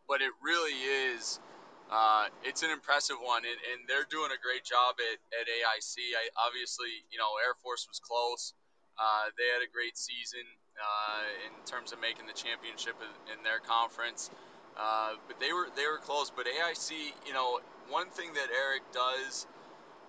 but 0.08 0.22
it 0.22 0.32
really 0.42 0.76
is. 1.12 1.40
Uh, 1.86 2.26
it's 2.42 2.64
an 2.64 2.70
impressive 2.70 3.14
one, 3.22 3.46
and, 3.46 3.58
and 3.70 3.86
they're 3.86 4.08
doing 4.10 4.34
a 4.34 4.40
great 4.42 4.66
job 4.66 4.98
at, 4.98 5.18
at 5.38 5.46
AIC. 5.46 5.94
I, 6.18 6.26
obviously, 6.42 6.90
you 7.14 7.18
know, 7.18 7.38
Air 7.38 7.54
Force 7.62 7.86
was 7.86 8.02
close. 8.02 8.54
Uh, 8.98 9.30
they 9.38 9.46
had 9.54 9.62
a 9.62 9.70
great 9.70 9.94
season 9.94 10.42
uh, 10.82 11.22
in 11.46 11.52
terms 11.62 11.92
of 11.92 12.00
making 12.00 12.26
the 12.26 12.34
championship 12.34 12.96
in, 12.98 13.38
in 13.38 13.38
their 13.44 13.60
conference, 13.62 14.30
uh, 14.74 15.14
but 15.28 15.38
they 15.38 15.52
were 15.52 15.68
they 15.76 15.86
were 15.86 15.98
close. 16.02 16.32
But 16.34 16.46
AIC, 16.46 16.90
you 17.26 17.34
know, 17.34 17.60
one 17.88 18.08
thing 18.10 18.34
that 18.34 18.48
Eric 18.50 18.82
does 18.92 19.46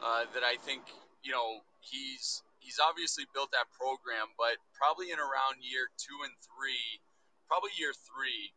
uh, 0.02 0.26
that 0.34 0.44
I 0.44 0.58
think 0.64 0.82
you 1.28 1.36
know 1.36 1.60
he's 1.84 2.42
he's 2.64 2.80
obviously 2.80 3.28
built 3.36 3.52
that 3.52 3.68
program, 3.76 4.32
but 4.40 4.56
probably 4.80 5.12
in 5.12 5.20
around 5.20 5.60
year 5.60 5.92
two 6.00 6.16
and 6.24 6.32
three, 6.40 7.04
probably 7.52 7.76
year 7.76 7.92
three, 7.92 8.56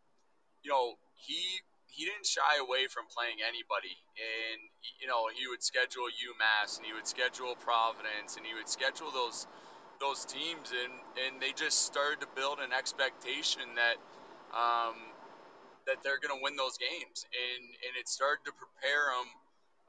you 0.62 0.70
know, 0.70 0.94
he 1.18 1.42
he 1.90 2.06
didn't 2.06 2.24
shy 2.24 2.62
away 2.62 2.86
from 2.86 3.10
playing 3.10 3.42
anybody, 3.42 3.98
and 4.14 4.62
you 5.02 5.10
know 5.10 5.26
he 5.34 5.50
would 5.50 5.66
schedule 5.66 6.06
UMass 6.06 6.78
and 6.78 6.86
he 6.86 6.94
would 6.94 7.10
schedule 7.10 7.58
Providence 7.58 8.38
and 8.38 8.46
he 8.46 8.54
would 8.54 8.70
schedule 8.70 9.10
those 9.10 9.50
those 9.98 10.22
teams, 10.30 10.70
and 10.70 10.94
and 11.26 11.42
they 11.42 11.50
just 11.50 11.82
started 11.82 12.22
to 12.22 12.28
build 12.38 12.62
an 12.62 12.70
expectation 12.70 13.66
that 13.74 13.98
um, 14.54 14.94
that 15.90 16.06
they're 16.06 16.22
going 16.22 16.34
to 16.34 16.42
win 16.42 16.54
those 16.54 16.78
games, 16.78 17.26
and 17.34 17.62
and 17.66 17.92
it 17.98 18.06
started 18.06 18.46
to 18.46 18.54
prepare 18.54 19.10
them 19.10 19.28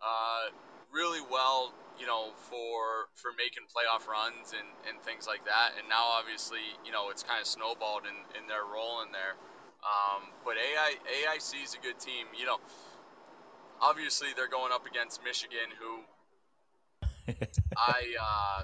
uh, 0.02 0.46
really 0.92 1.22
well, 1.30 1.72
you 2.00 2.08
know, 2.08 2.32
for 2.50 3.10
for 3.16 3.32
making 3.38 3.68
playoff 3.72 4.08
runs 4.08 4.54
and 4.54 4.70
and 4.90 5.02
things 5.04 5.28
like 5.28 5.46
that, 5.46 5.78
and 5.80 5.88
now 5.90 6.20
obviously 6.20 6.64
you 6.86 6.92
know 6.92 7.10
it's 7.10 7.24
kind 7.24 7.40
of 7.42 7.48
snowballed 7.48 8.04
in 8.06 8.18
in 8.40 8.48
their 8.48 8.64
role 8.64 9.02
in 9.04 9.12
there. 9.12 9.36
Um, 9.82 10.30
but 10.46 10.62
AI, 10.62 10.94
AIC 11.10 11.64
is 11.64 11.74
a 11.74 11.82
good 11.82 11.98
team. 11.98 12.30
You 12.38 12.46
know, 12.46 12.60
obviously 13.82 14.30
they're 14.36 14.52
going 14.52 14.72
up 14.72 14.86
against 14.86 15.24
Michigan, 15.24 15.74
who 15.80 16.06
I 17.78 18.02
uh, 18.16 18.62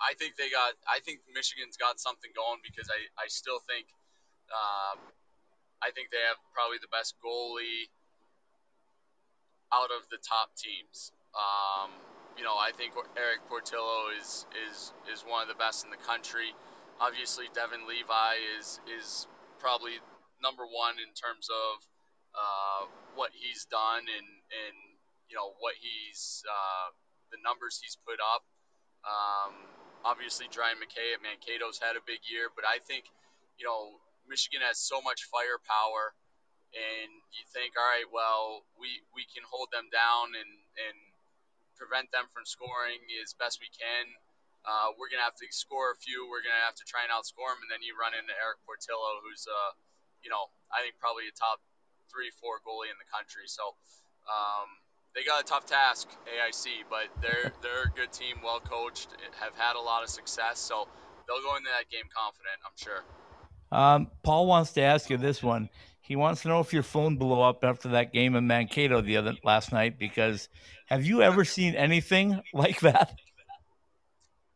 I 0.00 0.14
think 0.18 0.36
they 0.36 0.50
got. 0.50 0.74
I 0.86 1.00
think 1.00 1.20
Michigan's 1.34 1.76
got 1.76 1.98
something 1.98 2.30
going 2.34 2.60
because 2.62 2.88
I 2.90 3.06
I 3.18 3.26
still 3.26 3.58
think 3.66 3.86
um, 4.50 4.98
I 5.82 5.90
think 5.90 6.10
they 6.10 6.22
have 6.26 6.38
probably 6.54 6.78
the 6.78 6.90
best 6.90 7.14
goalie 7.18 7.90
out 9.72 9.90
of 9.90 10.06
the 10.10 10.18
top 10.22 10.54
teams. 10.54 11.12
Um, 11.32 11.90
you 12.36 12.44
know, 12.44 12.56
I 12.56 12.72
think 12.72 12.92
Erik 13.16 13.44
Portillo 13.48 14.12
is 14.20 14.46
is 14.68 14.92
is 15.12 15.20
one 15.22 15.42
of 15.42 15.48
the 15.48 15.58
best 15.58 15.84
in 15.84 15.90
the 15.90 16.00
country. 16.00 16.52
Obviously, 17.00 17.48
Devon 17.52 17.88
Levi 17.88 18.34
is 18.58 18.80
is 18.88 19.26
probably 19.60 19.96
number 20.40 20.64
one 20.64 20.96
in 20.98 21.12
terms 21.14 21.48
of 21.48 21.74
uh, 22.34 22.82
what 23.14 23.30
he's 23.32 23.64
done 23.68 24.04
and 24.04 24.28
and 24.50 24.76
you 25.28 25.36
know 25.36 25.52
what 25.60 25.76
he's 25.80 26.44
uh, 26.44 26.88
the 27.32 27.40
numbers 27.40 27.80
he's 27.80 27.96
put 28.04 28.20
up. 28.20 28.44
Um, 29.04 29.52
obviously, 30.04 30.48
Dryden 30.52 30.80
McKay 30.80 31.16
at 31.16 31.20
Mankato's 31.24 31.80
had 31.80 31.96
a 31.96 32.04
big 32.04 32.20
year, 32.28 32.52
but 32.52 32.64
I 32.64 32.80
think 32.84 33.08
you 33.56 33.64
know 33.64 33.96
Michigan 34.28 34.60
has 34.64 34.80
so 34.80 35.00
much 35.00 35.28
firepower, 35.28 36.12
and 36.72 37.10
you 37.32 37.44
think, 37.52 37.76
all 37.76 37.84
right, 37.84 38.08
well, 38.08 38.64
we 38.76 39.00
we 39.12 39.24
can 39.28 39.44
hold 39.48 39.68
them 39.72 39.88
down 39.92 40.36
and 40.36 40.52
and 40.76 40.98
prevent 41.76 42.10
them 42.12 42.28
from 42.30 42.44
scoring 42.44 43.00
as 43.20 43.34
best 43.36 43.58
we 43.58 43.70
can. 43.72 44.06
Uh, 44.62 44.94
we're 44.94 45.10
gonna 45.10 45.26
have 45.26 45.38
to 45.38 45.46
score 45.50 45.90
a 45.90 45.98
few. 45.98 46.28
We're 46.30 46.44
gonna 46.44 46.62
have 46.62 46.78
to 46.78 46.86
try 46.86 47.02
and 47.02 47.10
outscore 47.10 47.50
them, 47.50 47.66
and 47.66 47.70
then 47.70 47.82
you 47.82 47.98
run 47.98 48.14
into 48.14 48.30
Erik 48.30 48.62
Portillo, 48.62 49.18
who's 49.26 49.42
uh, 49.50 49.72
you 50.22 50.30
know, 50.30 50.50
I 50.70 50.86
think 50.86 50.94
probably 51.02 51.26
a 51.26 51.34
top 51.34 51.58
three, 52.06 52.30
four 52.38 52.62
goalie 52.62 52.90
in 52.90 52.98
the 52.98 53.08
country. 53.10 53.50
So 53.50 53.74
um, 54.30 54.68
they 55.14 55.24
got 55.24 55.42
a 55.42 55.46
tough 55.46 55.66
task, 55.66 56.08
AIC, 56.30 56.86
but 56.88 57.10
they're 57.20 57.52
they're 57.62 57.90
a 57.90 57.94
good 57.94 58.12
team, 58.12 58.38
well 58.42 58.60
coached, 58.60 59.08
have 59.40 59.54
had 59.58 59.76
a 59.76 59.82
lot 59.82 60.02
of 60.02 60.08
success. 60.08 60.58
So 60.58 60.86
they'll 61.26 61.42
go 61.42 61.56
into 61.56 61.70
that 61.74 61.90
game 61.90 62.06
confident, 62.14 62.58
I'm 62.62 62.78
sure. 62.78 63.02
Um, 63.72 64.10
Paul 64.22 64.46
wants 64.46 64.72
to 64.72 64.82
ask 64.82 65.10
you 65.10 65.16
this 65.16 65.42
one. 65.42 65.68
He 66.00 66.16
wants 66.16 66.42
to 66.42 66.48
know 66.48 66.60
if 66.60 66.72
your 66.72 66.82
phone 66.82 67.16
blew 67.16 67.40
up 67.40 67.64
after 67.64 67.88
that 67.90 68.12
game 68.12 68.34
in 68.34 68.46
Mankato 68.46 69.00
the 69.00 69.16
other 69.16 69.34
last 69.44 69.72
night. 69.72 69.98
Because 69.98 70.48
have 70.92 71.06
you 71.06 71.22
ever 71.22 71.42
seen 71.46 71.74
anything 71.74 72.38
like 72.52 72.80
that? 72.80 73.18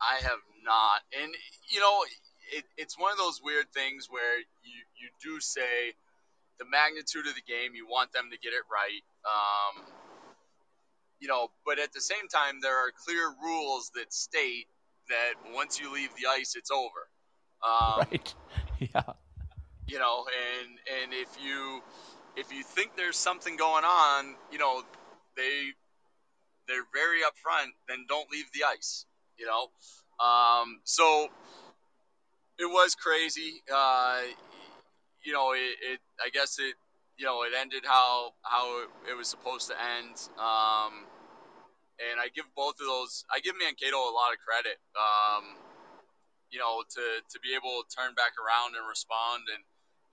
I 0.03 0.22
have 0.22 0.39
not, 0.62 1.01
and 1.22 1.32
you 1.70 1.80
know, 1.80 2.05
it, 2.53 2.64
it's 2.76 2.99
one 2.99 3.11
of 3.11 3.16
those 3.16 3.41
weird 3.43 3.72
things 3.72 4.09
where 4.11 4.39
you 4.39 4.80
you 5.01 5.09
do 5.22 5.41
say 5.41 5.95
the 6.59 6.66
magnitude 6.70 7.26
of 7.26 7.34
the 7.34 7.41
game, 7.41 7.74
you 7.74 7.87
want 7.87 8.12
them 8.12 8.28
to 8.30 8.39
get 8.39 8.53
it 8.53 8.62
right. 8.70 9.03
Um, 9.24 9.87
you 11.20 11.28
know, 11.28 11.49
but 11.64 11.78
at 11.78 11.95
the 11.95 12.03
same 12.03 12.28
time, 12.28 12.61
there 12.61 12.76
are 12.76 12.91
clear 13.07 13.32
rules 13.43 13.91
that 13.95 14.12
state 14.12 14.66
that 15.09 15.55
once 15.55 15.80
you 15.80 15.91
leave 15.93 16.11
the 16.20 16.28
ice, 16.28 16.55
it's 16.55 16.70
over. 16.70 17.09
Um, 17.64 18.07
right. 18.12 18.34
Yeah. 18.78 19.14
you 19.87 19.99
know 19.99 20.26
and 20.28 20.68
and 21.03 21.14
if 21.14 21.28
you 21.43 21.80
if 22.37 22.53
you 22.53 22.62
think 22.62 22.95
there's 22.95 23.16
something 23.16 23.57
going 23.57 23.84
on 23.84 24.34
you 24.53 24.59
know 24.59 24.82
they 25.34 25.72
they're 26.69 26.87
very 26.95 27.21
upfront 27.21 27.71
then 27.89 28.05
don't 28.09 28.31
leave 28.31 28.47
the 28.53 28.64
ice 28.64 29.07
you 29.39 29.47
know? 29.47 29.69
Um, 30.25 30.81
so 30.85 31.29
it 32.59 32.67
was 32.67 32.95
crazy. 32.95 33.62
Uh, 33.73 34.23
you 35.23 35.33
know 35.33 35.53
it, 35.53 35.75
it 35.83 36.01
i 36.25 36.31
guess 36.31 36.61
it 36.61 36.75
you 37.19 37.27
know 37.27 37.43
it 37.43 37.51
ended 37.59 37.83
how 37.85 38.31
how 38.43 38.83
it, 38.83 39.11
it 39.11 39.17
was 39.17 39.29
supposed 39.29 39.69
to 39.69 39.75
end. 39.75 40.14
Um, 40.39 41.03
and 41.99 42.21
i 42.21 42.29
give 42.35 42.45
both 42.55 42.77
of 42.79 42.87
those 42.87 43.25
i 43.33 43.41
give 43.41 43.55
mankato 43.59 43.97
a 43.97 44.14
lot 44.14 44.31
of 44.33 44.39
credit 44.45 44.79
um, 44.95 45.57
you 46.51 46.59
know, 46.59 46.83
to, 46.89 47.05
to 47.31 47.37
be 47.43 47.55
able 47.55 47.83
to 47.83 47.87
turn 47.91 48.14
back 48.14 48.39
around 48.39 48.79
and 48.79 48.85
respond 48.87 49.45
and, 49.51 49.62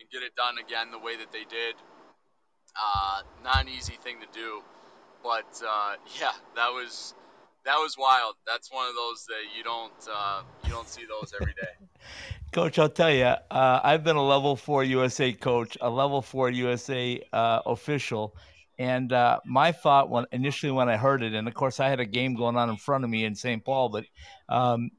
and 0.01 0.09
get 0.09 0.23
it 0.25 0.33
done 0.35 0.57
again 0.57 0.89
the 0.91 0.99
way 0.99 1.15
that 1.17 1.31
they 1.31 1.45
did. 1.45 1.75
Uh, 2.73 3.21
not 3.43 3.61
an 3.61 3.69
easy 3.69 3.97
thing 4.01 4.17
to 4.17 4.29
do, 4.33 4.65
but 5.23 5.61
uh, 5.65 5.95
yeah, 6.19 6.33
that 6.55 6.69
was 6.69 7.13
that 7.65 7.77
was 7.77 7.97
wild. 7.97 8.35
That's 8.45 8.71
one 8.71 8.87
of 8.87 8.95
those 8.95 9.25
that 9.25 9.57
you 9.57 9.63
don't 9.63 9.93
uh, 10.11 10.41
you 10.65 10.71
don't 10.71 10.89
see 10.89 11.05
those 11.05 11.33
every 11.39 11.53
day. 11.53 11.87
Coach, 12.51 12.77
I'll 12.77 12.89
tell 12.89 13.11
you, 13.11 13.23
uh, 13.23 13.79
I've 13.83 14.03
been 14.03 14.15
a 14.15 14.23
level 14.23 14.55
four 14.55 14.83
USA 14.83 15.33
coach, 15.33 15.75
a 15.81 15.89
level 15.89 16.21
four 16.21 16.51
USA 16.51 17.19
uh, 17.33 17.61
official, 17.65 18.35
And 18.77 19.11
uh, 19.11 19.39
my 19.43 19.71
thought 19.71 20.11
when 20.11 20.25
initially 20.31 20.71
when 20.71 20.87
I 20.87 20.95
heard 20.95 21.23
it, 21.23 21.33
and 21.33 21.47
of 21.47 21.55
course 21.55 21.79
I 21.79 21.89
had 21.89 21.99
a 21.99 22.05
game 22.05 22.35
going 22.35 22.55
on 22.55 22.69
in 22.69 22.77
front 22.77 23.03
of 23.03 23.09
me 23.09 23.25
in 23.25 23.33
St. 23.33 23.65
Paul, 23.65 23.89
but 23.89 24.05
um, 24.49 24.91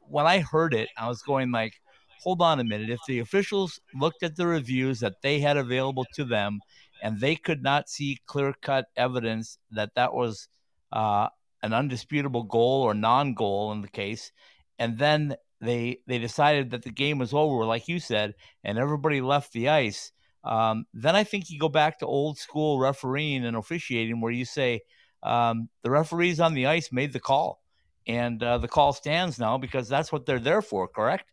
when 0.00 0.26
I 0.26 0.40
heard 0.40 0.74
it, 0.74 0.90
I 0.98 1.08
was 1.08 1.22
going 1.22 1.50
like, 1.50 1.80
hold 2.22 2.42
on 2.42 2.60
a 2.60 2.64
minute. 2.64 2.90
If 2.90 3.00
the 3.06 3.20
officials 3.20 3.80
looked 3.94 4.22
at 4.22 4.36
the 4.36 4.46
reviews 4.46 5.00
that 5.00 5.22
they 5.22 5.40
had 5.40 5.56
available 5.56 6.04
to 6.16 6.24
them, 6.24 6.60
and 7.02 7.20
they 7.20 7.36
could 7.36 7.62
not 7.62 7.88
see 7.88 8.20
clear 8.26 8.54
cut 8.60 8.86
evidence 8.96 9.58
that 9.70 9.94
that 9.94 10.14
was 10.14 10.48
uh, 10.92 11.28
an 11.62 11.72
undisputable 11.72 12.44
goal 12.44 12.82
or 12.82 12.94
non 12.94 13.34
goal 13.34 13.72
in 13.72 13.82
the 13.82 13.88
case, 13.88 14.32
and 14.78 14.98
then 14.98 15.36
they 15.60 15.98
they 16.06 16.18
decided 16.18 16.70
that 16.70 16.82
the 16.82 16.90
game 16.90 17.18
was 17.18 17.34
over, 17.34 17.64
like 17.64 17.88
you 17.88 18.00
said, 18.00 18.34
and 18.64 18.78
everybody 18.78 19.20
left 19.20 19.52
the 19.52 19.68
ice. 19.68 20.12
Um, 20.42 20.86
then 20.94 21.14
I 21.14 21.24
think 21.24 21.50
you 21.50 21.58
go 21.58 21.68
back 21.68 21.98
to 21.98 22.06
old 22.06 22.38
school 22.38 22.78
refereeing 22.78 23.44
and 23.44 23.56
officiating, 23.56 24.20
where 24.20 24.32
you 24.32 24.44
say 24.44 24.80
um, 25.22 25.68
the 25.82 25.90
referees 25.90 26.40
on 26.40 26.54
the 26.54 26.66
ice 26.66 26.90
made 26.92 27.12
the 27.12 27.20
call, 27.20 27.60
and 28.06 28.42
uh, 28.42 28.58
the 28.58 28.68
call 28.68 28.92
stands 28.92 29.38
now 29.38 29.58
because 29.58 29.88
that's 29.88 30.10
what 30.10 30.24
they're 30.24 30.38
there 30.38 30.62
for. 30.62 30.88
Correct? 30.88 31.30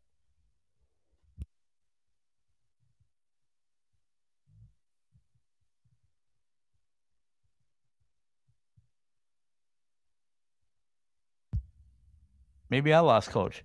Maybe 12.70 12.94
I 12.94 13.00
lost 13.00 13.30
coach. 13.30 13.64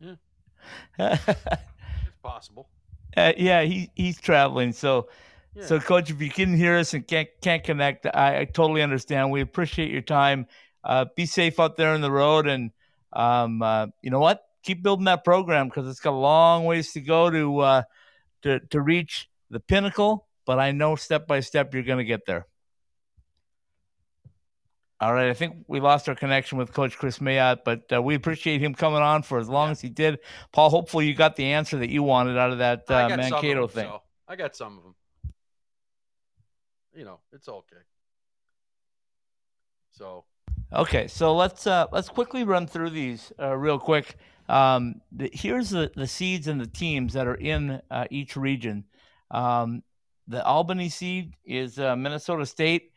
yeah. 0.00 0.14
it's 0.98 2.18
possible. 2.22 2.68
Uh, 3.16 3.32
yeah, 3.36 3.62
he 3.62 3.90
he's 3.94 4.20
traveling. 4.20 4.72
So, 4.72 5.08
yeah. 5.54 5.64
so 5.66 5.80
coach, 5.80 6.10
if 6.10 6.20
you 6.20 6.30
can 6.30 6.54
hear 6.54 6.76
us 6.76 6.94
and 6.94 7.06
can't 7.06 7.28
can't 7.40 7.64
connect, 7.64 8.06
I, 8.06 8.40
I 8.40 8.44
totally 8.44 8.82
understand. 8.82 9.30
We 9.30 9.40
appreciate 9.40 9.90
your 9.90 10.02
time. 10.02 10.46
Uh, 10.84 11.06
be 11.16 11.26
safe 11.26 11.58
out 11.58 11.76
there 11.76 11.90
on 11.90 12.00
the 12.00 12.10
road, 12.10 12.46
and 12.46 12.70
um, 13.12 13.62
uh, 13.62 13.86
you 14.02 14.10
know 14.10 14.20
what? 14.20 14.42
Keep 14.62 14.82
building 14.82 15.06
that 15.06 15.24
program 15.24 15.68
because 15.68 15.88
it's 15.88 16.00
got 16.00 16.12
a 16.12 16.16
long 16.16 16.64
ways 16.64 16.92
to 16.92 17.00
go 17.00 17.30
to 17.30 17.58
uh, 17.58 17.82
to 18.42 18.60
to 18.60 18.80
reach 18.80 19.28
the 19.50 19.60
pinnacle. 19.60 20.26
But 20.44 20.60
I 20.60 20.72
know 20.72 20.94
step 20.94 21.26
by 21.26 21.40
step 21.40 21.74
you're 21.74 21.82
going 21.82 21.98
to 21.98 22.04
get 22.04 22.26
there. 22.26 22.46
All 24.98 25.12
right, 25.12 25.28
I 25.28 25.34
think 25.34 25.64
we 25.68 25.78
lost 25.78 26.08
our 26.08 26.14
connection 26.14 26.56
with 26.56 26.72
Coach 26.72 26.96
Kris 26.96 27.18
Mayotte, 27.18 27.58
but 27.64 27.92
uh, 27.92 28.00
we 28.00 28.14
appreciate 28.14 28.62
him 28.62 28.74
coming 28.74 29.02
on 29.02 29.22
for 29.22 29.38
as 29.38 29.48
long 29.48 29.68
yeah. 29.68 29.72
as 29.72 29.80
he 29.82 29.90
did. 29.90 30.20
Paul, 30.52 30.70
hopefully 30.70 31.06
you 31.06 31.14
got 31.14 31.36
the 31.36 31.44
answer 31.44 31.76
that 31.78 31.90
you 31.90 32.02
wanted 32.02 32.38
out 32.38 32.50
of 32.50 32.58
that 32.58 32.90
uh, 32.90 33.14
Mankato 33.14 33.66
thing. 33.66 33.88
So. 33.88 34.02
I 34.26 34.36
got 34.36 34.56
some 34.56 34.78
of 34.78 34.84
them. 34.84 34.94
You 36.94 37.04
know, 37.04 37.20
it's 37.32 37.46
okay. 37.46 37.76
So. 39.92 40.24
Okay, 40.72 41.06
so 41.08 41.36
let's 41.36 41.66
uh, 41.66 41.86
let's 41.92 42.08
quickly 42.08 42.42
run 42.42 42.66
through 42.66 42.90
these 42.90 43.32
uh, 43.38 43.54
real 43.54 43.78
quick. 43.78 44.16
Um, 44.48 45.02
the, 45.12 45.30
here's 45.32 45.70
the, 45.70 45.92
the 45.94 46.06
seeds 46.06 46.48
and 46.48 46.60
the 46.60 46.66
teams 46.66 47.12
that 47.12 47.26
are 47.26 47.34
in 47.34 47.82
uh, 47.90 48.06
each 48.10 48.36
region. 48.36 48.84
Um, 49.30 49.82
the 50.26 50.44
Albany 50.44 50.88
seed 50.88 51.34
is 51.44 51.78
uh, 51.78 51.94
Minnesota 51.96 52.46
State. 52.46 52.92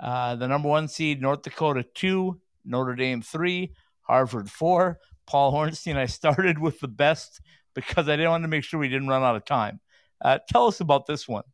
Uh, 0.00 0.34
the 0.36 0.48
number 0.48 0.68
one 0.68 0.88
seed, 0.88 1.20
North 1.22 1.42
Dakota 1.42 1.84
two, 1.94 2.40
Notre 2.64 2.94
Dame 2.94 3.22
three, 3.22 3.72
Harvard 4.02 4.50
four. 4.50 4.98
Paul 5.26 5.52
Hornstein, 5.52 5.96
I 5.96 6.06
started 6.06 6.58
with 6.58 6.80
the 6.80 6.88
best 6.88 7.40
because 7.74 8.08
I 8.08 8.16
didn't 8.16 8.30
want 8.30 8.44
to 8.44 8.48
make 8.48 8.64
sure 8.64 8.80
we 8.80 8.88
didn't 8.88 9.08
run 9.08 9.22
out 9.22 9.36
of 9.36 9.44
time. 9.44 9.80
Uh, 10.20 10.38
tell 10.48 10.66
us 10.66 10.80
about 10.80 11.06
this 11.06 11.26
one. 11.28 11.44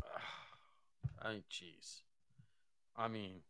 I 1.22 1.42
jeez. 1.50 2.00
I 2.96 3.08
mean, 3.08 3.40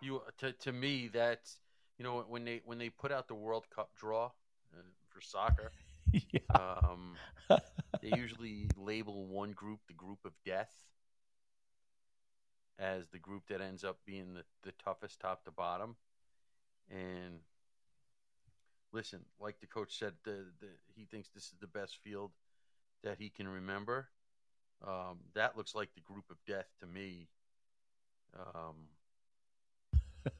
you 0.00 0.22
to 0.38 0.52
to 0.52 0.72
me 0.72 1.10
that's 1.12 1.58
you 1.98 2.04
know 2.04 2.24
when 2.28 2.44
they 2.44 2.62
when 2.64 2.78
they 2.78 2.90
put 2.90 3.12
out 3.12 3.28
the 3.28 3.34
World 3.34 3.66
Cup 3.74 3.90
draw 3.96 4.26
uh, 4.26 4.82
for 5.08 5.20
soccer, 5.20 5.70
yeah. 6.12 6.40
um, 6.54 7.16
they 7.48 8.16
usually 8.16 8.68
label 8.76 9.26
one 9.26 9.52
group 9.52 9.80
the 9.88 9.94
group 9.94 10.18
of 10.24 10.32
death 10.44 10.72
as 12.78 13.08
the 13.08 13.18
group 13.18 13.44
that 13.48 13.60
ends 13.60 13.84
up 13.84 13.98
being 14.04 14.34
the, 14.34 14.44
the 14.62 14.72
toughest 14.84 15.20
top 15.20 15.44
to 15.44 15.50
bottom. 15.50 15.96
And 16.90 17.40
listen, 18.92 19.20
like 19.40 19.60
the 19.60 19.66
coach 19.66 19.98
said, 19.98 20.12
the, 20.24 20.46
the 20.60 20.68
he 20.94 21.04
thinks 21.04 21.28
this 21.30 21.44
is 21.44 21.54
the 21.60 21.66
best 21.66 21.98
field 22.02 22.32
that 23.02 23.18
he 23.18 23.30
can 23.30 23.48
remember. 23.48 24.08
Um, 24.86 25.20
that 25.34 25.56
looks 25.56 25.74
like 25.74 25.90
the 25.94 26.00
group 26.00 26.24
of 26.30 26.36
death 26.46 26.66
to 26.80 26.86
me. 26.86 27.28
Um, 28.38 28.74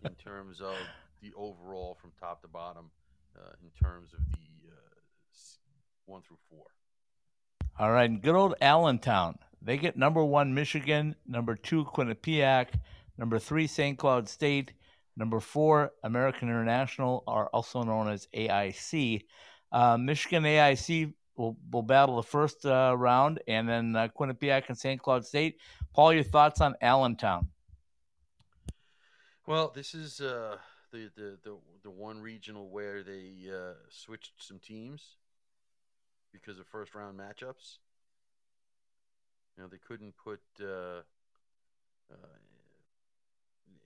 in 0.04 0.14
terms 0.24 0.60
of 0.60 0.76
the 1.22 1.32
overall 1.36 1.96
from 2.00 2.12
top 2.20 2.42
to 2.42 2.48
bottom, 2.48 2.90
uh, 3.36 3.52
in 3.62 3.70
terms 3.82 4.12
of 4.12 4.18
the 4.32 4.70
uh, 4.70 4.96
one 6.04 6.22
through 6.22 6.38
four. 6.50 6.64
All 7.78 7.90
right, 7.90 8.20
good 8.20 8.34
old 8.34 8.54
Allentown. 8.60 9.38
They 9.66 9.76
get 9.76 9.96
number 9.96 10.24
one 10.24 10.54
Michigan, 10.54 11.16
number 11.26 11.56
two 11.56 11.84
Quinnipiac, 11.86 12.68
number 13.18 13.40
three 13.40 13.66
St. 13.66 13.98
Cloud 13.98 14.28
State, 14.28 14.72
number 15.16 15.40
four 15.40 15.90
American 16.04 16.48
International, 16.48 17.24
are 17.26 17.48
also 17.48 17.82
known 17.82 18.08
as 18.08 18.28
AIC. 18.32 19.24
Uh, 19.72 19.96
Michigan 19.96 20.44
AIC 20.44 21.12
will, 21.36 21.56
will 21.72 21.82
battle 21.82 22.14
the 22.14 22.22
first 22.22 22.64
uh, 22.64 22.94
round, 22.96 23.40
and 23.48 23.68
then 23.68 23.96
uh, 23.96 24.06
Quinnipiac 24.16 24.68
and 24.68 24.78
St. 24.78 25.02
Cloud 25.02 25.26
State. 25.26 25.58
Paul, 25.92 26.12
your 26.12 26.22
thoughts 26.22 26.60
on 26.60 26.76
Allentown? 26.80 27.48
Well, 29.48 29.72
this 29.74 29.96
is 29.96 30.20
uh, 30.20 30.58
the, 30.92 31.10
the, 31.16 31.38
the 31.42 31.56
the 31.82 31.90
one 31.90 32.20
regional 32.20 32.68
where 32.68 33.04
they 33.04 33.48
uh, 33.48 33.74
switched 33.90 34.32
some 34.38 34.58
teams 34.58 35.16
because 36.32 36.58
of 36.58 36.66
first 36.66 36.94
round 36.94 37.18
matchups. 37.18 37.78
You 39.56 39.62
know, 39.62 39.68
they 39.68 39.78
couldn't 39.78 40.14
put 40.16 40.40
uh, 40.60 41.02
uh, 42.12 42.38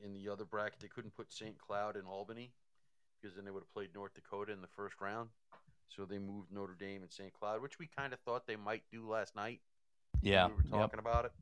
in 0.05 0.13
the 0.13 0.29
other 0.29 0.45
bracket. 0.45 0.81
They 0.81 0.89
couldn't 0.89 1.15
put 1.15 1.33
St. 1.33 1.57
Cloud 1.59 1.97
in 1.97 2.07
Albany 2.07 2.51
because 3.21 3.37
then 3.37 3.45
they 3.45 3.51
would 3.51 3.63
have 3.63 3.73
played 3.73 3.91
North 3.95 4.15
Dakota 4.15 4.53
in 4.53 4.61
the 4.61 4.69
first 4.69 5.01
round. 5.01 5.29
So 5.89 6.05
they 6.05 6.19
moved 6.19 6.53
Notre 6.53 6.77
Dame 6.79 7.03
and 7.03 7.13
St. 7.13 7.33
Cloud, 7.33 7.63
which 7.63 7.79
we 7.79 7.89
kind 7.97 8.13
of 8.13 8.21
thought 8.21 8.47
they 8.47 8.57
might 8.57 8.83
do 8.93 9.09
last 9.09 9.35
night. 9.35 9.61
Yeah, 10.23 10.47
we 10.47 10.55
were 10.55 10.63
talking 10.63 10.99
yep. 10.99 11.07
about 11.07 11.25
it. 11.27 11.33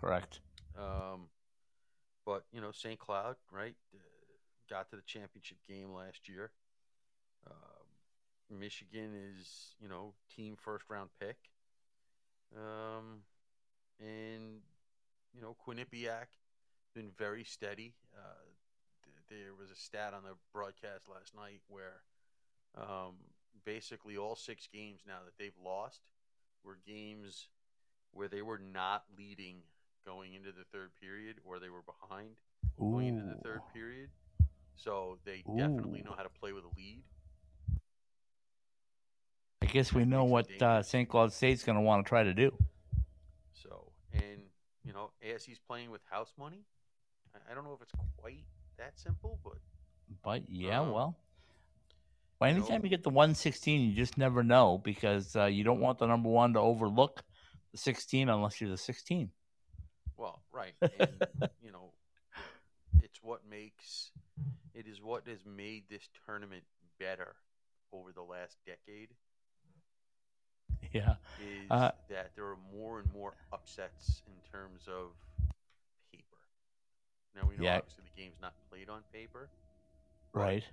Correct. 0.00 0.40
Um, 0.78 1.28
but 2.26 2.44
you 2.52 2.60
know, 2.60 2.72
St. 2.72 2.98
Cloud, 2.98 3.36
right, 3.50 3.74
uh, 3.94 3.98
got 4.68 4.90
to 4.90 4.96
the 4.96 5.02
championship 5.02 5.58
game 5.68 5.92
last 5.92 6.28
year. 6.28 6.50
Um, 7.46 8.58
Michigan 8.58 9.12
is, 9.14 9.74
you 9.80 9.88
know, 9.88 10.14
team 10.34 10.56
first 10.58 10.84
round 10.88 11.10
pick. 11.20 11.36
Um, 12.56 13.22
and 14.00 14.60
you 15.34 15.40
know 15.40 15.56
Quinnipiac 15.66 16.26
been 16.94 17.10
very 17.18 17.44
steady. 17.44 17.92
Uh, 18.16 18.44
th- 19.28 19.42
there 19.42 19.54
was 19.58 19.70
a 19.70 19.74
stat 19.74 20.14
on 20.14 20.22
the 20.22 20.36
broadcast 20.52 21.08
last 21.08 21.34
night 21.34 21.60
where 21.68 22.02
um, 22.76 23.14
basically 23.64 24.16
all 24.16 24.36
six 24.36 24.68
games 24.72 25.00
now 25.06 25.18
that 25.24 25.34
they've 25.38 25.58
lost 25.62 26.00
were 26.64 26.78
games 26.86 27.48
where 28.12 28.28
they 28.28 28.42
were 28.42 28.60
not 28.72 29.04
leading 29.18 29.56
going 30.06 30.34
into 30.34 30.52
the 30.52 30.64
third 30.72 30.90
period 31.00 31.36
or 31.44 31.58
they 31.58 31.68
were 31.68 31.82
behind 31.82 32.36
Ooh. 32.80 32.92
going 32.92 33.08
into 33.08 33.24
the 33.24 33.40
third 33.42 33.60
period. 33.72 34.10
So 34.76 35.18
they 35.24 35.42
Ooh. 35.48 35.56
definitely 35.56 36.02
know 36.02 36.14
how 36.16 36.22
to 36.22 36.28
play 36.28 36.52
with 36.52 36.64
a 36.64 36.76
lead. 36.76 37.02
I 39.62 39.66
guess 39.66 39.92
we 39.92 40.04
know 40.04 40.24
what 40.24 40.50
uh, 40.62 40.82
St. 40.82 41.08
Cloud 41.08 41.32
State's 41.32 41.64
going 41.64 41.76
to 41.76 41.82
want 41.82 42.04
to 42.04 42.08
try 42.08 42.22
to 42.22 42.34
do 42.34 42.52
you 44.84 44.92
know 44.92 45.10
ASC's 45.26 45.58
playing 45.58 45.90
with 45.90 46.02
house 46.10 46.32
money. 46.38 46.64
I 47.50 47.54
don't 47.54 47.64
know 47.64 47.72
if 47.72 47.82
it's 47.82 47.92
quite 48.18 48.44
that 48.78 48.98
simple, 48.98 49.38
but 49.42 49.58
but 50.22 50.42
yeah, 50.48 50.80
um, 50.80 50.92
well. 50.92 51.16
By 52.40 52.50
anytime 52.50 52.66
you, 52.66 52.78
know, 52.78 52.84
you 52.84 52.90
get 52.90 53.02
the 53.04 53.10
116, 53.10 53.80
you 53.80 53.94
just 53.94 54.18
never 54.18 54.42
know 54.42 54.80
because 54.82 55.36
uh, 55.36 55.44
you 55.44 55.62
don't 55.62 55.80
want 55.80 55.98
the 55.98 56.06
number 56.06 56.28
one 56.28 56.52
to 56.54 56.60
overlook 56.60 57.22
the 57.70 57.78
16 57.78 58.28
unless 58.28 58.60
you're 58.60 58.70
the 58.70 58.76
16. 58.76 59.30
Well, 60.16 60.42
right. 60.52 60.74
And, 60.82 61.48
you 61.62 61.70
know, 61.70 61.92
it's 63.02 63.22
what 63.22 63.42
makes 63.48 64.10
it 64.74 64.86
is 64.88 65.00
what 65.00 65.28
has 65.28 65.38
made 65.46 65.84
this 65.88 66.08
tournament 66.26 66.64
better 66.98 67.36
over 67.92 68.10
the 68.12 68.22
last 68.22 68.56
decade 68.66 69.10
yeah. 70.92 71.14
is 71.40 71.70
uh, 71.70 71.90
that 72.08 72.30
there 72.36 72.46
are 72.46 72.58
more 72.74 73.00
and 73.00 73.12
more 73.12 73.34
upsets 73.52 74.22
in 74.26 74.50
terms 74.50 74.88
of 74.88 75.12
paper. 76.12 76.38
Now 77.34 77.48
we 77.48 77.56
know 77.56 77.64
yeah. 77.64 77.78
obviously 77.78 78.04
the 78.14 78.22
game's 78.22 78.40
not 78.40 78.54
played 78.70 78.88
on 78.88 79.00
paper. 79.12 79.48
Right. 80.32 80.64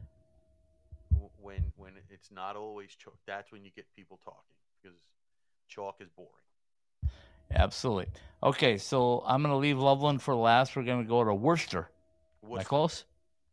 When 1.41 1.71
when 1.77 1.93
it's 2.09 2.31
not 2.31 2.55
always 2.55 2.95
chalk, 2.95 3.17
that's 3.25 3.51
when 3.51 3.63
you 3.63 3.71
get 3.75 3.85
people 3.95 4.19
talking 4.23 4.57
because 4.81 4.97
chalk 5.67 5.95
is 5.99 6.09
boring. 6.15 6.31
Absolutely. 7.53 8.07
Okay, 8.43 8.77
so 8.77 9.23
I'm 9.25 9.41
going 9.41 9.51
to 9.51 9.57
leave 9.57 9.77
Loveland 9.77 10.21
for 10.21 10.35
last. 10.35 10.75
We're 10.75 10.83
going 10.83 11.03
to 11.03 11.07
go 11.09 11.23
to 11.23 11.33
Worcester. 11.33 11.89
Am 12.43 12.57
I 12.57 12.63
close? 12.63 13.05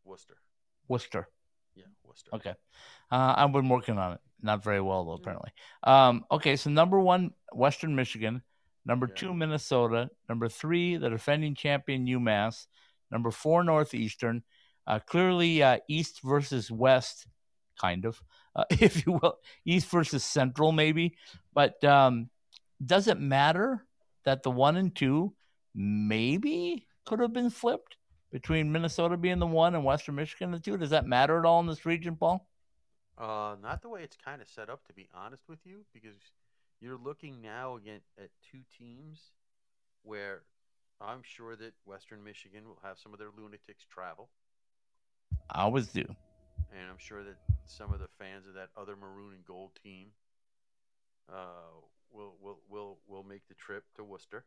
Worcester. 0.04 0.36
Worcester. 0.86 1.28
Yeah, 1.74 1.84
Worcester. 2.04 2.30
Okay. 2.34 2.54
Uh, 3.10 3.34
I've 3.36 3.52
been 3.52 3.68
working 3.68 3.98
on 3.98 4.12
it. 4.12 4.20
Not 4.40 4.62
very 4.62 4.80
well, 4.80 5.04
though, 5.04 5.12
apparently. 5.14 5.50
Um, 5.82 6.24
okay, 6.30 6.56
so 6.56 6.70
number 6.70 7.00
one, 7.00 7.32
Western 7.52 7.94
Michigan. 7.96 8.42
Number 8.86 9.06
Yeah. 9.08 9.14
two, 9.16 9.34
Minnesota. 9.34 10.10
Number 10.28 10.48
three, 10.48 10.96
the 10.96 11.10
defending 11.10 11.54
champion, 11.54 12.06
UMass. 12.06 12.66
Number 13.10 13.30
four, 13.30 13.64
Northeastern. 13.64 14.42
Uh, 14.86 15.00
clearly, 15.00 15.62
uh, 15.62 15.78
East 15.88 16.20
versus 16.22 16.70
West, 16.70 17.26
kind 17.78 18.04
of, 18.06 18.22
uh, 18.56 18.64
if 18.70 19.04
you 19.06 19.12
will. 19.20 19.38
East 19.64 19.90
versus 19.90 20.24
Central, 20.24 20.72
maybe. 20.72 21.16
But 21.52 21.82
um, 21.84 22.30
does 22.84 23.08
it 23.08 23.20
matter 23.20 23.84
that 24.24 24.42
the 24.42 24.50
one 24.50 24.76
and 24.76 24.94
two 24.94 25.34
maybe 25.74 26.86
could 27.04 27.20
have 27.20 27.32
been 27.32 27.50
flipped 27.50 27.96
between 28.30 28.72
Minnesota 28.72 29.16
being 29.16 29.38
the 29.38 29.46
one 29.46 29.74
and 29.74 29.84
Western 29.84 30.14
Michigan 30.14 30.52
the 30.52 30.58
two? 30.60 30.76
Does 30.78 30.90
that 30.90 31.06
matter 31.06 31.38
at 31.38 31.44
all 31.44 31.60
in 31.60 31.66
this 31.66 31.84
region, 31.84 32.16
Paul? 32.16 32.47
Uh, 33.18 33.56
not 33.62 33.82
the 33.82 33.88
way 33.88 34.02
it's 34.02 34.16
kind 34.16 34.40
of 34.40 34.48
set 34.48 34.70
up, 34.70 34.86
to 34.86 34.94
be 34.94 35.08
honest 35.14 35.48
with 35.48 35.66
you, 35.66 35.84
because 35.92 36.16
you're 36.80 36.96
looking 36.96 37.42
now 37.42 37.76
again 37.76 38.00
at 38.18 38.30
two 38.50 38.60
teams 38.78 39.32
where 40.02 40.42
I'm 41.00 41.22
sure 41.22 41.56
that 41.56 41.74
Western 41.84 42.22
Michigan 42.24 42.66
will 42.68 42.80
have 42.82 42.98
some 42.98 43.12
of 43.12 43.18
their 43.18 43.30
lunatics 43.36 43.84
travel, 43.90 44.30
I 45.50 45.62
always 45.62 45.88
do. 45.88 46.04
and 46.70 46.90
I'm 46.90 46.98
sure 46.98 47.22
that 47.24 47.36
some 47.66 47.92
of 47.92 48.00
the 48.00 48.08
fans 48.18 48.46
of 48.46 48.54
that 48.54 48.70
other 48.76 48.96
maroon 48.96 49.34
and 49.34 49.44
gold 49.44 49.72
team 49.82 50.12
uh, 51.28 51.80
will 52.10 52.36
will 52.40 52.60
will 52.68 52.98
will 53.06 53.22
make 53.24 53.46
the 53.48 53.54
trip 53.54 53.84
to 53.96 54.04
Worcester. 54.04 54.44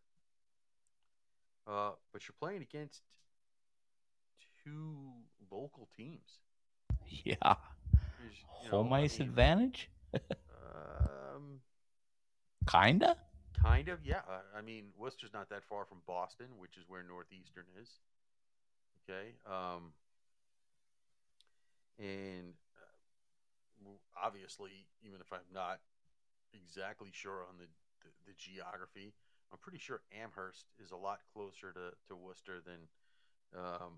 Uh, 1.67 1.93
but 2.11 2.27
you're 2.27 2.35
playing 2.39 2.61
against 2.61 3.03
two 4.63 5.23
local 5.49 5.87
teams. 5.95 6.39
Yeah. 7.25 7.55
Home 8.69 8.93
I 8.93 9.01
ice 9.01 9.19
mean, 9.19 9.29
advantage? 9.29 9.89
Um, 10.49 11.61
Kinda? 12.67 13.17
Kind 13.61 13.89
of, 13.89 13.99
yeah. 14.03 14.21
I 14.55 14.61
mean, 14.61 14.85
Worcester's 14.97 15.33
not 15.33 15.49
that 15.49 15.63
far 15.63 15.85
from 15.85 15.99
Boston, 16.07 16.47
which 16.57 16.77
is 16.77 16.83
where 16.87 17.03
Northeastern 17.03 17.65
is. 17.79 17.89
Okay, 19.03 19.33
um, 19.45 19.93
and 21.99 22.53
uh, 23.85 23.89
obviously, 24.23 24.87
even 25.03 25.19
if 25.21 25.31
I'm 25.33 25.39
not 25.53 25.79
exactly 26.53 27.09
sure 27.11 27.43
on 27.49 27.57
the, 27.57 27.65
the 28.03 28.09
the 28.27 28.33
geography, 28.37 29.13
I'm 29.51 29.59
pretty 29.59 29.79
sure 29.79 30.01
Amherst 30.13 30.65
is 30.83 30.91
a 30.91 30.95
lot 30.95 31.19
closer 31.33 31.71
to 31.73 31.91
to 32.07 32.15
Worcester 32.15 32.61
than 32.65 32.87
um, 33.57 33.93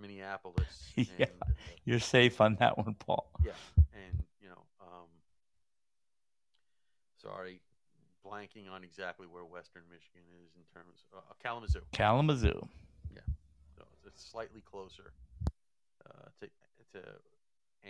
Minneapolis. 0.00 0.92
Yeah. 0.96 1.04
and, 1.18 1.28
uh, 1.42 1.46
You're 1.84 1.98
safe 2.00 2.40
on 2.40 2.56
that 2.56 2.76
one, 2.76 2.94
Paul. 2.98 3.30
yeah, 3.44 3.52
and 3.94 4.22
you 4.42 4.48
know, 4.48 4.62
um, 4.80 5.08
sorry, 7.20 7.60
blanking 8.26 8.70
on 8.70 8.84
exactly 8.84 9.26
where 9.26 9.44
Western 9.44 9.82
Michigan 9.90 10.22
is 10.44 10.50
in 10.56 10.62
terms 10.74 11.04
of 11.12 11.18
uh, 11.18 11.32
Kalamazoo. 11.42 11.80
Kalamazoo. 11.92 12.68
Yeah, 13.14 13.20
so 13.76 13.84
it's 14.06 14.22
slightly 14.24 14.60
closer 14.60 15.12
uh, 16.06 16.28
to 16.40 16.46
to 16.92 17.06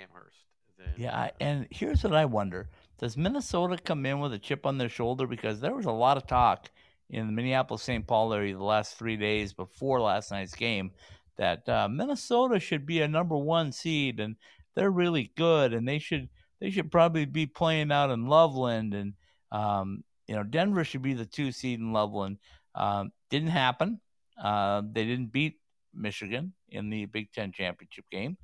Amherst 0.01 0.45
than. 0.79 0.89
Yeah, 0.97 1.17
I, 1.19 1.27
uh, 1.27 1.31
and 1.41 1.67
here's 1.71 2.05
what 2.05 2.15
I 2.15 2.25
wonder: 2.25 2.69
Does 2.99 3.17
Minnesota 3.17 3.77
come 3.83 4.07
in 4.07 4.21
with 4.21 4.33
a 4.33 4.39
chip 4.39 4.65
on 4.67 4.79
their 4.79 4.89
shoulder? 4.89 5.27
Because 5.27 5.61
there 5.61 5.75
was 5.75 5.87
a 5.87 5.93
lot 5.93 6.17
of 6.17 6.27
talk 6.27 6.71
in 7.11 7.27
the 7.27 7.33
Minneapolis-St. 7.33 8.07
Paul 8.07 8.33
area 8.33 8.57
the 8.57 8.63
last 8.63 8.97
three 8.97 9.17
days 9.17 9.53
before 9.53 10.01
last 10.01 10.31
night's 10.31 10.55
game 10.55 10.93
that 11.39 11.69
uh, 11.69 11.89
Minnesota 11.89 12.61
should 12.61 12.87
be 12.87 13.01
a 13.01 13.09
number 13.09 13.37
one 13.37 13.73
seed, 13.73 14.21
and 14.21 14.37
they're 14.75 14.91
really 14.91 15.33
good, 15.37 15.73
and 15.73 15.87
they 15.87 15.99
should 15.99 16.29
they 16.61 16.71
should 16.71 16.93
probably 16.93 17.25
be 17.25 17.47
playing 17.47 17.91
out 17.91 18.11
in 18.11 18.27
Loveland, 18.27 18.95
and 18.95 19.15
um, 19.51 20.05
you 20.29 20.35
know 20.35 20.43
Denver 20.43 20.85
should 20.85 21.03
be 21.03 21.15
the 21.15 21.27
two 21.27 21.53
seed 21.53 21.81
in 21.81 21.93
Loveland. 21.93 22.39
Um, 22.75 23.13
didn't 23.31 23.49
happen. 23.49 24.01
Uh, 24.43 24.83
they 24.93 25.05
didn't 25.05 25.33
beat 25.33 25.61
Michigan 25.95 26.53
in 26.69 26.91
the 26.91 27.07
Big 27.07 27.33
Ten 27.33 27.53
championship 27.53 28.05
game. 28.11 28.37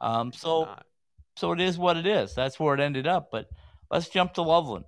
Um, 0.00 0.32
so 0.32 0.64
not. 0.64 0.86
so 1.36 1.52
it 1.52 1.60
is 1.60 1.78
what 1.78 1.96
it 1.96 2.06
is. 2.06 2.34
That's 2.34 2.58
where 2.58 2.74
it 2.74 2.80
ended 2.80 3.06
up. 3.06 3.30
But 3.30 3.48
let's 3.90 4.08
jump 4.08 4.34
to 4.34 4.42
Loveland. 4.42 4.86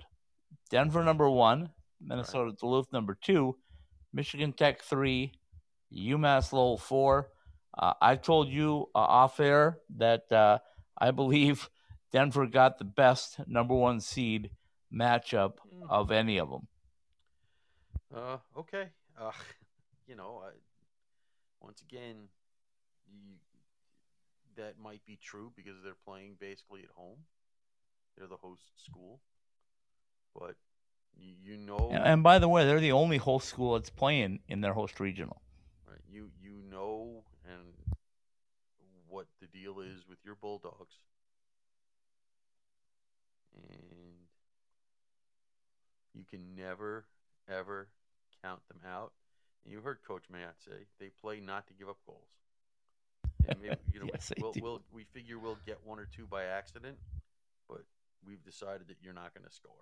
Denver 0.70 1.02
number 1.02 1.28
one, 1.28 1.70
Minnesota 2.00 2.52
Duluth 2.58 2.92
number 2.92 3.18
two, 3.20 3.56
Michigan 4.12 4.52
Tech 4.52 4.82
three, 4.82 5.32
UMass 5.92 6.52
Lowell 6.52 6.78
four. 6.78 7.30
Uh, 7.76 7.94
I've 8.00 8.22
told 8.22 8.48
you 8.48 8.88
uh, 8.94 8.98
off 8.98 9.40
air 9.40 9.78
that 9.96 10.30
uh, 10.32 10.58
I 10.98 11.10
believe 11.12 11.70
Denver 12.12 12.46
got 12.46 12.78
the 12.78 12.84
best 12.84 13.40
number 13.46 13.74
one 13.74 14.00
seed 14.00 14.50
matchup 14.92 15.54
Mm. 15.72 15.88
of 15.88 16.10
any 16.10 16.38
of 16.38 16.50
them. 16.50 16.66
Uh, 18.14 18.38
okay. 18.56 18.88
Uh, 19.18 19.30
you 20.06 20.16
know, 20.16 20.42
I, 20.44 20.50
once 21.60 21.80
again, 21.82 22.28
you, 23.08 23.36
that 24.56 24.78
might 24.78 25.04
be 25.06 25.16
true 25.22 25.52
because 25.54 25.76
they're 25.84 25.94
playing 26.04 26.36
basically 26.38 26.82
at 26.82 26.90
home. 26.90 27.18
They're 28.16 28.26
the 28.26 28.36
host 28.36 28.62
school, 28.84 29.20
but 30.34 30.56
you, 31.16 31.34
you 31.52 31.56
know, 31.56 31.90
And, 31.92 32.04
and 32.04 32.22
by 32.22 32.38
the 32.38 32.48
way, 32.48 32.66
they're 32.66 32.80
the 32.80 32.92
only 32.92 33.16
host 33.18 33.48
school 33.48 33.74
that's 33.74 33.90
playing 33.90 34.40
in 34.48 34.60
their 34.60 34.74
host 34.74 35.00
regional. 35.00 35.40
Right, 36.10 36.14
you 36.14 36.30
you 36.42 36.62
know, 36.70 37.22
and 37.44 37.74
what 39.08 39.26
the 39.40 39.46
deal 39.46 39.80
is 39.80 40.06
with 40.08 40.18
your 40.24 40.34
Bulldogs, 40.34 40.94
and 43.54 44.14
you 46.14 46.24
can 46.30 46.54
never 46.56 47.04
ever 47.48 47.88
count 48.42 48.60
them 48.68 48.80
out. 48.88 49.12
And 49.64 49.72
you 49.72 49.80
heard 49.80 49.98
Coach 50.06 50.24
Matt 50.30 50.54
say 50.64 50.86
they 50.98 51.10
play 51.20 51.40
not 51.40 51.66
to 51.66 51.74
give 51.74 51.88
up 51.88 51.98
goals. 52.06 52.28
And 53.48 53.60
maybe 53.60 53.76
you 53.92 54.00
know 54.00 54.06
Yes, 54.12 54.32
we'll, 54.40 54.54
we'll 54.60 54.82
we 54.92 55.04
figure 55.04 55.38
we'll 55.38 55.58
get 55.66 55.78
one 55.84 55.98
or 55.98 56.06
two 56.14 56.26
by 56.26 56.44
accident, 56.44 56.96
but 57.68 57.82
we've 58.26 58.42
decided 58.44 58.88
that 58.88 58.96
you're 59.02 59.14
not 59.14 59.34
going 59.34 59.46
to 59.46 59.52
score. 59.52 59.72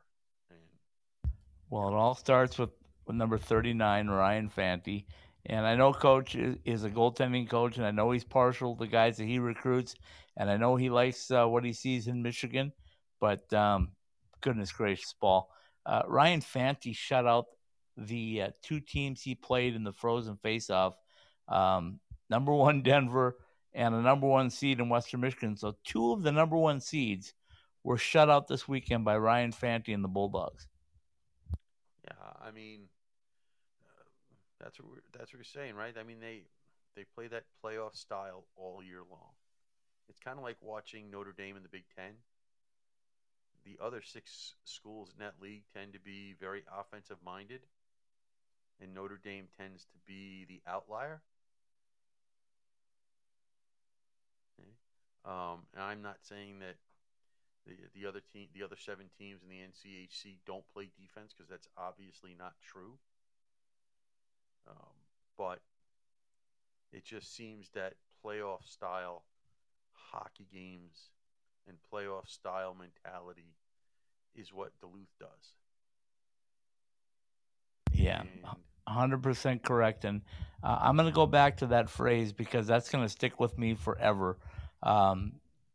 And 0.51 1.33
Well, 1.70 1.89
it 1.89 1.95
all 1.95 2.14
starts 2.14 2.59
with, 2.59 2.70
with 3.07 3.16
number 3.16 3.39
39, 3.39 4.09
Ryan 4.09 4.49
Fanti. 4.49 5.07
And 5.49 5.67
I 5.67 5.77
know 5.77 5.93
Coach 5.95 6.37
is, 6.37 6.85
a 6.85 6.91
goaltending 6.91 7.49
coach, 7.49 7.79
and 7.79 7.87
I 7.87 7.91
know 7.91 8.11
he's 8.11 8.25
partial 8.25 8.77
to 8.77 8.87
guys 8.87 9.17
that 9.17 9.25
he 9.25 9.39
recruits, 9.39 9.95
and 10.37 10.51
I 10.51 10.59
know 10.59 10.77
he 10.77 10.91
likes 10.91 11.31
uh, 11.31 11.47
what 11.47 11.65
he 11.65 11.73
sees 11.73 12.07
in 12.07 12.23
Michigan. 12.23 12.71
But 13.19 13.51
um, 13.55 13.93
goodness 14.43 14.73
gracious, 14.73 15.15
Paul. 15.15 15.51
Uh, 15.87 16.03
Ryan 16.07 16.43
Fanti 16.43 16.93
shut 16.93 17.27
out 17.27 17.47
the 17.97 18.43
uh, 18.43 18.51
two 18.63 18.81
teams 18.81 19.23
he 19.23 19.35
played 19.35 19.75
in 19.75 19.85
the 19.85 19.93
Frozen 19.93 20.39
Faceoff 20.45 20.95
um, 21.49 21.99
number 22.29 22.53
one, 22.53 22.83
Denver, 22.83 23.37
and 23.73 23.95
a 23.95 24.03
number 24.03 24.27
one 24.27 24.51
seed 24.51 24.81
in 24.81 24.89
Western 24.89 25.21
Michigan. 25.21 25.57
So 25.57 25.77
two 25.83 26.13
of 26.13 26.23
the 26.23 26.33
number 26.33 26.57
one 26.57 26.81
seeds 26.81 27.33
were 27.85 27.97
shut 27.97 28.29
out 28.29 28.49
this 28.49 28.69
weekend 28.69 29.05
by 29.05 29.17
Ryan 29.17 29.53
Fanti 29.53 29.93
and 29.93 30.05
the 30.05 30.09
Bulldogs. 30.09 30.69
Yeah, 32.05 32.47
I 32.47 32.51
mean, 32.51 32.83
that's 34.61 34.79
what 34.79 34.89
we're, 34.89 35.03
that's 35.13 35.33
what 35.33 35.41
we're 35.41 35.45
saying, 35.45 35.75
right? 35.75 35.95
I 35.99 36.03
mean, 36.03 36.21
they 36.21 36.43
they 36.97 37.05
play 37.15 37.29
that 37.29 37.45
playoff 37.65 37.97
style 37.97 38.45
all 38.57 38.83
year 38.83 39.03
long. 39.11 39.33
It's 40.09 40.19
kind 40.19 40.39
of 40.39 40.45
like 40.45 40.57
watching 40.61 41.11
Notre 41.11 41.33
Dame 41.37 41.57
in 41.57 41.63
the 41.63 41.69
Big 41.69 41.85
Ten. 41.95 42.13
The 43.65 43.77
other 43.85 44.01
six 44.03 44.55
schools 44.65 45.11
in 45.13 45.25
that 45.25 45.35
league 45.41 45.65
tend 45.75 45.93
to 45.93 46.01
be 46.01 46.35
very 46.41 46.63
offensive 46.73 47.19
minded, 47.25 47.61
and 48.81 48.95
Notre 48.95 49.21
Dame 49.23 49.49
tends 49.59 49.85
to 49.85 49.99
be 50.07 50.47
the 50.49 50.61
outlier. 50.67 51.21
Okay. 54.59 54.71
Um, 55.25 55.67
and 55.75 55.83
I'm 55.83 56.03
not 56.03 56.19
saying 56.23 56.61
that 56.61 56.77
the 57.67 57.75
the 57.95 58.09
other 58.09 58.21
team, 58.33 58.49
the 58.55 58.65
other 58.65 58.77
seven 58.77 59.07
teams 59.19 59.43
in 59.43 59.49
the 59.49 59.61
NCHC 59.61 60.39
don't 60.47 60.65
play 60.73 60.91
defense 60.99 61.35
because 61.37 61.49
that's 61.51 61.69
obviously 61.77 62.35
not 62.37 62.55
true. 62.63 62.99
Um, 64.69 64.77
but 65.37 65.61
it 66.93 67.05
just 67.05 67.35
seems 67.35 67.71
that 67.75 67.95
playoff 68.25 68.69
style 68.69 69.25
hockey 69.93 70.47
games 70.53 71.11
and 71.66 71.77
playoff 71.93 72.29
style 72.29 72.75
mentality 72.75 73.55
is 74.35 74.53
what 74.53 74.73
Duluth 74.81 75.12
does. 75.19 75.53
Yeah, 77.93 78.23
100% 78.89 79.62
correct. 79.62 80.05
And 80.05 80.23
uh, 80.62 80.79
I'm 80.81 80.97
going 80.97 81.09
to 81.09 81.14
go 81.14 81.27
back 81.27 81.59
to 81.59 81.66
that 81.69 81.91
phrase 81.91 82.33
because 82.33 82.66
that's 82.66 82.89
going 82.89 83.05
to 83.05 83.09
stick 83.09 83.41
with 83.41 83.59
me 83.59 83.75
forever. 83.75 84.39
Um, 84.83 85.33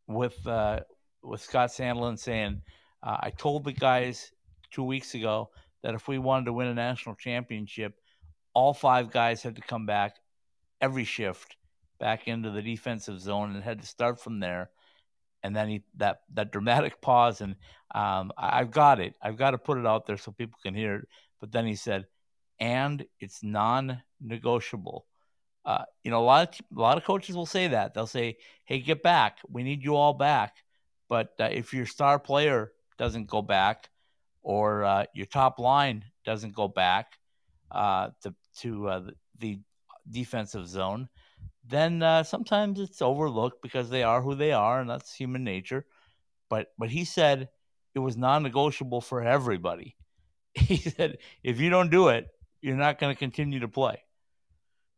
with 0.07 0.45
uh, 0.47 0.81
with 1.21 1.41
Scott 1.41 1.69
Sandelin 1.69 2.17
saying, 2.17 2.61
uh, 3.01 3.17
I 3.21 3.29
told 3.31 3.63
the 3.63 3.71
guys 3.71 4.31
two 4.71 4.83
weeks 4.83 5.13
ago 5.13 5.49
that 5.81 5.93
if 5.93 6.07
we 6.07 6.17
wanted 6.17 6.45
to 6.45 6.53
win 6.53 6.67
a 6.67 6.73
national 6.73 7.15
championship, 7.15 7.99
all 8.53 8.73
five 8.73 9.11
guys 9.11 9.41
had 9.43 9.55
to 9.55 9.61
come 9.61 9.85
back 9.85 10.17
every 10.81 11.03
shift 11.03 11.55
back 11.99 12.27
into 12.27 12.51
the 12.51 12.61
defensive 12.61 13.19
zone 13.19 13.55
and 13.55 13.63
had 13.63 13.79
to 13.79 13.87
start 13.87 14.19
from 14.19 14.39
there. 14.39 14.69
And 15.43 15.55
then 15.55 15.67
he 15.69 15.83
that 15.97 16.21
that 16.33 16.51
dramatic 16.51 17.01
pause 17.01 17.41
and 17.41 17.55
um, 17.93 18.31
I've 18.37 18.71
got 18.71 18.99
it. 18.99 19.15
I've 19.21 19.37
got 19.37 19.51
to 19.51 19.57
put 19.57 19.77
it 19.77 19.85
out 19.85 20.05
there 20.05 20.17
so 20.17 20.31
people 20.31 20.59
can 20.63 20.73
hear 20.73 20.95
it. 20.95 21.07
But 21.39 21.51
then 21.51 21.65
he 21.65 21.75
said, 21.75 22.07
and 22.59 23.05
it's 23.19 23.43
non-negotiable. 23.43 25.05
Uh, 25.65 25.83
you 26.03 26.11
know, 26.11 26.19
a 26.19 26.25
lot 26.25 26.59
of 26.59 26.77
a 26.77 26.81
lot 26.81 26.97
of 26.97 27.03
coaches 27.03 27.35
will 27.35 27.45
say 27.45 27.67
that. 27.69 27.93
They'll 27.93 28.07
say, 28.07 28.37
"Hey, 28.65 28.79
get 28.79 29.03
back. 29.03 29.39
We 29.49 29.63
need 29.63 29.83
you 29.83 29.95
all 29.95 30.13
back." 30.13 30.57
But 31.09 31.33
uh, 31.39 31.49
if 31.51 31.73
your 31.73 31.85
star 31.85 32.19
player 32.19 32.71
doesn't 32.97 33.27
go 33.27 33.41
back, 33.41 33.89
or 34.41 34.83
uh, 34.83 35.05
your 35.13 35.25
top 35.25 35.59
line 35.59 36.05
doesn't 36.25 36.55
go 36.55 36.67
back 36.67 37.17
uh, 37.71 38.09
to 38.59 38.87
uh, 38.87 39.01
the 39.39 39.59
defensive 40.09 40.67
zone, 40.67 41.09
then 41.65 42.01
uh, 42.03 42.23
sometimes 42.23 42.79
it's 42.79 43.01
overlooked 43.01 43.61
because 43.61 43.89
they 43.89 44.03
are 44.03 44.21
who 44.21 44.35
they 44.35 44.51
are, 44.51 44.79
and 44.81 44.89
that's 44.89 45.13
human 45.13 45.43
nature. 45.43 45.85
But 46.49 46.67
but 46.77 46.89
he 46.89 47.05
said 47.05 47.49
it 47.95 47.99
was 47.99 48.17
non-negotiable 48.17 49.01
for 49.01 49.21
everybody. 49.23 49.95
He 50.55 50.77
said 50.77 51.17
if 51.43 51.59
you 51.59 51.69
don't 51.69 51.89
do 51.89 52.09
it, 52.09 52.27
you're 52.61 52.75
not 52.75 52.99
going 52.99 53.13
to 53.13 53.19
continue 53.19 53.59
to 53.61 53.67
play. 53.67 54.03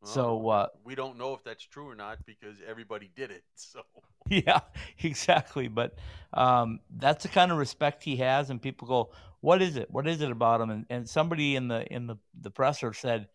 Well, 0.02 0.12
So 0.12 0.50
uh, 0.50 0.68
we 0.84 0.96
don't 0.96 1.18
know 1.18 1.34
if 1.34 1.44
that's 1.44 1.64
true 1.64 1.90
or 1.90 1.96
not 1.96 2.20
because 2.26 2.58
everybody 2.68 3.10
did 3.16 3.32
it. 3.32 3.44
So 3.56 3.82
yeah, 4.30 4.62
exactly. 5.04 5.68
But 5.68 5.96
um, 6.34 6.80
that's 6.90 7.24
the 7.24 7.30
kind 7.30 7.52
of 7.52 7.58
respect 7.58 8.04
he 8.04 8.18
has, 8.18 8.50
and 8.50 8.62
people 8.62 8.88
go, 8.88 9.12
"What 9.42 9.62
is 9.62 9.76
it? 9.76 9.90
What 9.92 10.08
is 10.08 10.22
it 10.22 10.32
about 10.32 10.62
him?" 10.62 10.72
And, 10.72 10.86
and 10.90 11.10
somebody 11.10 11.56
in 11.56 11.68
the 11.68 11.86
in 11.94 12.08
the 12.08 12.18
the 12.42 12.52
presser 12.52 12.94
said 12.94 13.28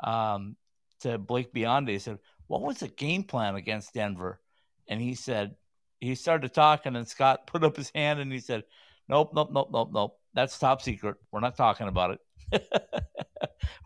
um, 0.00 0.56
to 1.00 1.18
Blake 1.18 1.52
Biondi, 1.52 1.90
he 1.90 1.98
said, 1.98 2.18
"What 2.46 2.62
was 2.62 2.78
the 2.78 2.88
game 2.88 3.24
plan 3.24 3.56
against 3.56 3.94
Denver?" 3.94 4.40
And 4.88 5.00
he 5.00 5.14
said 5.14 5.56
he 6.00 6.14
started 6.14 6.54
talking, 6.54 6.96
and 6.96 7.08
Scott 7.08 7.46
put 7.46 7.64
up 7.64 7.76
his 7.76 7.90
hand 7.94 8.20
and 8.20 8.32
he 8.32 8.40
said, 8.40 8.64
"Nope, 9.08 9.32
nope, 9.34 9.50
nope, 9.52 9.70
nope, 9.72 9.90
nope. 9.92 10.18
That's 10.34 10.58
top 10.58 10.82
secret. 10.82 11.16
We're 11.32 11.40
not 11.40 11.56
talking 11.56 11.88
about 11.88 12.12
it." 12.12 12.62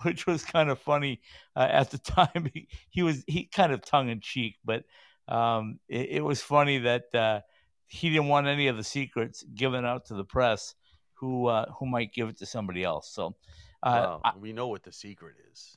Which 0.02 0.26
was 0.26 0.44
kind 0.44 0.70
of 0.70 0.78
funny 0.78 1.20
uh, 1.56 1.68
at 1.70 1.90
the 1.90 1.98
time. 1.98 2.50
He, 2.52 2.68
he 2.90 3.02
was 3.02 3.24
he 3.26 3.44
kind 3.46 3.72
of 3.72 3.84
tongue 3.84 4.08
in 4.08 4.20
cheek, 4.20 4.56
but 4.64 4.84
um, 5.28 5.78
it, 5.88 6.08
it, 6.10 6.24
was 6.24 6.42
funny 6.42 6.78
that 6.78 7.14
uh, 7.14 7.40
he 7.86 8.10
didn't 8.10 8.28
want 8.28 8.48
any 8.48 8.66
of 8.66 8.76
the 8.76 8.84
secrets 8.84 9.44
given 9.54 9.84
out 9.84 10.06
to 10.06 10.14
the 10.14 10.24
press, 10.24 10.74
who 11.14 11.46
uh, 11.46 11.66
who 11.78 11.86
might 11.86 12.12
give 12.12 12.28
it 12.28 12.38
to 12.38 12.46
somebody 12.46 12.82
else. 12.82 13.10
So, 13.12 13.36
well, 13.84 14.20
I, 14.24 14.32
we 14.38 14.52
know 14.52 14.68
what 14.68 14.82
the 14.82 14.92
secret 14.92 15.36
is. 15.52 15.76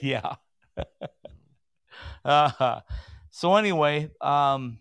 yeah. 0.02 0.36
uh, 2.24 2.80
so 3.30 3.56
anyway, 3.56 4.10
um, 4.20 4.78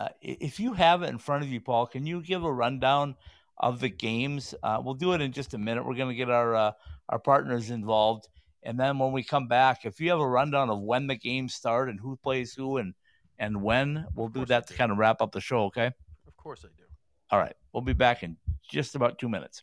uh, 0.00 0.08
if 0.20 0.58
you 0.60 0.72
have 0.74 1.02
it 1.02 1.08
in 1.08 1.18
front 1.18 1.44
of 1.44 1.50
you, 1.50 1.60
Paul, 1.60 1.86
can 1.86 2.06
you 2.06 2.22
give 2.22 2.44
a 2.44 2.52
rundown 2.52 3.16
of 3.58 3.80
the 3.80 3.88
games? 3.88 4.54
Uh, 4.62 4.80
we'll 4.82 4.94
do 4.94 5.12
it 5.12 5.20
in 5.20 5.32
just 5.32 5.54
a 5.54 5.58
minute. 5.58 5.86
We're 5.86 5.94
going 5.94 6.08
to 6.08 6.14
get 6.14 6.30
our 6.30 6.54
uh, 6.54 6.72
our 7.08 7.18
partners 7.18 7.70
involved. 7.70 8.28
And 8.62 8.80
then 8.80 8.98
when 8.98 9.12
we 9.12 9.22
come 9.22 9.46
back, 9.46 9.84
if 9.84 10.00
you 10.00 10.10
have 10.10 10.20
a 10.20 10.28
rundown 10.28 10.70
of 10.70 10.80
when 10.80 11.06
the 11.06 11.16
games 11.16 11.54
start 11.54 11.90
and 11.90 12.00
who 12.00 12.16
plays 12.16 12.54
who 12.54 12.78
and 12.78 12.94
and 13.38 13.62
when, 13.62 14.06
we'll 14.14 14.28
do 14.28 14.44
that 14.46 14.68
to 14.68 14.74
kind 14.74 14.92
of 14.92 14.98
wrap 14.98 15.20
up 15.20 15.32
the 15.32 15.40
show, 15.40 15.64
okay? 15.64 15.90
Of 16.26 16.36
course 16.36 16.64
I 16.64 16.68
do. 16.76 16.84
All 17.30 17.38
right. 17.38 17.54
We'll 17.72 17.82
be 17.82 17.92
back 17.92 18.22
in 18.22 18.36
just 18.68 18.94
about 18.94 19.18
two 19.18 19.28
minutes. 19.28 19.62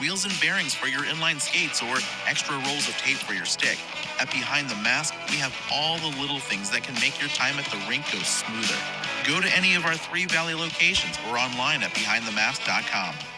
wheels 0.00 0.24
and 0.24 0.34
bearings 0.40 0.74
for 0.74 0.86
your 0.86 1.02
inline 1.02 1.40
skates, 1.40 1.82
or 1.82 1.96
extra 2.26 2.54
rolls 2.66 2.88
of 2.88 2.94
tape 2.98 3.16
for 3.16 3.34
your 3.34 3.44
stick, 3.44 3.78
at 4.20 4.30
Behind 4.30 4.68
the 4.68 4.76
Mask, 4.76 5.14
we 5.30 5.36
have 5.36 5.54
all 5.72 5.98
the 5.98 6.16
little 6.20 6.38
things 6.38 6.70
that 6.70 6.82
can 6.82 6.94
make 6.94 7.20
your 7.20 7.30
time 7.30 7.58
at 7.58 7.66
the 7.66 7.78
rink 7.88 8.04
go 8.12 8.18
smoother. 8.18 8.78
Go 9.26 9.40
to 9.40 9.56
any 9.56 9.74
of 9.74 9.84
our 9.84 9.94
three 9.94 10.26
Valley 10.26 10.54
locations 10.54 11.16
or 11.28 11.38
online 11.38 11.82
at 11.82 11.90
behindthemask.com. 11.92 13.37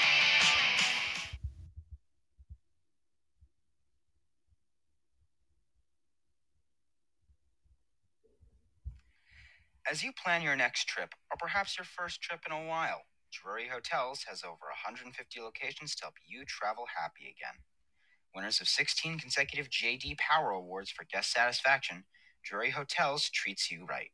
As 9.91 10.05
you 10.05 10.13
plan 10.13 10.41
your 10.41 10.55
next 10.55 10.87
trip, 10.87 11.13
or 11.29 11.37
perhaps 11.37 11.77
your 11.77 11.83
first 11.83 12.21
trip 12.21 12.39
in 12.47 12.53
a 12.53 12.65
while, 12.65 13.01
Drury 13.29 13.67
Hotels 13.67 14.23
has 14.25 14.41
over 14.41 14.71
150 14.71 15.41
locations 15.41 15.95
to 15.95 16.05
help 16.05 16.13
you 16.25 16.45
travel 16.45 16.85
happy 16.95 17.23
again. 17.23 17.59
Winners 18.33 18.61
of 18.61 18.69
16 18.69 19.19
consecutive 19.19 19.69
JD 19.69 20.17
Power 20.17 20.51
Awards 20.51 20.91
for 20.91 21.03
guest 21.11 21.33
satisfaction, 21.33 22.05
Drury 22.41 22.69
Hotels 22.69 23.29
treats 23.29 23.69
you 23.69 23.85
right. 23.85 24.11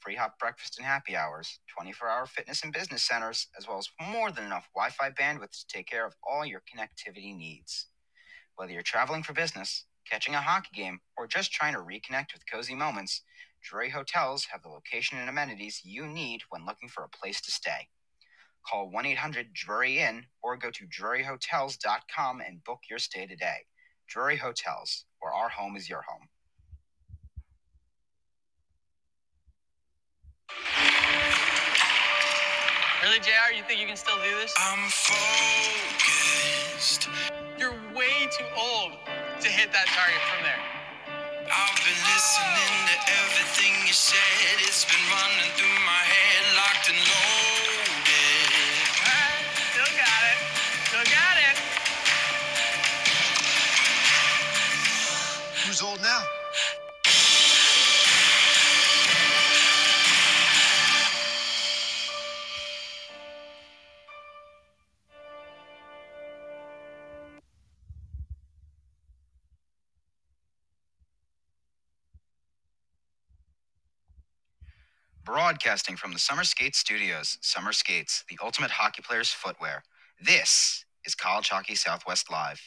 Free 0.00 0.16
hot 0.16 0.38
breakfast 0.38 0.76
and 0.76 0.86
happy 0.86 1.16
hours, 1.16 1.60
24 1.74 2.10
hour 2.10 2.26
fitness 2.26 2.62
and 2.62 2.70
business 2.70 3.02
centers, 3.02 3.46
as 3.56 3.66
well 3.66 3.78
as 3.78 3.88
more 3.98 4.30
than 4.30 4.44
enough 4.44 4.68
Wi 4.74 4.90
Fi 4.90 5.08
bandwidth 5.08 5.52
to 5.60 5.66
take 5.66 5.86
care 5.86 6.04
of 6.04 6.14
all 6.22 6.44
your 6.44 6.60
connectivity 6.60 7.34
needs. 7.34 7.86
Whether 8.56 8.74
you're 8.74 8.82
traveling 8.82 9.22
for 9.22 9.32
business, 9.32 9.86
catching 10.06 10.34
a 10.34 10.42
hockey 10.42 10.68
game, 10.74 11.00
or 11.16 11.26
just 11.26 11.52
trying 11.52 11.72
to 11.72 11.80
reconnect 11.80 12.34
with 12.34 12.50
cozy 12.52 12.74
moments, 12.74 13.22
Drury 13.68 13.90
Hotels 13.90 14.46
have 14.52 14.62
the 14.62 14.68
location 14.68 15.18
and 15.18 15.28
amenities 15.28 15.80
you 15.84 16.06
need 16.06 16.42
when 16.50 16.64
looking 16.64 16.88
for 16.88 17.02
a 17.02 17.08
place 17.08 17.40
to 17.40 17.50
stay. 17.50 17.88
Call 18.64 18.88
1 18.90 19.06
800 19.06 19.52
Drury 19.52 19.98
Inn 19.98 20.26
or 20.40 20.56
go 20.56 20.70
to 20.70 20.86
druryhotels.com 20.86 22.40
and 22.40 22.62
book 22.62 22.82
your 22.88 23.00
stay 23.00 23.26
today. 23.26 23.66
Drury 24.08 24.36
Hotels, 24.36 25.06
where 25.18 25.32
our 25.32 25.48
home 25.48 25.74
is 25.74 25.88
your 25.88 26.02
home. 26.02 26.28
Really, 33.02 33.18
JR? 33.18 33.52
You 33.52 33.64
think 33.64 33.80
you 33.80 33.88
can 33.88 33.96
still 33.96 34.14
do 34.16 34.30
this? 34.40 34.54
I'm 34.58 34.88
focused. 34.90 36.28
You're 37.58 37.74
way 37.96 38.28
too 38.30 38.46
old 38.56 38.92
to 39.40 39.48
hit 39.48 39.72
that 39.72 39.86
target 39.88 40.20
from 40.32 40.44
there. 40.44 40.75
It's 44.76 44.84
been 44.84 45.08
running 45.08 45.50
through 45.56 45.65
Broadcasting 75.66 75.96
from 75.96 76.12
the 76.12 76.20
Summer 76.20 76.44
Skates 76.44 76.78
Studios, 76.78 77.38
Summer 77.40 77.72
Skates, 77.72 78.22
the 78.30 78.38
ultimate 78.40 78.70
hockey 78.70 79.02
player's 79.02 79.30
footwear. 79.30 79.82
This 80.24 80.84
is 81.04 81.16
College 81.16 81.48
Hockey 81.48 81.74
Southwest 81.74 82.30
Live. 82.30 82.60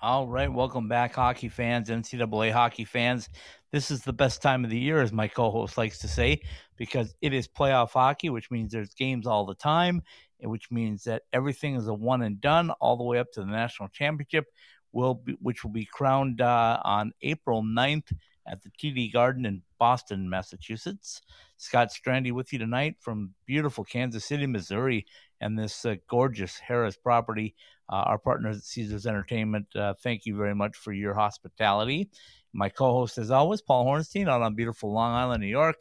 All 0.00 0.26
right, 0.26 0.50
welcome 0.50 0.88
back, 0.88 1.14
hockey 1.14 1.50
fans, 1.50 1.90
NCAA 1.90 2.50
hockey 2.50 2.86
fans. 2.86 3.28
This 3.72 3.90
is 3.90 4.04
the 4.04 4.12
best 4.14 4.40
time 4.40 4.64
of 4.64 4.70
the 4.70 4.78
year, 4.78 5.02
as 5.02 5.12
my 5.12 5.28
co-host 5.28 5.76
likes 5.76 5.98
to 5.98 6.08
say, 6.08 6.40
because 6.78 7.14
it 7.20 7.34
is 7.34 7.46
playoff 7.46 7.90
hockey, 7.90 8.30
which 8.30 8.50
means 8.50 8.72
there's 8.72 8.94
games 8.94 9.26
all 9.26 9.44
the 9.44 9.54
time, 9.54 10.00
which 10.40 10.70
means 10.70 11.04
that 11.04 11.24
everything 11.34 11.74
is 11.74 11.88
a 11.88 11.94
one 11.94 12.22
and 12.22 12.40
done 12.40 12.70
all 12.80 12.96
the 12.96 13.04
way 13.04 13.18
up 13.18 13.30
to 13.32 13.40
the 13.40 13.46
national 13.46 13.90
championship, 13.90 14.46
will 14.92 15.16
be, 15.16 15.36
which 15.42 15.62
will 15.62 15.72
be 15.72 15.84
crowned 15.84 16.40
uh, 16.40 16.80
on 16.82 17.12
April 17.20 17.62
9th 17.62 18.14
at 18.48 18.62
the 18.62 18.70
TD 18.70 19.12
Garden 19.12 19.44
in 19.46 19.62
Boston, 19.78 20.28
Massachusetts. 20.28 21.20
Scott 21.56 21.90
Strandy 21.90 22.32
with 22.32 22.52
you 22.52 22.58
tonight 22.58 22.96
from 23.00 23.34
beautiful 23.46 23.84
Kansas 23.84 24.24
City, 24.24 24.46
Missouri, 24.46 25.06
and 25.40 25.58
this 25.58 25.84
uh, 25.84 25.96
gorgeous 26.08 26.60
Harrah's 26.66 26.96
property. 26.96 27.54
Uh, 27.90 28.04
our 28.06 28.18
partners 28.18 28.58
at 28.58 28.64
Caesars 28.64 29.06
Entertainment, 29.06 29.66
uh, 29.74 29.94
thank 30.02 30.26
you 30.26 30.36
very 30.36 30.54
much 30.54 30.76
for 30.76 30.92
your 30.92 31.14
hospitality. 31.14 32.10
My 32.52 32.68
co-host, 32.68 33.18
as 33.18 33.30
always, 33.30 33.62
Paul 33.62 33.86
Hornstein, 33.86 34.28
out 34.28 34.42
on 34.42 34.54
beautiful 34.54 34.92
Long 34.92 35.12
Island, 35.12 35.42
New 35.42 35.48
York. 35.48 35.76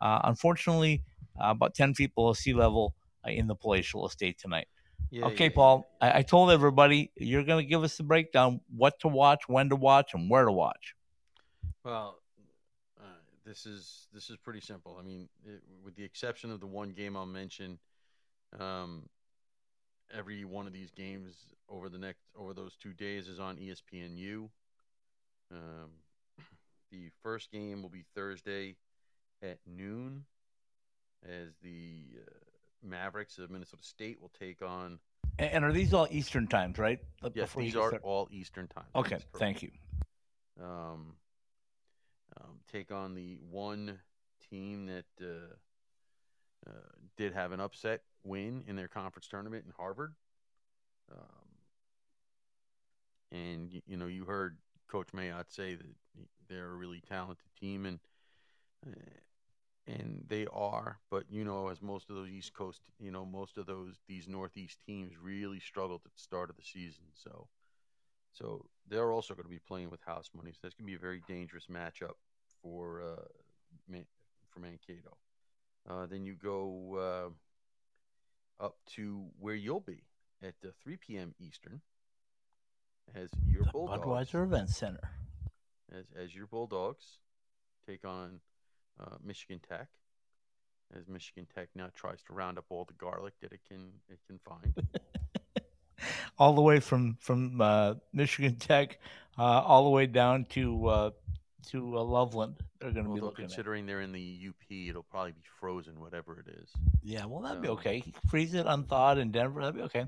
Uh, 0.00 0.20
unfortunately, 0.24 1.02
uh, 1.40 1.50
about 1.50 1.74
ten 1.74 1.94
feet 1.94 2.14
below 2.14 2.32
sea 2.32 2.52
level 2.52 2.94
uh, 3.26 3.30
in 3.30 3.46
the 3.46 3.54
palatial 3.54 4.06
estate 4.06 4.38
tonight. 4.38 4.66
Yeah, 5.10 5.26
okay, 5.26 5.44
yeah, 5.44 5.54
Paul, 5.54 5.86
I-, 6.00 6.18
I 6.18 6.22
told 6.22 6.50
everybody 6.50 7.12
you're 7.16 7.44
going 7.44 7.64
to 7.64 7.68
give 7.68 7.84
us 7.84 7.96
the 7.96 8.02
breakdown: 8.02 8.60
what 8.76 8.98
to 9.00 9.08
watch, 9.08 9.42
when 9.48 9.68
to 9.68 9.76
watch, 9.76 10.14
and 10.14 10.28
where 10.28 10.44
to 10.44 10.52
watch. 10.52 10.94
Well, 11.84 12.20
uh, 13.00 13.04
this 13.44 13.66
is 13.66 14.06
this 14.12 14.30
is 14.30 14.36
pretty 14.36 14.60
simple. 14.60 14.96
I 14.98 15.02
mean, 15.02 15.28
it, 15.44 15.62
with 15.84 15.96
the 15.96 16.04
exception 16.04 16.50
of 16.50 16.60
the 16.60 16.66
one 16.66 16.90
game 16.90 17.16
I'll 17.16 17.26
mention, 17.26 17.78
um, 18.58 19.08
every 20.14 20.44
one 20.44 20.66
of 20.66 20.72
these 20.72 20.90
games 20.90 21.34
over 21.68 21.88
the 21.88 21.98
next 21.98 22.20
over 22.36 22.54
those 22.54 22.76
two 22.76 22.92
days 22.92 23.28
is 23.28 23.40
on 23.40 23.56
ESPNU. 23.56 24.48
Um, 25.50 25.90
the 26.90 27.10
first 27.22 27.50
game 27.50 27.82
will 27.82 27.88
be 27.88 28.04
Thursday 28.14 28.76
at 29.42 29.58
noon, 29.66 30.24
as 31.28 31.48
the 31.62 32.04
uh, 32.16 32.30
Mavericks 32.82 33.38
of 33.38 33.50
Minnesota 33.50 33.82
State 33.82 34.20
will 34.20 34.32
take 34.38 34.62
on. 34.62 34.98
And, 35.38 35.50
and 35.52 35.64
are 35.64 35.72
these 35.72 35.92
all 35.92 36.06
Eastern 36.10 36.46
times, 36.46 36.78
right? 36.78 37.00
Yes, 37.22 37.32
before 37.34 37.62
these 37.62 37.74
are 37.74 37.88
started? 37.88 38.00
all 38.04 38.28
Eastern 38.30 38.68
times. 38.68 38.86
Okay, 38.94 39.18
thank 39.38 39.62
you. 39.62 39.70
um, 40.62 41.14
um, 42.40 42.60
take 42.70 42.90
on 42.90 43.14
the 43.14 43.38
one 43.50 44.00
team 44.50 44.86
that 44.86 45.04
uh, 45.20 45.54
uh, 46.66 46.72
did 47.16 47.32
have 47.32 47.52
an 47.52 47.60
upset 47.60 48.02
win 48.24 48.64
in 48.66 48.76
their 48.76 48.88
conference 48.88 49.26
tournament 49.28 49.64
in 49.66 49.72
Harvard. 49.76 50.14
Um, 51.12 51.48
and 53.30 53.70
y- 53.72 53.82
you 53.86 53.96
know, 53.96 54.06
you 54.06 54.24
heard 54.24 54.56
Coach 54.88 55.08
Mayotte 55.14 55.50
say 55.50 55.74
that 55.74 55.86
they're 56.48 56.70
a 56.70 56.76
really 56.76 57.00
talented 57.08 57.46
team, 57.58 57.86
and 57.86 57.98
uh, 58.86 58.92
and 59.86 60.24
they 60.28 60.46
are. 60.52 61.00
But 61.10 61.24
you 61.30 61.44
know, 61.44 61.68
as 61.68 61.82
most 61.82 62.10
of 62.10 62.16
those 62.16 62.30
East 62.30 62.54
Coast, 62.54 62.82
you 63.00 63.10
know, 63.10 63.24
most 63.26 63.58
of 63.58 63.66
those 63.66 63.96
these 64.08 64.28
Northeast 64.28 64.78
teams 64.86 65.14
really 65.22 65.60
struggled 65.60 66.02
at 66.06 66.12
the 66.14 66.20
start 66.20 66.50
of 66.50 66.56
the 66.56 66.62
season. 66.62 67.04
So, 67.14 67.48
so 68.32 68.64
they're 68.88 69.12
also 69.12 69.34
going 69.34 69.44
to 69.44 69.50
be 69.50 69.58
playing 69.58 69.90
with 69.90 70.00
house 70.02 70.30
money. 70.34 70.50
So 70.52 70.58
that's 70.62 70.74
going 70.74 70.86
to 70.86 70.90
be 70.90 70.96
a 70.96 70.98
very 70.98 71.22
dangerous 71.28 71.66
matchup 71.70 72.14
for 72.62 73.02
uh, 73.02 73.22
Man- 73.88 74.06
for 74.50 74.60
Mankato. 74.60 75.16
Uh, 75.88 76.06
then 76.06 76.24
you 76.24 76.34
go 76.34 77.30
uh, 78.60 78.64
up 78.64 78.76
to 78.94 79.26
where 79.38 79.54
you'll 79.54 79.80
be 79.80 80.04
at 80.42 80.54
uh, 80.64 80.68
3 80.82 80.96
p.m. 80.96 81.34
Eastern 81.40 81.80
as 83.14 83.30
your 83.48 83.64
The 83.64 83.70
Bulldogs 83.72 84.30
Budweiser 84.30 84.42
Event 84.44 84.70
Center. 84.70 85.10
as 85.92 86.06
as 86.16 86.34
your 86.34 86.46
Bulldogs 86.46 87.18
take 87.86 88.04
on 88.04 88.40
uh, 89.00 89.16
Michigan 89.24 89.60
Tech. 89.68 89.88
As 90.96 91.08
Michigan 91.08 91.46
Tech 91.54 91.68
now 91.74 91.88
tries 91.94 92.22
to 92.24 92.34
round 92.34 92.58
up 92.58 92.66
all 92.68 92.84
the 92.84 92.92
garlic 92.94 93.34
that 93.40 93.52
it 93.52 93.60
can 93.66 93.92
it 94.08 94.18
can 94.26 94.38
find. 94.38 94.74
all 96.38 96.54
the 96.54 96.62
way 96.62 96.80
from 96.80 97.16
from 97.20 97.60
uh, 97.60 97.94
Michigan 98.12 98.56
Tech, 98.56 98.98
uh, 99.38 99.42
all 99.42 99.84
the 99.84 99.90
way 99.90 100.06
down 100.06 100.44
to 100.50 100.86
uh, 100.86 101.10
to 101.68 101.98
uh, 101.98 102.02
Loveland. 102.02 102.56
They're 102.80 102.90
going 102.90 103.06
to 103.06 103.14
be 103.14 103.20
looking 103.20 103.44
at. 103.44 103.50
considering 103.50 103.86
they're 103.86 104.00
in 104.00 104.10
the 104.12 104.48
UP, 104.48 104.70
it'll 104.70 105.04
probably 105.04 105.32
be 105.32 105.44
frozen, 105.60 106.00
whatever 106.00 106.40
it 106.40 106.52
is. 106.60 106.68
Yeah, 107.02 107.26
well, 107.26 107.40
that'd 107.40 107.62
be 107.62 107.68
okay. 107.68 108.02
Freeze 108.28 108.54
it 108.54 108.66
unthawed 108.66 109.18
in 109.18 109.30
Denver. 109.30 109.60
That'd 109.60 109.76
be 109.76 109.82
okay. 109.82 110.06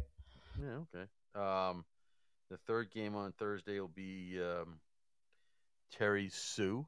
Yeah, 0.61 0.78
okay. 0.95 1.07
Um, 1.36 1.84
the 2.51 2.57
third 2.66 2.90
game 2.90 3.14
on 3.14 3.32
Thursday 3.32 3.78
will 3.78 3.88
be 3.88 4.40
um, 4.40 4.78
Terry 5.97 6.28
Sue. 6.32 6.86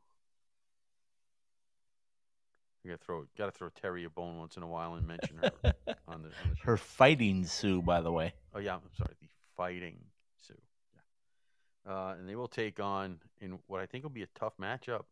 You 2.86 2.92
gotta 2.92 3.04
throw 3.04 3.24
gotta 3.36 3.50
throw 3.50 3.68
Terry 3.70 4.04
a 4.04 4.10
bone 4.10 4.38
once 4.38 4.56
in 4.56 4.62
a 4.62 4.66
while 4.68 4.94
and 4.94 5.04
mention 5.08 5.38
her 5.38 5.50
on 6.06 6.22
the 6.22 6.28
on 6.28 6.50
the 6.50 6.56
show. 6.56 6.62
Her 6.62 6.76
fighting 6.76 7.44
Sioux, 7.44 7.82
by 7.82 8.00
the 8.00 8.12
way. 8.12 8.32
Oh 8.54 8.60
yeah, 8.60 8.74
I'm 8.74 8.80
sorry, 8.96 9.14
the 9.20 9.26
Fighting 9.56 9.96
Sioux. 10.46 10.54
Yeah, 10.94 11.92
uh, 11.92 12.14
and 12.16 12.28
they 12.28 12.36
will 12.36 12.46
take 12.46 12.78
on 12.78 13.18
in 13.40 13.58
what 13.66 13.80
I 13.80 13.86
think 13.86 14.04
will 14.04 14.10
be 14.10 14.22
a 14.22 14.28
tough 14.38 14.52
matchup, 14.62 15.02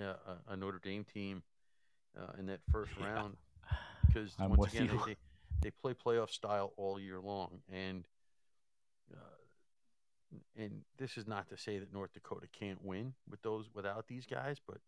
uh, 0.00 0.14
a, 0.48 0.52
a 0.52 0.56
Notre 0.56 0.80
Dame 0.82 1.04
team 1.04 1.42
uh, 2.18 2.32
in 2.38 2.46
that 2.46 2.60
first 2.70 2.92
Yeah. 2.98 3.14
round 3.14 3.36
because 4.06 4.32
I'm 4.40 4.56
once 4.56 4.72
again 4.72 4.88
they 5.04 5.16
they 5.60 5.70
play 5.70 5.92
playoff 5.92 6.30
style 6.30 6.72
all 6.78 6.98
year 6.98 7.20
long, 7.20 7.60
and 7.70 8.06
uh, 9.12 9.18
and 10.56 10.80
this 10.96 11.18
is 11.18 11.26
not 11.26 11.50
to 11.50 11.58
say 11.58 11.78
that 11.78 11.92
North 11.92 12.14
Dakota 12.14 12.46
can't 12.58 12.82
win 12.82 13.12
with 13.28 13.42
those 13.42 13.66
without 13.74 14.08
these 14.08 14.24
guys, 14.24 14.56
but 14.66 14.78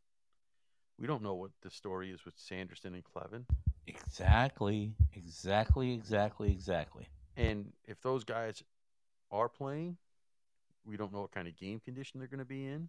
we 0.98 1.06
don't 1.06 1.22
know 1.22 1.34
what 1.34 1.50
the 1.62 1.70
story 1.70 2.10
is 2.10 2.24
with 2.24 2.34
Sanderson 2.36 2.94
and 2.94 3.04
Kleven. 3.04 3.44
Exactly, 3.86 4.92
exactly, 5.14 5.92
exactly, 5.92 6.50
exactly. 6.50 7.08
And 7.36 7.72
if 7.86 8.00
those 8.00 8.24
guys 8.24 8.62
are 9.30 9.48
playing, 9.48 9.96
we 10.84 10.96
don't 10.96 11.12
know 11.12 11.22
what 11.22 11.32
kind 11.32 11.48
of 11.48 11.56
game 11.56 11.80
condition 11.80 12.20
they're 12.20 12.28
going 12.28 12.38
to 12.38 12.44
be 12.44 12.66
in. 12.66 12.88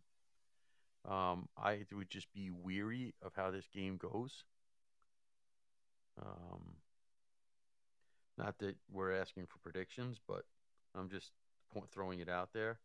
Um, 1.09 1.47
I 1.57 1.85
would 1.93 2.09
just 2.09 2.31
be 2.33 2.49
weary 2.49 3.13
of 3.21 3.33
how 3.35 3.51
this 3.51 3.67
game 3.73 3.97
goes. 3.97 4.43
Um, 6.21 6.77
not 8.37 8.57
that 8.59 8.75
we're 8.91 9.13
asking 9.13 9.45
for 9.47 9.59
predictions, 9.59 10.19
but 10.27 10.45
I'm 10.95 11.09
just 11.09 11.31
point, 11.73 11.89
throwing 11.91 12.19
it 12.19 12.29
out 12.29 12.49
there. 12.53 12.79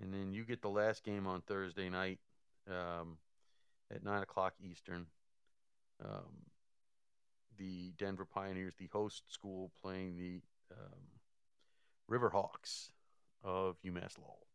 And 0.00 0.12
then 0.12 0.32
you 0.32 0.44
get 0.44 0.62
the 0.62 0.68
last 0.68 1.02
game 1.04 1.26
on 1.26 1.40
Thursday 1.42 1.88
night 1.88 2.18
um, 2.68 3.16
at 3.94 4.04
9 4.04 4.22
o'clock 4.22 4.54
Eastern. 4.60 5.06
Um, 6.04 6.46
the 7.58 7.92
Denver 7.98 8.24
Pioneers, 8.26 8.74
the 8.78 8.88
host 8.92 9.32
school, 9.32 9.70
playing 9.82 10.16
the 10.18 10.40
um, 10.72 11.00
Riverhawks 12.10 12.90
of 13.42 13.76
UMass 13.84 14.18
Lowell. 14.18 14.46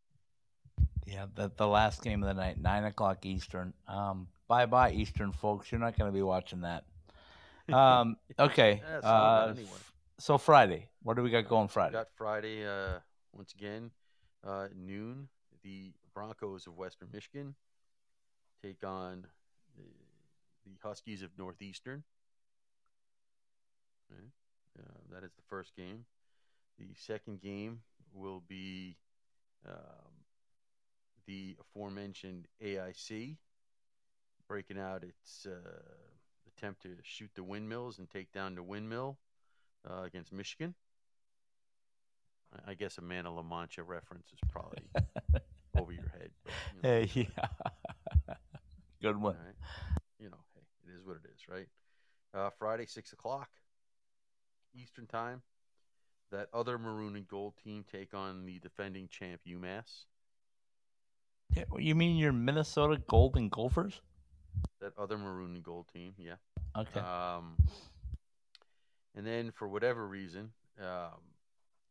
Yeah, 1.06 1.26
the 1.34 1.52
the 1.58 1.68
last 1.68 2.04
game 2.04 2.22
of 2.22 2.28
the 2.28 2.36
night, 2.36 2.62
nine 2.62 2.84
o'clock 2.84 3.26
Eastern. 3.26 3.74
Um, 3.88 4.28
bye 4.48 4.68
bye 4.68 4.92
Eastern 4.92 5.32
folks. 5.32 5.72
You're 5.72 5.82
not 5.82 5.98
going 5.98 6.12
to 6.12 6.16
be 6.16 6.22
watching 6.22 6.62
that. 6.62 6.86
Um, 7.72 8.18
okay. 8.38 8.82
Yeah, 8.84 9.00
some 9.02 9.10
uh, 9.10 9.48
anyway. 9.52 9.70
So 10.20 10.38
Friday, 10.38 10.90
what 11.04 11.16
do 11.16 11.24
we 11.24 11.30
got 11.30 11.48
going 11.48 11.68
We 11.68 11.70
Friday? 11.70 11.94
got 11.94 12.08
Friday 12.18 12.68
uh, 12.68 13.00
once 13.32 13.54
again. 13.54 13.92
Uh, 14.44 14.68
noon, 14.76 15.30
the 15.64 15.94
Broncos 16.14 16.68
of 16.68 16.76
Western 16.76 17.08
Michigan 17.14 17.56
take 18.62 18.84
on 18.84 19.26
the, 19.78 19.84
the 20.66 20.78
Huskies 20.84 21.22
of 21.22 21.30
Northeastern. 21.38 22.04
Okay. 24.12 24.24
Uh, 24.80 25.14
that 25.14 25.24
is 25.24 25.32
the 25.34 25.44
first 25.50 25.76
game. 25.76 26.06
The 26.80 26.88
second 26.96 27.42
game 27.42 27.82
will 28.14 28.44
be 28.48 28.98
um, 29.68 29.76
the 31.28 31.56
aforementioned 31.60 32.48
AIC 32.64 33.38
breaking 34.48 34.78
out 34.78 35.04
its 35.04 35.46
uh, 35.46 35.82
attempt 36.58 36.82
to 36.84 36.90
shoot 37.04 37.30
the 37.36 37.44
windmills 37.44 38.00
and 38.00 38.10
take 38.10 38.32
down 38.34 38.56
the 38.56 38.64
windmill 38.64 39.18
uh, 39.90 40.04
against 40.04 40.34
Michigan. 40.34 40.76
I- 42.68 42.74
guess 42.74 42.98
a 42.98 43.02
Man 43.02 43.26
of 43.26 43.36
La 43.36 43.44
Mancha 43.44 43.82
reference 43.84 44.28
is 44.34 44.40
probably 44.52 44.84
over 45.78 45.92
your 45.94 46.10
head. 46.10 46.32
But, 46.44 46.54
you 46.76 46.82
know, 46.84 46.90
yeah. 47.14 47.48
Good 49.02 49.18
one. 49.18 49.36
right. 49.36 49.56
You 50.20 50.30
know, 50.30 50.38
hey, 50.56 50.62
it 50.88 50.98
is 50.98 51.06
what 51.06 51.18
it 51.18 51.30
is, 51.34 51.42
right? 51.50 51.68
Uh, 52.34 52.50
Friday, 52.58 52.86
six 52.86 53.14
o'clock 53.14 53.50
Eastern 54.74 55.08
time. 55.08 55.42
That 56.32 56.48
other 56.54 56.78
maroon 56.78 57.18
and 57.18 57.28
gold 57.28 57.56
team 57.62 57.84
take 57.92 58.14
on 58.14 58.46
the 58.46 58.60
defending 58.60 59.10
champ 59.10 59.42
UMass. 59.46 60.06
Yeah, 61.54 61.64
You 61.78 61.94
mean 61.94 62.16
your 62.16 62.32
Minnesota 62.32 63.02
Golden 63.10 63.50
Gophers? 63.50 64.00
That 64.80 64.94
other 64.98 65.18
maroon 65.18 65.56
and 65.56 65.64
gold 65.64 65.88
team, 65.94 66.14
yeah. 66.18 66.36
Okay. 66.78 67.02
Um, 67.02 67.58
and 69.16 69.28
then 69.28 69.52
for 69.52 69.68
whatever 69.68 70.08
reason, 70.08 70.52
um, 70.80 71.20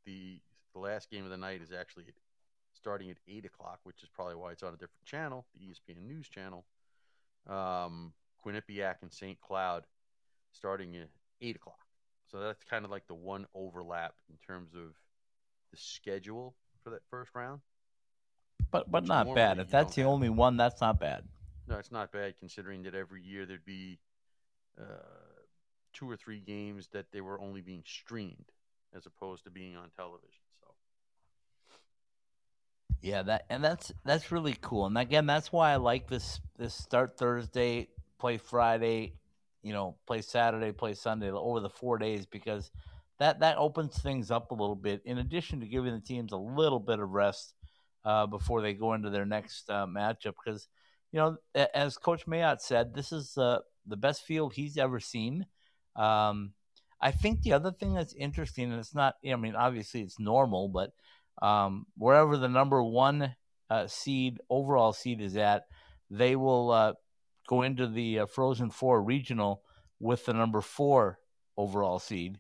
the 0.07 0.41
the 0.73 0.79
last 0.79 1.11
game 1.11 1.25
of 1.25 1.31
the 1.31 1.37
night 1.37 1.61
is 1.61 1.73
actually 1.73 2.05
starting 2.73 3.11
at 3.11 3.19
eight 3.29 3.45
o'clock, 3.45 3.81
which 3.83 4.03
is 4.03 4.09
probably 4.09 4.37
why 4.37 4.53
it's 4.53 4.63
on 4.63 4.71
a 4.73 4.77
different 4.77 5.05
channel, 5.05 5.45
the 5.55 5.67
ESPN 5.67 6.07
News 6.07 6.29
channel. 6.29 6.65
Um, 7.49 8.13
Quinnipiac 8.45 8.97
and 9.03 9.13
St. 9.13 9.41
Cloud 9.41 9.85
starting 10.53 10.97
at 10.97 11.09
eight 11.41 11.57
o'clock. 11.57 11.79
So 12.31 12.41
that's 12.41 12.63
kind 12.65 12.85
of 12.85 12.91
like 12.91 13.07
the 13.07 13.15
one 13.15 13.47
overlap 13.55 14.15
in 14.29 14.37
terms 14.47 14.75
of 14.75 14.95
the 15.73 15.77
schedule 15.77 16.55
for 16.83 16.91
that 16.91 17.03
first 17.11 17.31
round. 17.35 17.61
but 18.71 18.91
but 18.91 19.03
which 19.03 19.09
not 19.09 19.35
bad. 19.35 19.59
If 19.59 19.71
that's 19.71 19.95
the 19.95 20.03
have. 20.03 20.11
only 20.11 20.29
one, 20.29 20.57
that's 20.57 20.81
not 20.81 21.01
bad. 21.01 21.25
No, 21.67 21.79
it's 21.79 21.93
not 21.93 22.13
bad 22.13 22.35
considering 22.39 22.83
that 22.85 22.95
every 22.95 23.23
year 23.23 23.47
there'd 23.47 23.65
be 23.65 23.99
uh, 24.81 24.85
two 25.93 26.09
or 26.11 26.17
three 26.17 26.41
games 26.41 26.89
that 26.93 27.07
they 27.13 27.21
were 27.21 27.41
only 27.41 27.61
being 27.61 27.83
streamed 27.87 28.51
as 28.95 29.07
opposed 29.07 29.45
to 29.45 29.51
being 29.51 29.77
on 29.77 29.91
television. 29.97 30.43
Yeah, 33.03 33.23
that 33.23 33.47
and 33.49 33.65
that's 33.65 33.93
that's 34.05 34.31
really 34.31 34.57
cool. 34.61 34.87
And 34.87 34.99
again, 34.99 35.27
that's 35.27 35.51
why 35.53 35.73
I 35.73 35.77
like 35.77 36.07
this 36.09 36.41
this 36.59 36.75
start 36.75 37.17
Thursday, 37.17 37.89
play 38.19 38.37
Friday, 38.37 39.15
you 39.63 39.73
know, 39.73 39.97
play 40.07 40.21
Saturday, 40.21 40.73
play 40.73 40.95
Sunday 40.95 41.31
over 41.31 41.61
the 41.61 41.71
four 41.71 41.97
days 41.97 42.27
because 42.27 42.71
that 43.19 43.41
that 43.41 43.57
opens 43.57 43.99
things 44.03 44.31
up 44.31 44.51
a 44.51 44.55
little 44.55 44.77
bit. 44.77 45.01
In 45.07 45.19
addition 45.19 45.61
to 45.61 45.67
giving 45.67 45.95
the 45.95 46.01
teams 46.01 46.33
a 46.33 46.37
little 46.37 46.79
bit 46.79 46.99
of 46.99 47.09
rest 47.11 47.55
uh, 48.05 48.27
before 48.27 48.61
they 48.61 48.75
go 48.75 48.93
into 48.93 49.09
their 49.09 49.27
next 49.27 49.71
uh, 49.71 49.87
matchup, 49.87 50.35
because 50.45 50.69
you 51.11 51.19
know, 51.19 51.37
as 51.75 51.97
Coach 51.97 52.27
Mayotte 52.27 52.61
said, 52.61 52.95
this 52.95 53.13
is 53.13 53.37
uh, 53.39 53.61
the 53.87 53.97
best 53.97 54.23
field 54.25 54.53
he's 54.53 54.77
ever 54.77 55.01
seen. 55.01 55.47
Um, 55.97 56.53
I 57.01 57.11
think 57.13 57.41
the 57.43 57.55
other 57.55 57.73
thing 57.73 57.95
that's 57.95 58.13
interesting, 58.13 58.71
and 58.71 58.79
it's 58.79 58.95
not, 58.95 59.15
I 59.29 59.35
mean, 59.37 59.57
obviously 59.57 60.03
it's 60.03 60.21
normal, 60.21 60.69
but 60.69 60.93
um, 61.43 61.87
wherever 61.97 62.37
the 62.37 62.49
number 62.49 62.83
one 62.83 63.35
uh, 63.69 63.87
seed, 63.87 64.39
overall 64.51 64.93
seed 64.93 65.21
is 65.21 65.37
at, 65.37 65.65
they 66.11 66.37
will 66.37 66.71
uh, 66.71 66.93
go 67.49 67.63
into 67.63 67.87
the 67.87 68.21
uh, 68.21 68.27
Frozen 68.27 68.71
Four 68.71 69.03
regional 69.03 69.63
with 69.99 70.25
the 70.27 70.33
number 70.35 70.61
four 70.61 71.19
overall 71.57 71.99
seed, 71.99 72.39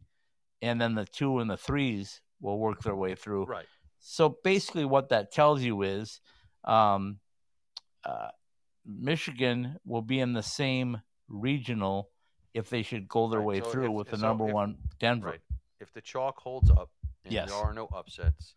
and 0.63 0.81
then 0.81 0.95
the 0.95 1.05
two 1.07 1.39
and 1.39 1.49
the 1.51 1.57
threes 1.57 2.21
will 2.41 2.59
work 2.59 2.83
their 2.83 2.97
way 2.97 3.15
through. 3.15 3.45
right, 3.45 3.67
So 3.99 4.37
basically, 4.43 4.85
what 4.85 5.11
that 5.11 5.31
tells 5.31 5.63
you 5.63 5.83
is 5.83 6.21
um, 6.65 7.19
uh, 8.05 8.29
Michigan 8.85 9.77
will 9.85 10.03
be 10.03 10.21
in 10.21 10.33
the 10.33 10.43
same 10.43 11.01
regional 11.29 12.11
if 12.55 12.71
they 12.71 12.83
should 12.83 13.07
go 13.09 13.29
their 13.29 13.41
Right, 13.41 13.47
way 13.47 13.61
so 13.61 13.71
through 13.71 13.87
if- 13.87 13.93
with 13.93 14.11
the 14.11 14.17
so 14.17 14.27
number 14.27 14.47
if- 14.47 14.53
one 14.55 14.79
Denver. 14.99 15.29
right. 15.29 15.41
If 15.79 15.93
the 15.93 16.01
chalk 16.01 16.39
holds 16.41 16.71
up 16.71 16.91
and 17.25 17.33
Yes. 17.33 17.49
there 17.51 17.57
are 17.59 17.73
no 17.73 17.87
upsets, 17.87 18.55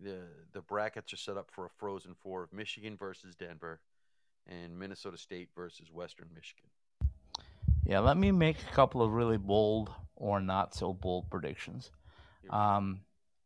the 0.00 0.22
the 0.52 0.60
brackets 0.60 1.12
are 1.12 1.18
set 1.18 1.36
up 1.36 1.50
for 1.50 1.66
a 1.66 1.70
Frozen 1.78 2.14
Four 2.22 2.42
of 2.42 2.52
Michigan 2.52 2.96
versus 2.96 3.34
Denver, 3.34 3.80
and 4.46 4.78
Minnesota 4.78 5.16
State 5.16 5.48
versus 5.54 5.90
Western 5.92 6.28
Michigan. 6.34 6.68
Yeah, 7.84 8.00
let 8.00 8.16
me 8.16 8.30
make 8.30 8.56
a 8.62 8.74
couple 8.74 9.02
of 9.02 9.12
really 9.12 9.36
bold 9.36 9.90
or 10.16 10.40
not 10.40 10.74
so 10.74 10.92
bold 10.94 11.30
predictions. 11.30 11.90
Um, 12.50 13.00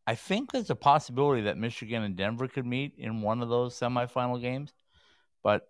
I 0.07 0.14
think 0.14 0.53
there's 0.53 0.70
a 0.70 0.76
possibility 0.76 1.42
that 1.42 1.59
Michigan 1.59 2.03
and 2.03 2.16
Denver 2.16 2.49
could 2.49 2.66
meet 2.66 2.94
in 2.99 3.20
one 3.20 3.42
of 3.42 3.49
those 3.49 3.78
semifinal 3.78 4.40
games, 4.40 4.72
but 5.42 5.68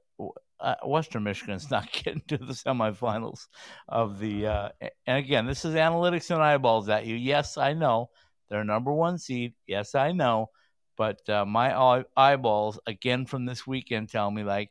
uh, 0.60 0.74
Western 0.84 1.24
Michigan's 1.24 1.70
not 1.70 1.90
getting 2.04 2.22
to 2.28 2.38
the 2.38 2.52
semifinals 2.52 3.46
of 3.88 4.18
the. 4.18 4.46
Uh, 4.46 4.68
and 5.06 5.18
again, 5.18 5.46
this 5.46 5.64
is 5.64 5.74
analytics 5.74 6.30
and 6.30 6.42
eyeballs 6.42 6.88
at 6.88 7.06
you. 7.06 7.16
Yes, 7.16 7.56
I 7.56 7.72
know 7.72 8.10
they're 8.48 8.64
number 8.64 8.92
one 8.92 9.18
seed. 9.18 9.54
Yes, 9.66 9.94
I 9.94 10.12
know, 10.12 10.50
but 10.98 11.26
uh, 11.30 11.46
my 11.46 11.74
eye- 11.74 12.04
eyeballs 12.16 12.78
again 12.86 13.24
from 13.24 13.46
this 13.46 13.66
weekend 13.66 14.10
tell 14.10 14.30
me 14.30 14.42
like 14.42 14.70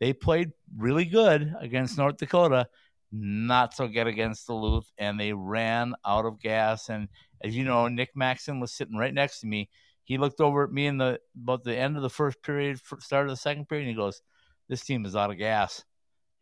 they 0.00 0.12
played 0.12 0.50
really 0.76 1.04
good 1.04 1.54
against 1.60 1.96
North 1.96 2.16
Dakota 2.16 2.68
not 3.12 3.74
so 3.74 3.88
good 3.88 4.06
against 4.06 4.46
Duluth, 4.46 4.90
and 4.98 5.18
they 5.18 5.32
ran 5.32 5.94
out 6.04 6.26
of 6.26 6.40
gas. 6.40 6.88
And 6.88 7.08
as 7.42 7.56
you 7.56 7.64
know, 7.64 7.88
Nick 7.88 8.10
Maxon 8.14 8.60
was 8.60 8.72
sitting 8.72 8.96
right 8.96 9.14
next 9.14 9.40
to 9.40 9.46
me. 9.46 9.70
He 10.04 10.18
looked 10.18 10.40
over 10.40 10.64
at 10.64 10.70
me 10.70 10.86
in 10.86 10.98
the 10.98 11.20
about 11.36 11.64
the 11.64 11.76
end 11.76 11.96
of 11.96 12.02
the 12.02 12.10
first 12.10 12.42
period, 12.42 12.80
start 13.00 13.26
of 13.26 13.30
the 13.30 13.36
second 13.36 13.68
period, 13.68 13.84
and 13.88 13.90
he 13.90 13.96
goes, 13.96 14.22
"This 14.68 14.84
team 14.84 15.04
is 15.04 15.16
out 15.16 15.30
of 15.30 15.38
gas." 15.38 15.84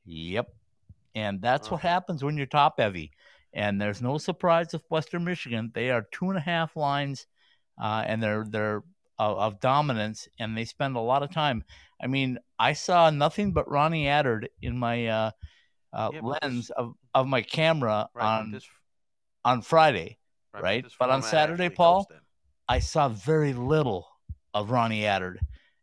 Yep, 0.05 0.49
and 1.14 1.41
that's 1.41 1.70
what 1.70 1.80
happens 1.80 2.22
when 2.22 2.37
you're 2.37 2.47
top 2.47 2.74
heavy. 2.78 3.12
And 3.55 3.80
there's 3.80 4.03
no 4.03 4.18
surprise 4.18 4.72
with 4.72 4.85
Western 4.91 5.24
Michigan; 5.24 5.70
they 5.74 5.91
are 5.91 6.07
two 6.12 6.28
and 6.28 6.37
a 6.37 6.43
half 6.43 6.76
lines, 6.76 7.26
uh, 7.80 8.05
and 8.07 8.22
they're 8.22 8.45
they're 8.49 8.82
of, 9.19 9.39
of 9.39 9.61
dominance, 9.61 10.29
and 10.39 10.57
they 10.57 10.65
spend 10.65 10.97
a 10.97 11.01
lot 11.01 11.23
of 11.23 11.31
time. 11.33 11.65
I 12.03 12.07
mean, 12.07 12.39
I 12.59 12.73
saw 12.73 13.11
nothing 13.11 13.53
but 13.53 13.71
Ronnie 13.71 14.07
Attard 14.07 14.47
in 14.62 14.79
my 14.79 15.07
uh, 15.07 15.31
uh, 15.93 16.11
Yeah, 16.12 16.21
lens 16.23 16.71
of, 16.71 16.95
of 17.15 17.27
my 17.27 17.43
camera 17.43 18.09
Right, 18.15 18.25
on 18.25 18.51
this, 18.51 18.67
on 19.45 19.62
Friday. 19.62 20.19
right, 20.53 20.62
right, 20.62 20.85
but 20.99 21.11
on 21.11 21.23
Saturday, 21.23 21.71
Paul. 21.71 22.07
I 22.69 22.79
saw 22.79 23.09
very 23.11 23.53
little 23.53 24.07
of 24.55 24.71
Ronnie 24.71 25.03
Attard, 25.03 25.37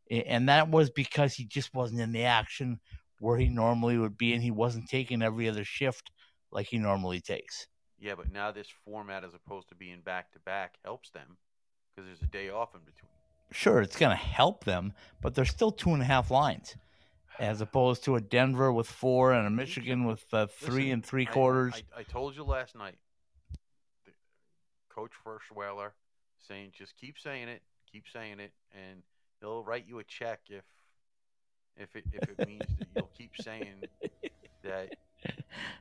A- 0.09 0.23
and 0.23 0.49
that 0.49 0.69
was 0.69 0.89
because 0.89 1.33
he 1.33 1.45
just 1.45 1.73
wasn't 1.73 2.01
in 2.01 2.11
the 2.11 2.23
action 2.25 2.79
where 3.19 3.37
he 3.37 3.49
normally 3.49 3.97
would 3.97 4.17
be, 4.17 4.33
and 4.33 4.41
he 4.41 4.51
wasn't 4.51 4.89
taking 4.89 5.21
every 5.21 5.47
other 5.47 5.63
shift 5.63 6.11
like 6.51 6.67
he 6.67 6.79
normally 6.79 7.21
takes. 7.21 7.67
Yeah, 7.99 8.15
but 8.15 8.31
now 8.31 8.51
this 8.51 8.67
format, 8.83 9.23
as 9.23 9.33
opposed 9.35 9.69
to 9.69 9.75
being 9.75 10.01
back 10.01 10.31
to 10.31 10.39
back, 10.39 10.77
helps 10.83 11.11
them 11.11 11.37
because 11.95 12.07
there's 12.07 12.21
a 12.23 12.31
day 12.31 12.49
off 12.49 12.73
in 12.73 12.81
between. 12.81 13.20
Sure, 13.51 13.81
it's 13.81 13.97
going 13.97 14.11
to 14.11 14.23
help 14.23 14.63
them, 14.63 14.93
but 15.21 15.35
they're 15.35 15.45
still 15.45 15.71
two 15.71 15.91
and 15.91 16.01
a 16.01 16.05
half 16.05 16.31
lines, 16.31 16.77
as 17.37 17.59
opposed 17.59 18.03
to 18.05 18.15
a 18.15 18.21
Denver 18.21 18.71
with 18.71 18.87
four 18.87 19.33
and 19.33 19.45
a 19.45 19.49
Michigan 19.49 20.05
with 20.05 20.25
uh, 20.33 20.47
three 20.47 20.75
Listen, 20.75 20.91
and 20.91 21.05
three 21.05 21.25
quarters. 21.25 21.83
I, 21.95 21.99
I, 21.99 22.03
told 22.03 22.35
you 22.35 22.43
last 22.43 22.75
night, 22.75 22.95
Coach 24.89 25.11
Ferschweiler 25.25 25.91
saying, 26.47 26.71
just 26.77 26.95
keep 26.95 27.19
saying 27.19 27.49
it, 27.49 27.61
keep 27.91 28.05
saying 28.11 28.39
it, 28.39 28.53
and 28.73 29.03
he'll 29.41 29.63
write 29.63 29.85
you 29.85 29.99
a 29.99 30.03
check 30.03 30.39
if 30.49 30.63
if 31.75 31.95
it 31.95 32.05
if 32.13 32.29
it 32.29 32.47
means 32.47 32.65
that 32.79 32.87
you'll 32.95 33.11
keep 33.17 33.31
saying 33.41 33.83
that. 34.63 34.95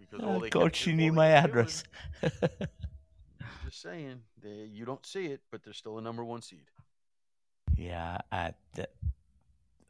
Because 0.00 0.26
all 0.26 0.36
Uh, 0.36 0.38
they 0.40 0.50
Coach, 0.50 0.86
you 0.86 0.92
need 0.92 1.12
my 1.12 1.28
address. 1.28 1.84
Just 3.64 3.82
saying, 3.82 4.22
they, 4.42 4.68
you 4.72 4.84
don't 4.84 5.04
see 5.06 5.26
it, 5.26 5.40
but 5.50 5.62
they're 5.62 5.72
still 5.72 5.98
a 5.98 6.02
number 6.02 6.24
one 6.24 6.42
seed. 6.42 6.64
Yeah, 7.80 8.18
I, 8.30 8.52
th- 8.76 8.88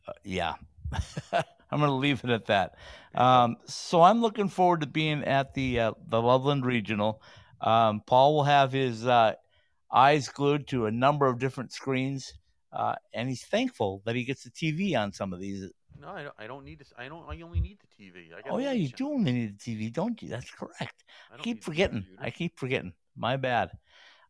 uh, 0.06 0.12
yeah. 0.22 0.54
I'm 1.32 1.78
going 1.78 1.90
to 1.90 1.96
leave 1.96 2.22
it 2.22 2.30
at 2.30 2.46
that. 2.46 2.76
Um, 3.16 3.56
so 3.66 4.00
I'm 4.02 4.20
looking 4.22 4.48
forward 4.48 4.82
to 4.82 4.86
being 4.86 5.24
at 5.24 5.54
the 5.54 5.80
uh, 5.80 5.92
the 6.06 6.22
Loveland 6.22 6.64
Regional. 6.64 7.20
Um, 7.60 8.02
Paul 8.06 8.36
will 8.36 8.44
have 8.44 8.70
his 8.70 9.06
uh, 9.06 9.34
eyes 9.92 10.28
glued 10.28 10.68
to 10.68 10.86
a 10.86 10.92
number 10.92 11.26
of 11.26 11.40
different 11.40 11.72
screens, 11.72 12.32
uh, 12.72 12.94
and 13.12 13.28
he's 13.28 13.44
thankful 13.44 14.02
that 14.04 14.14
he 14.14 14.22
gets 14.22 14.44
the 14.44 14.50
TV 14.50 14.96
on 14.96 15.12
some 15.12 15.32
of 15.32 15.40
these. 15.40 15.68
No, 16.00 16.10
I 16.10 16.22
don't. 16.22 16.34
I 16.38 16.46
don't 16.46 16.64
need 16.64 16.78
this. 16.78 16.92
I 16.96 17.08
don't. 17.08 17.28
I 17.28 17.40
only 17.42 17.60
need 17.60 17.78
the 17.80 18.04
TV. 18.04 18.32
I 18.32 18.42
got 18.42 18.52
Oh 18.52 18.58
yeah, 18.58 18.72
you 18.72 18.88
do 18.88 19.08
only 19.08 19.32
need 19.32 19.58
the 19.58 19.74
TV, 19.76 19.92
don't 19.92 20.20
you? 20.22 20.28
That's 20.28 20.50
correct. 20.52 21.02
I 21.32 21.34
I 21.34 21.38
keep 21.38 21.64
forgetting. 21.64 22.06
I 22.20 22.30
keep 22.30 22.56
forgetting. 22.56 22.92
My 23.16 23.36
bad. 23.36 23.72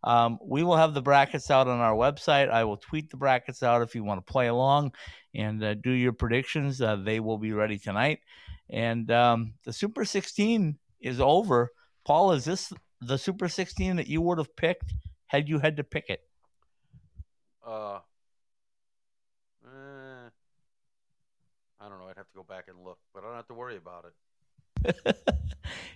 Um, 0.03 0.39
we 0.43 0.63
will 0.63 0.77
have 0.77 0.95
the 0.95 1.03
brackets 1.03 1.51
out 1.51 1.69
on 1.69 1.79
our 1.79 1.95
website. 1.95 2.51
I 2.51 2.65
will 2.65 2.79
tweet 2.79 3.11
the 3.11 3.17
brackets 3.17 3.63
out 3.63 3.83
if 3.83 3.95
you 3.95 4.03
want 4.03 4.25
to 4.25 4.33
play 4.33 4.47
along 4.47 4.93
and 5.35 5.63
uh, 5.63 5.75
do 5.75 5.91
your 5.91 6.13
predictions. 6.13 6.81
Uh, 6.81 6.97
they 6.97 7.21
will 7.21 7.39
be 7.39 7.53
ready 7.53 7.79
tonight. 7.79 8.21
And 8.71 9.11
um, 9.11 9.55
the 9.65 9.73
Super 9.73 10.05
16 10.05 10.79
is 11.01 11.21
over. 11.21 11.71
Paul, 12.05 12.33
is 12.33 12.45
this 12.45 12.73
the 13.01 13.19
Super 13.19 13.49
16 13.49 13.97
that 13.97 14.07
you 14.07 14.21
would 14.23 14.39
have 14.39 14.55
picked 14.57 14.95
had 15.27 15.49
you 15.49 15.59
had 15.59 15.77
to 15.77 15.85
pick 15.85 16.09
it? 16.09 16.21
Uh, 17.67 17.99
eh, 19.65 20.29
I 21.81 21.89
don't 21.89 21.99
know. 21.99 22.07
I'd 22.09 22.17
have 22.17 22.27
to 22.27 22.35
go 22.35 22.43
back 22.43 22.65
and 22.69 22.83
look, 22.85 22.99
but 23.15 23.23
I 23.23 23.27
don't 23.27 23.37
have 23.37 23.49
to 23.49 23.55
worry 23.55 23.77
about 23.77 24.07
it. 24.07 24.15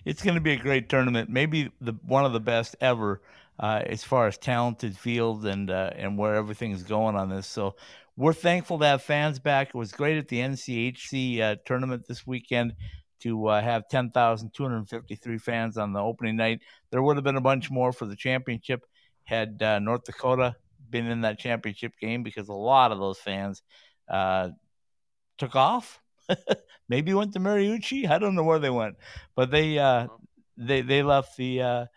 it's 0.05 0.21
going 0.21 0.35
to 0.35 0.41
be 0.41 0.53
a 0.53 0.57
great 0.57 0.89
tournament. 0.89 1.29
Maybe 1.29 1.71
the 1.81 1.93
one 2.05 2.23
of 2.23 2.33
the 2.33 2.39
best 2.39 2.75
ever 2.79 3.21
uh, 3.59 3.81
as 3.85 4.03
far 4.03 4.27
as 4.27 4.37
talented 4.37 4.97
field 4.97 5.45
and 5.45 5.69
uh, 5.69 5.91
and 5.95 6.17
where 6.17 6.35
everything 6.35 6.71
is 6.71 6.83
going 6.83 7.15
on 7.15 7.29
this. 7.29 7.47
So 7.47 7.75
we're 8.17 8.33
thankful 8.33 8.79
to 8.79 8.85
have 8.85 9.01
fans 9.01 9.39
back. 9.39 9.69
It 9.69 9.75
was 9.75 9.91
great 9.91 10.17
at 10.17 10.27
the 10.27 10.39
NCHC 10.39 11.41
uh, 11.41 11.55
tournament 11.65 12.05
this 12.07 12.25
weekend 12.25 12.73
to 13.21 13.47
uh, 13.47 13.61
have 13.61 13.87
10,253 13.89 15.37
fans 15.37 15.77
on 15.77 15.93
the 15.93 15.99
opening 15.99 16.35
night. 16.35 16.61
There 16.91 17.01
would 17.01 17.17
have 17.17 17.23
been 17.23 17.37
a 17.37 17.41
bunch 17.41 17.71
more 17.71 17.91
for 17.91 18.05
the 18.05 18.15
championship 18.15 18.85
had 19.23 19.61
uh, 19.63 19.79
North 19.79 20.03
Dakota 20.03 20.55
been 20.89 21.07
in 21.07 21.21
that 21.21 21.39
championship 21.39 21.93
game 21.99 22.21
because 22.21 22.47
a 22.47 22.53
lot 22.53 22.91
of 22.91 22.99
those 22.99 23.17
fans 23.17 23.63
uh, 24.07 24.49
took 25.37 25.55
off. 25.55 25.99
Maybe 26.89 27.13
went 27.13 27.33
to 27.33 27.39
Mariucci. 27.39 28.07
I 28.07 28.19
don't 28.19 28.35
know 28.35 28.43
where 28.43 28.59
they 28.59 28.69
went, 28.69 28.97
but 29.35 29.49
they 29.49 29.75
they 30.57 30.81
they 30.81 31.01
left 31.01 31.35
the 31.37 31.87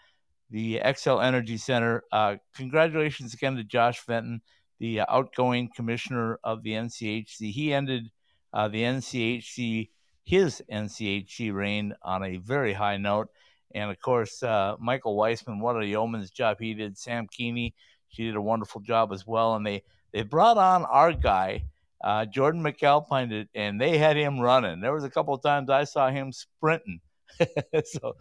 the 0.51 0.80
Xcel 0.84 1.24
Energy 1.24 1.57
Center. 1.57 2.05
Uh, 2.12 2.36
congratulations 2.55 3.34
again 3.34 3.57
to 3.57 3.64
Josh 3.64 3.99
Fenton, 4.01 4.40
the 4.78 5.01
outgoing 5.09 5.70
commissioner 5.74 6.38
of 6.44 6.62
the 6.62 6.72
NCHC. 6.72 7.53
He 7.53 7.72
ended 7.72 8.11
uh, 8.53 8.68
the 8.68 8.82
NCHC 8.82 9.88
his 10.28 10.62
NCHC 10.70 11.55
reign 11.55 11.94
on 12.03 12.22
a 12.22 12.36
very 12.36 12.74
high 12.74 12.99
note. 12.99 13.28
And 13.74 13.90
of 13.90 13.99
course, 13.99 14.42
uh, 14.42 14.76
Michael 14.78 15.16
Weissman, 15.16 15.59
what 15.59 15.82
a 15.82 15.86
yeoman's 15.86 16.30
job 16.30 16.59
he 16.61 16.74
did. 16.74 16.99
Sam 16.99 17.26
Keeney, 17.30 17.74
she 18.11 18.24
did 18.26 18.36
a 18.36 18.42
wonderful 18.42 18.82
job 18.82 19.11
as 19.11 19.26
well. 19.26 19.55
And 19.55 19.66
they, 19.66 19.84
they 20.12 20.20
brought 20.22 20.59
on 20.59 20.84
our 20.84 21.14
guy, 21.14 21.64
uh, 22.05 22.26
Jordan 22.26 22.62
McAlpine, 22.62 23.49
and 23.55 23.80
they 23.80 23.96
had 23.96 24.18
him 24.18 24.38
running. 24.38 24.82
There 24.82 24.92
was 24.92 25.05
a 25.05 25.09
couple 25.11 25.32
of 25.32 25.40
times 25.40 25.70
I 25.70 25.84
saw 25.84 26.11
him 26.11 26.30
sprinting. 26.32 27.01
so, 27.84 28.16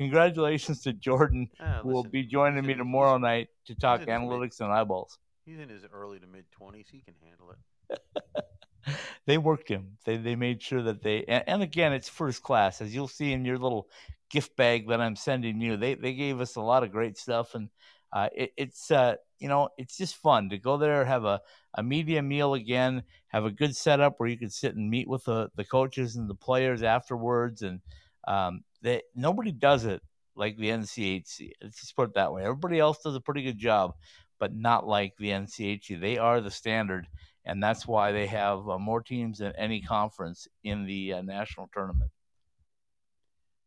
congratulations 0.00 0.80
to 0.82 0.94
Jordan, 0.94 1.50
Ah, 1.60 1.80
who 1.82 1.90
will 1.90 2.04
be 2.04 2.22
joining 2.22 2.64
me 2.64 2.72
tomorrow 2.74 3.18
night 3.18 3.48
to 3.66 3.74
talk 3.74 4.00
his 4.00 4.06
mid- 4.06 4.16
analytics 4.16 4.60
and 4.60 4.72
eyeballs. 4.72 5.18
He's 5.44 5.58
in 5.58 5.68
his 5.68 5.84
early 5.92 6.18
to 6.18 6.26
mid 6.26 6.46
20s. 6.58 6.86
He 6.90 7.02
can 7.02 7.14
handle 7.22 7.50
it. 7.50 8.96
they 9.26 9.36
worked 9.36 9.68
him. 9.68 9.98
They 10.06 10.16
they 10.16 10.36
made 10.36 10.62
sure 10.62 10.82
that 10.82 11.02
they 11.02 11.24
and, 11.24 11.44
and 11.46 11.62
again 11.62 11.92
it's 11.92 12.08
first 12.08 12.42
class 12.42 12.80
as 12.80 12.94
you'll 12.94 13.08
see 13.08 13.32
in 13.32 13.44
your 13.44 13.58
little 13.58 13.88
gift 14.30 14.56
bag 14.56 14.88
that 14.88 15.02
I'm 15.02 15.16
sending 15.16 15.60
you. 15.60 15.76
They 15.76 15.94
they 15.94 16.14
gave 16.14 16.40
us 16.40 16.56
a 16.56 16.62
lot 16.62 16.82
of 16.82 16.92
great 16.92 17.18
stuff 17.18 17.54
and 17.54 17.68
uh, 18.12 18.28
it, 18.34 18.52
it's 18.56 18.90
uh, 18.90 19.16
you 19.38 19.48
know 19.48 19.68
it's 19.76 19.98
just 19.98 20.16
fun 20.16 20.48
to 20.48 20.58
go 20.58 20.78
there 20.78 21.04
have 21.04 21.24
a, 21.24 21.40
a 21.74 21.82
media 21.82 22.22
meal 22.22 22.54
again 22.54 23.02
have 23.28 23.44
a 23.44 23.50
good 23.50 23.76
setup 23.76 24.14
where 24.16 24.28
you 24.28 24.38
can 24.38 24.50
sit 24.50 24.76
and 24.76 24.88
meet 24.88 25.08
with 25.08 25.24
the, 25.24 25.50
the 25.56 25.64
coaches 25.64 26.16
and 26.16 26.28
the 26.28 26.34
players 26.34 26.82
afterwards 26.82 27.62
and 27.62 27.80
um, 28.26 28.62
they, 28.82 29.02
nobody 29.14 29.52
does 29.52 29.84
it 29.84 30.02
like 30.36 30.56
the 30.56 30.70
NCHC. 30.70 31.52
Let's 31.62 31.80
just 31.80 31.96
put 31.96 32.10
it 32.10 32.14
that 32.14 32.32
way. 32.32 32.42
Everybody 32.42 32.78
else 32.78 32.98
does 33.02 33.14
a 33.14 33.20
pretty 33.20 33.42
good 33.42 33.58
job, 33.58 33.94
but 34.38 34.54
not 34.54 34.86
like 34.86 35.14
the 35.18 35.30
NCHC. 35.30 36.00
They 36.00 36.18
are 36.18 36.40
the 36.40 36.50
standard 36.50 37.06
and 37.44 37.62
that's 37.62 37.86
why 37.86 38.12
they 38.12 38.26
have 38.26 38.68
uh, 38.68 38.78
more 38.78 39.02
teams 39.02 39.38
than 39.38 39.52
any 39.56 39.80
conference 39.80 40.46
in 40.62 40.86
the 40.86 41.14
uh, 41.14 41.22
national 41.22 41.68
tournament. 41.72 42.10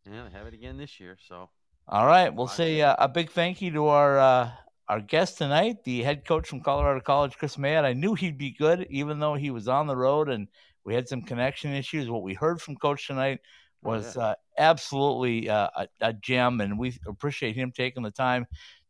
Yeah, 0.06 0.26
they 0.26 0.38
have 0.38 0.48
it 0.48 0.54
again 0.54 0.78
this 0.78 1.00
year. 1.00 1.18
So 1.28 1.50
All 1.88 2.06
right, 2.06 2.34
we'll 2.34 2.48
say 2.48 2.82
uh, 2.82 2.96
a 3.00 3.08
big 3.08 3.32
thank 3.32 3.62
you 3.62 3.72
to 3.72 3.88
our 3.88 4.20
uh, 4.20 4.52
our 4.90 5.00
guest 5.00 5.38
tonight, 5.38 5.84
the 5.86 6.04
head 6.04 6.26
coach 6.26 6.48
from 6.48 6.62
Colorado 6.62 7.00
College, 7.00 7.38
Kris 7.38 7.56
Mayotte. 7.56 7.86
I 7.86 7.94
knew 7.94 8.14
he'd 8.14 8.38
be 8.38 8.52
good, 8.52 8.86
even 8.90 9.20
though 9.20 9.36
he 9.36 9.50
was 9.50 9.68
on 9.68 9.88
the 9.88 9.96
road 9.96 10.30
and 10.30 10.48
we 10.86 10.94
had 10.94 11.08
some 11.08 11.22
connection 11.22 11.74
issues. 11.74 12.10
What 12.10 12.24
we 12.24 12.34
heard 12.34 12.62
from 12.62 12.76
Coach 12.76 13.08
tonight 13.08 13.40
was 13.84 14.16
yeah. 14.16 14.24
uh, 14.24 14.36
absolutely 14.58 15.50
uh, 15.50 15.70
a, 15.76 15.88
a 16.02 16.14
gem, 16.14 16.62
and 16.62 16.78
we 16.78 16.98
appreciate 17.08 17.56
him 17.56 17.72
taking 17.72 18.04
the 18.04 18.12
time. 18.12 18.46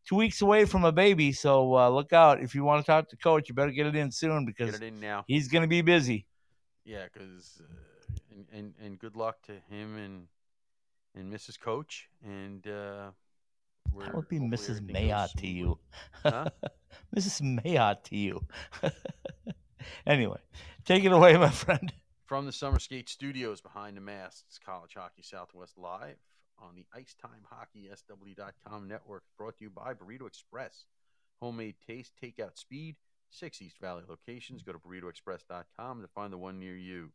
Two 0.06 0.16
weeks 0.18 0.42
away 0.42 0.66
from 0.66 0.84
a 0.84 0.92
baby, 0.92 1.32
so 1.32 1.76
uh, 1.78 1.90
look 1.90 2.12
out. 2.12 2.42
If 2.42 2.56
you 2.56 2.64
want 2.64 2.86
to 2.86 2.92
talk 2.92 3.10
to 3.10 3.18
Coach, 3.18 3.48
you 3.48 3.56
better 3.56 3.72
get 3.72 3.88
it 3.88 3.96
in 3.96 4.12
soon 4.12 4.46
because 4.46 4.82
in 4.82 5.04
he's 5.28 5.48
going 5.48 5.62
to 5.62 5.68
be 5.68 5.82
busy. 5.82 6.26
Yeah, 6.84 7.06
because 7.12 7.62
uh, 7.62 8.14
and, 8.32 8.46
and 8.52 8.74
and 8.84 9.00
good 9.00 9.16
luck 9.16 9.42
to 9.44 9.54
him 9.70 9.98
and 9.98 10.28
and 11.16 11.32
Mrs. 11.32 11.60
Coach 11.60 12.10
and 12.26 12.68
uh, 12.68 13.12
we're 13.92 14.06
That 14.06 14.16
would 14.16 14.28
be 14.28 14.40
Mrs. 14.40 14.82
everything 14.82 14.88
goes 14.88 14.96
Mayotte 14.96 15.34
to 15.38 15.48
you. 15.48 15.80
Huh? 16.24 16.50
Mrs. 17.16 17.42
Mayotte 17.42 18.04
to 18.06 18.18
you. 18.18 18.46
anyway, 20.06 20.40
take 20.86 21.04
it 21.04 21.12
away, 21.12 21.38
my 21.38 21.50
friend. 21.50 21.94
From 22.34 22.48
the 22.48 22.52
Summer 22.52 22.80
Skate 22.80 23.10
Studios 23.10 23.62
behind 23.62 23.96
the 23.96 24.02
masks, 24.02 24.60
College 24.66 24.96
Hockey 24.96 25.22
Southwest 25.22 25.78
Live 25.78 26.18
on 26.58 26.74
the 26.74 26.88
IcetimeHockeySW.com 27.00 28.88
network, 28.88 29.22
brought 29.38 29.56
to 29.60 29.66
you 29.66 29.70
by 29.70 29.94
Burrito 29.94 30.26
Express. 30.26 30.86
Homemade 31.40 31.76
taste, 31.88 32.14
takeout 32.20 32.58
speed, 32.58 32.96
six 33.30 33.62
East 33.62 33.78
Valley 33.80 34.02
locations. 34.10 34.64
Go 34.64 34.72
to 34.72 34.80
burritoexpress.com 34.80 36.02
to 36.02 36.08
find 36.08 36.34
the 36.34 36.40
one 36.40 36.60
near 36.60 36.76
you. 36.76 37.12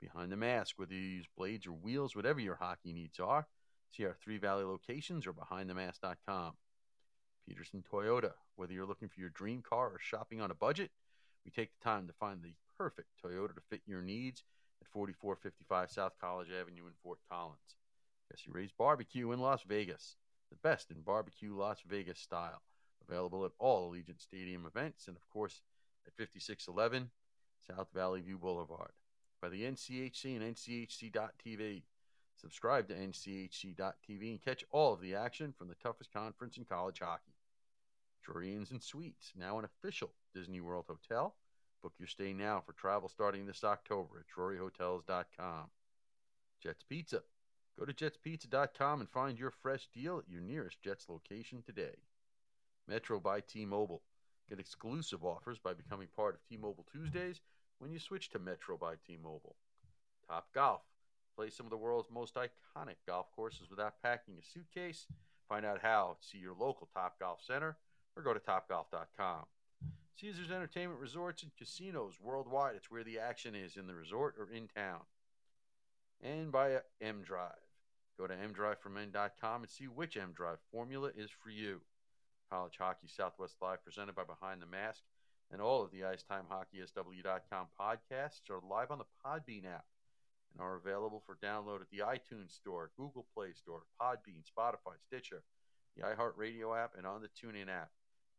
Behind 0.00 0.32
the 0.32 0.36
mask, 0.36 0.80
whether 0.80 0.94
you 0.94 1.00
use 1.00 1.26
blades 1.36 1.68
or 1.68 1.72
wheels, 1.72 2.16
whatever 2.16 2.40
your 2.40 2.56
hockey 2.56 2.92
needs 2.92 3.20
are, 3.20 3.46
see 3.92 4.04
our 4.04 4.16
three 4.20 4.38
Valley 4.38 4.64
locations 4.64 5.28
or 5.28 5.32
behindthemask.com. 5.32 6.54
Peterson 7.48 7.84
Toyota, 7.88 8.32
whether 8.56 8.72
you're 8.72 8.84
looking 8.84 9.10
for 9.10 9.20
your 9.20 9.30
dream 9.30 9.62
car 9.62 9.90
or 9.90 10.00
shopping 10.00 10.40
on 10.40 10.50
a 10.50 10.56
budget, 10.56 10.90
we 11.44 11.52
take 11.52 11.70
the 11.70 11.84
time 11.84 12.08
to 12.08 12.12
find 12.12 12.42
the 12.42 12.54
perfect 12.80 13.08
Toyota 13.22 13.54
to 13.54 13.60
fit 13.68 13.82
your 13.84 14.00
needs 14.00 14.42
at 14.80 14.88
4455 14.88 15.90
South 15.90 16.12
College 16.18 16.48
Avenue 16.48 16.86
in 16.86 16.94
Fort 17.02 17.18
Collins. 17.30 17.76
Jesse 18.30 18.50
Ray's 18.50 18.72
Barbecue 18.72 19.32
in 19.32 19.38
Las 19.38 19.64
Vegas, 19.68 20.16
the 20.50 20.56
best 20.66 20.90
in 20.90 21.02
barbecue 21.02 21.54
Las 21.54 21.82
Vegas 21.86 22.18
style. 22.18 22.62
Available 23.06 23.44
at 23.44 23.50
all 23.58 23.92
Allegiant 23.92 24.22
Stadium 24.22 24.64
events 24.64 25.08
and, 25.08 25.16
of 25.18 25.28
course, 25.28 25.60
at 26.06 26.14
5611 26.14 27.10
South 27.68 27.88
Valley 27.94 28.22
View 28.22 28.38
Boulevard. 28.38 28.92
By 29.42 29.50
the 29.50 29.64
NCHC 29.64 30.40
and 30.40 30.56
NCHC.TV. 30.56 31.82
Subscribe 32.40 32.88
to 32.88 32.94
NCHC.TV 32.94 34.30
and 34.30 34.42
catch 34.42 34.64
all 34.70 34.94
of 34.94 35.02
the 35.02 35.14
action 35.14 35.52
from 35.52 35.68
the 35.68 35.74
toughest 35.82 36.14
conference 36.14 36.56
in 36.56 36.64
college 36.64 37.00
hockey. 37.00 37.34
Inns 38.42 38.70
and 38.70 38.82
Suites, 38.82 39.32
now 39.36 39.58
an 39.58 39.66
official 39.66 40.12
Disney 40.32 40.62
World 40.62 40.86
hotel. 40.88 41.34
Book 41.82 41.94
your 41.98 42.08
stay 42.08 42.32
now 42.32 42.62
for 42.64 42.72
travel 42.72 43.08
starting 43.08 43.46
this 43.46 43.64
October 43.64 44.20
at 44.20 44.26
druryhotels.com. 44.36 45.70
Jets 46.62 46.84
Pizza. 46.88 47.22
Go 47.78 47.86
to 47.86 47.94
jetspizza.com 47.94 49.00
and 49.00 49.08
find 49.08 49.38
your 49.38 49.50
fresh 49.50 49.88
deal 49.94 50.18
at 50.18 50.28
your 50.28 50.42
nearest 50.42 50.82
Jets 50.82 51.08
location 51.08 51.62
today. 51.62 51.96
Metro 52.86 53.18
by 53.18 53.40
T-Mobile. 53.40 54.02
Get 54.48 54.60
exclusive 54.60 55.24
offers 55.24 55.58
by 55.58 55.72
becoming 55.72 56.08
part 56.14 56.34
of 56.34 56.44
T-Mobile 56.48 56.86
Tuesdays 56.92 57.40
when 57.78 57.90
you 57.90 57.98
switch 57.98 58.28
to 58.30 58.38
Metro 58.38 58.76
by 58.76 58.94
T-Mobile. 59.06 59.56
Top 60.28 60.48
Golf. 60.54 60.82
Play 61.36 61.48
some 61.48 61.64
of 61.64 61.70
the 61.70 61.78
world's 61.78 62.10
most 62.10 62.34
iconic 62.34 62.96
golf 63.06 63.26
courses 63.34 63.70
without 63.70 64.02
packing 64.02 64.34
a 64.38 64.44
suitcase. 64.44 65.06
Find 65.48 65.64
out 65.64 65.80
how. 65.80 66.16
See 66.20 66.38
your 66.38 66.52
local 66.52 66.88
Top 66.92 67.18
Golf 67.18 67.40
Center 67.42 67.78
or 68.16 68.22
go 68.22 68.34
to 68.34 68.40
topgolf.com. 68.40 69.46
Caesars 70.18 70.50
Entertainment 70.50 71.00
Resorts 71.00 71.42
and 71.42 71.52
Casinos 71.56 72.14
worldwide. 72.20 72.76
It's 72.76 72.90
where 72.90 73.04
the 73.04 73.18
action 73.18 73.54
is 73.54 73.76
in 73.76 73.86
the 73.86 73.94
resort 73.94 74.34
or 74.38 74.50
in 74.50 74.68
town. 74.68 75.00
And 76.22 76.52
by 76.52 76.78
M 77.00 77.22
Drive. 77.22 77.52
Go 78.18 78.26
to 78.26 78.34
mdriveformen.com 78.34 79.62
and 79.62 79.70
see 79.70 79.86
which 79.86 80.16
M 80.16 80.32
Drive 80.34 80.58
formula 80.70 81.10
is 81.16 81.30
for 81.30 81.50
you. 81.50 81.80
College 82.50 82.76
Hockey 82.78 83.06
Southwest 83.08 83.56
Live 83.62 83.82
presented 83.82 84.14
by 84.14 84.24
Behind 84.24 84.60
the 84.60 84.66
Mask 84.66 85.02
and 85.52 85.60
all 85.60 85.82
of 85.82 85.90
the 85.90 86.00
IcetimeHockeySW.com 86.00 87.66
podcasts 87.78 88.50
are 88.50 88.60
live 88.68 88.90
on 88.90 88.98
the 88.98 89.04
Podbean 89.24 89.66
app 89.66 89.84
and 90.52 90.60
are 90.62 90.76
available 90.76 91.22
for 91.24 91.38
download 91.42 91.80
at 91.80 91.90
the 91.90 91.98
iTunes 91.98 92.52
Store, 92.52 92.90
Google 92.96 93.26
Play 93.34 93.52
Store, 93.52 93.82
Podbean, 94.00 94.42
Spotify, 94.44 94.94
Stitcher, 95.06 95.42
the 95.96 96.02
iHeartRadio 96.02 96.76
app, 96.76 96.92
and 96.96 97.06
on 97.06 97.22
the 97.22 97.28
TuneIn 97.28 97.68
app. 97.68 97.90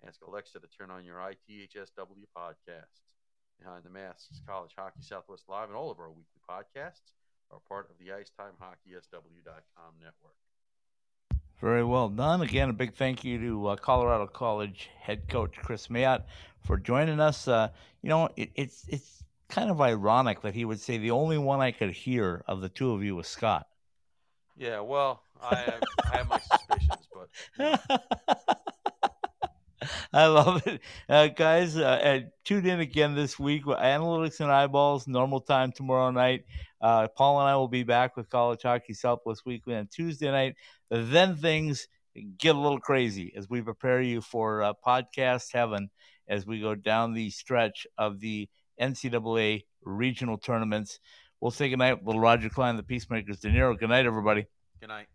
Ask 0.07 0.22
Alexa 0.28 0.60
to 0.60 0.68
turn 0.68 0.90
on 0.90 1.06
your 1.06 1.18
ITHSW 1.18 2.26
podcasts. 2.36 3.15
Behind 3.60 3.84
the 3.84 3.91
Masks, 3.91 4.41
College 4.48 4.72
Hockey 4.76 5.02
Southwest 5.02 5.44
Live, 5.48 5.69
and 5.69 5.78
all 5.78 5.91
of 5.91 5.99
our 5.99 6.10
weekly 6.10 6.41
podcasts 6.49 7.14
are 7.52 7.60
part 7.69 7.90
of 7.91 7.98
the 7.99 8.06
IcetimeHockeySW.com 8.06 9.94
network. 9.99 10.36
Very 11.60 11.84
well 11.84 12.10
done. 12.10 12.41
Again, 12.41 12.72
a 12.72 12.73
big 12.73 12.95
thank 12.95 13.23
you 13.23 13.38
to 13.38 13.68
uh, 13.68 13.76
Colorado 13.76 14.26
College 14.26 14.90
head 14.99 15.28
coach 15.28 15.56
Kris 15.57 15.88
Mayotte 15.88 16.23
for 16.60 16.78
joining 16.78 17.19
us. 17.19 17.48
Uh, 17.48 17.69
you 18.02 18.10
know, 18.10 18.30
it, 18.36 18.49
it's 18.56 18.84
it's 18.88 19.23
kind 19.48 19.69
of 19.69 19.80
ironic 19.80 20.41
that 20.41 20.56
he 20.56 20.65
would 20.65 20.80
say 20.80 20.98
the 20.98 21.11
only 21.11 21.38
one 21.38 21.60
I 21.60 21.69
could 21.69 21.91
hear 21.91 22.44
of 22.48 22.61
the 22.61 22.69
two 22.69 22.94
of 22.94 23.03
you 23.03 23.15
was 23.15 23.28
Scott. 23.28 23.68
Yeah, 24.57 24.80
well, 24.80 25.22
I 25.40 25.56
have, 25.56 25.84
I 26.11 26.18
have 26.18 26.30
my 26.30 26.40
suspicions, 26.40 27.07
but 27.14 27.30
you 27.60 27.65
know, 27.90 28.48
I 30.13 30.27
love 30.27 30.65
it, 30.68 30.81
uh, 31.09 31.27
guys. 31.27 31.77
Uh, 31.77 31.99
and 32.01 32.31
tune 32.43 32.65
in 32.65 32.80
again 32.80 33.15
this 33.15 33.39
week 33.39 33.65
with 33.65 33.77
Analytics 33.77 34.39
and 34.39 34.51
Eyeballs, 34.51 35.07
normal 35.07 35.41
time 35.41 35.72
tomorrow 35.72 36.11
night. 36.11 36.45
Uh, 36.81 37.07
Paul 37.07 37.39
and 37.39 37.49
I 37.49 37.55
will 37.55 37.68
be 37.68 37.84
back 37.84 38.18
with 38.18 38.30
College 38.30 38.63
Hockey 38.63 38.93
Southwest 38.93 39.43
Weekly 39.45 39.76
on 39.76 39.88
Tuesday 39.88 40.31
night. 40.31 40.55
Then 40.89 41.35
things 41.35 41.88
get 42.38 42.55
a 42.55 42.59
little 42.59 42.80
crazy 42.80 43.34
as 43.35 43.49
we 43.49 43.61
prepare 43.61 44.01
you 44.01 44.22
for 44.22 44.63
uh, 44.63 44.73
podcast 44.85 45.53
heaven 45.53 45.89
as 46.27 46.45
we 46.45 46.59
go 46.59 46.76
down 46.76 47.13
the 47.13 47.30
stretch 47.30 47.88
of 47.97 48.19
the 48.19 48.49
NCAA 48.80 49.63
regional 49.84 50.38
tournaments. 50.38 50.99
We'll 51.39 51.51
say 51.51 51.69
goodnight, 51.69 52.05
little 52.05 52.22
Roger 52.22 52.49
Klein, 52.49 52.77
the 52.77 52.84
Peacemakers, 52.84 53.39
De 53.39 53.49
Niro. 53.49 53.77
Good 53.77 53.89
night, 53.89 54.05
everybody. 54.05 54.45
good 54.80 54.89
night. 54.89 55.07